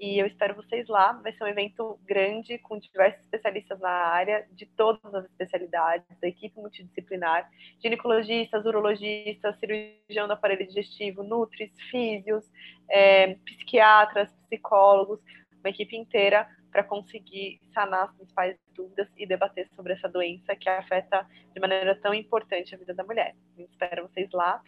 e 0.00 0.18
eu 0.18 0.26
espero 0.26 0.54
vocês 0.54 0.88
lá. 0.88 1.12
Vai 1.12 1.32
ser 1.34 1.44
um 1.44 1.48
evento 1.48 2.00
grande 2.06 2.56
com 2.58 2.78
diversos 2.78 3.20
especialistas 3.20 3.78
na 3.78 3.90
área, 3.90 4.46
de 4.50 4.64
todas 4.64 5.14
as 5.14 5.26
especialidades, 5.26 6.06
da 6.18 6.26
equipe 6.26 6.58
multidisciplinar, 6.58 7.48
ginecologistas, 7.82 8.64
urologistas, 8.64 9.58
cirurgião 9.58 10.26
do 10.26 10.32
aparelho 10.32 10.66
digestivo, 10.66 11.22
nutris, 11.22 11.70
físios, 11.90 12.50
é, 12.88 13.34
psiquiatras, 13.44 14.32
psicólogos, 14.48 15.20
uma 15.62 15.68
equipe 15.68 15.94
inteira 15.94 16.48
para 16.72 16.82
conseguir 16.82 17.60
sanar 17.74 18.04
as 18.04 18.16
principais 18.16 18.56
dúvidas 18.74 19.08
e 19.18 19.26
debater 19.26 19.68
sobre 19.76 19.92
essa 19.92 20.08
doença 20.08 20.56
que 20.56 20.68
afeta 20.68 21.26
de 21.52 21.60
maneira 21.60 21.94
tão 21.96 22.14
importante 22.14 22.74
a 22.74 22.78
vida 22.78 22.94
da 22.94 23.04
mulher. 23.04 23.34
Eu 23.58 23.66
espero 23.66 24.08
vocês 24.08 24.30
lá 24.32 24.62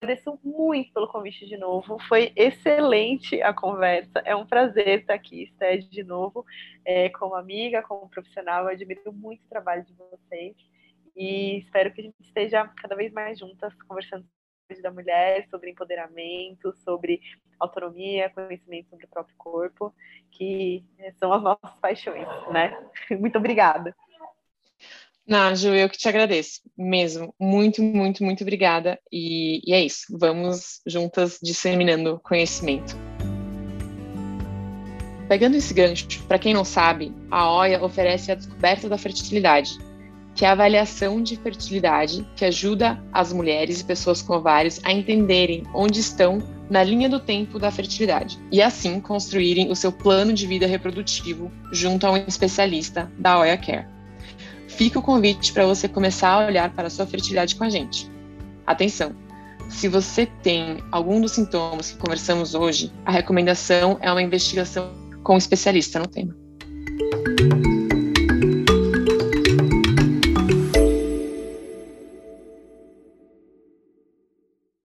agradeço 0.00 0.38
muito 0.44 0.92
pelo 0.92 1.08
convite 1.08 1.46
de 1.46 1.56
novo. 1.56 1.98
Foi 2.08 2.32
excelente 2.36 3.40
a 3.42 3.52
conversa. 3.52 4.20
É 4.24 4.34
um 4.36 4.46
prazer 4.46 5.00
estar 5.00 5.14
aqui, 5.14 5.46
Sté, 5.54 5.78
de 5.78 6.04
novo, 6.04 6.44
é, 6.84 7.08
como 7.10 7.34
amiga, 7.34 7.82
como 7.82 8.08
profissional. 8.08 8.64
Eu 8.64 8.70
admiro 8.70 9.12
muito 9.12 9.44
o 9.44 9.48
trabalho 9.48 9.84
de 9.84 9.94
vocês 9.94 10.56
e 11.16 11.58
espero 11.58 11.92
que 11.92 12.00
a 12.00 12.04
gente 12.04 12.20
esteja 12.20 12.68
cada 12.76 12.94
vez 12.94 13.12
mais 13.12 13.38
juntas 13.38 13.72
conversando 13.88 14.26
da 14.82 14.90
mulher, 14.90 15.46
sobre 15.48 15.70
empoderamento, 15.70 16.72
sobre 16.84 17.20
autonomia, 17.58 18.28
conhecimento 18.30 18.90
sobre 18.90 19.06
o 19.06 19.08
próprio 19.08 19.36
corpo, 19.38 19.94
que 20.32 20.84
são 21.18 21.32
as 21.32 21.40
nossas 21.40 21.78
paixões, 21.80 22.26
né? 22.52 22.76
Muito 23.18 23.38
obrigada. 23.38 23.94
Nájo, 25.26 25.74
eu 25.74 25.88
que 25.88 25.98
te 25.98 26.08
agradeço, 26.08 26.60
mesmo. 26.78 27.34
Muito, 27.40 27.82
muito, 27.82 28.22
muito 28.22 28.42
obrigada. 28.42 28.98
E, 29.10 29.60
e 29.68 29.74
é 29.74 29.84
isso. 29.84 30.06
Vamos 30.10 30.80
juntas 30.86 31.38
disseminando 31.42 32.20
conhecimento. 32.22 32.96
Pegando 35.28 35.56
esse 35.56 35.74
gancho, 35.74 36.06
para 36.28 36.38
quem 36.38 36.54
não 36.54 36.64
sabe, 36.64 37.12
a 37.28 37.52
OIA 37.52 37.82
oferece 37.82 38.30
a 38.30 38.36
descoberta 38.36 38.88
da 38.88 38.96
fertilidade, 38.96 39.76
que 40.36 40.44
é 40.44 40.48
a 40.48 40.52
avaliação 40.52 41.20
de 41.20 41.36
fertilidade 41.36 42.24
que 42.36 42.44
ajuda 42.44 43.02
as 43.12 43.32
mulheres 43.32 43.80
e 43.80 43.84
pessoas 43.84 44.22
com 44.22 44.34
ovários 44.34 44.78
a 44.84 44.92
entenderem 44.92 45.64
onde 45.74 45.98
estão 45.98 46.38
na 46.70 46.84
linha 46.84 47.08
do 47.08 47.18
tempo 47.18 47.58
da 47.58 47.72
fertilidade 47.72 48.38
e 48.52 48.62
assim 48.62 49.00
construírem 49.00 49.70
o 49.70 49.74
seu 49.74 49.90
plano 49.90 50.32
de 50.32 50.46
vida 50.46 50.66
reprodutivo 50.66 51.50
junto 51.72 52.06
a 52.06 52.12
um 52.12 52.16
especialista 52.16 53.10
da 53.18 53.40
OIA 53.40 53.56
Care. 53.56 53.95
Fica 54.76 54.98
o 54.98 55.02
convite 55.02 55.54
para 55.54 55.64
você 55.64 55.88
começar 55.88 56.28
a 56.28 56.46
olhar 56.46 56.70
para 56.70 56.88
a 56.88 56.90
sua 56.90 57.06
fertilidade 57.06 57.56
com 57.56 57.64
a 57.64 57.70
gente. 57.70 58.10
Atenção! 58.66 59.16
Se 59.70 59.88
você 59.88 60.26
tem 60.42 60.84
algum 60.92 61.18
dos 61.18 61.32
sintomas 61.32 61.92
que 61.92 61.98
conversamos 61.98 62.54
hoje, 62.54 62.92
a 63.04 63.10
recomendação 63.10 63.96
é 64.02 64.12
uma 64.12 64.22
investigação 64.22 64.90
com 65.22 65.34
um 65.34 65.38
especialista 65.38 65.98
no 65.98 66.06
tema. 66.06 66.36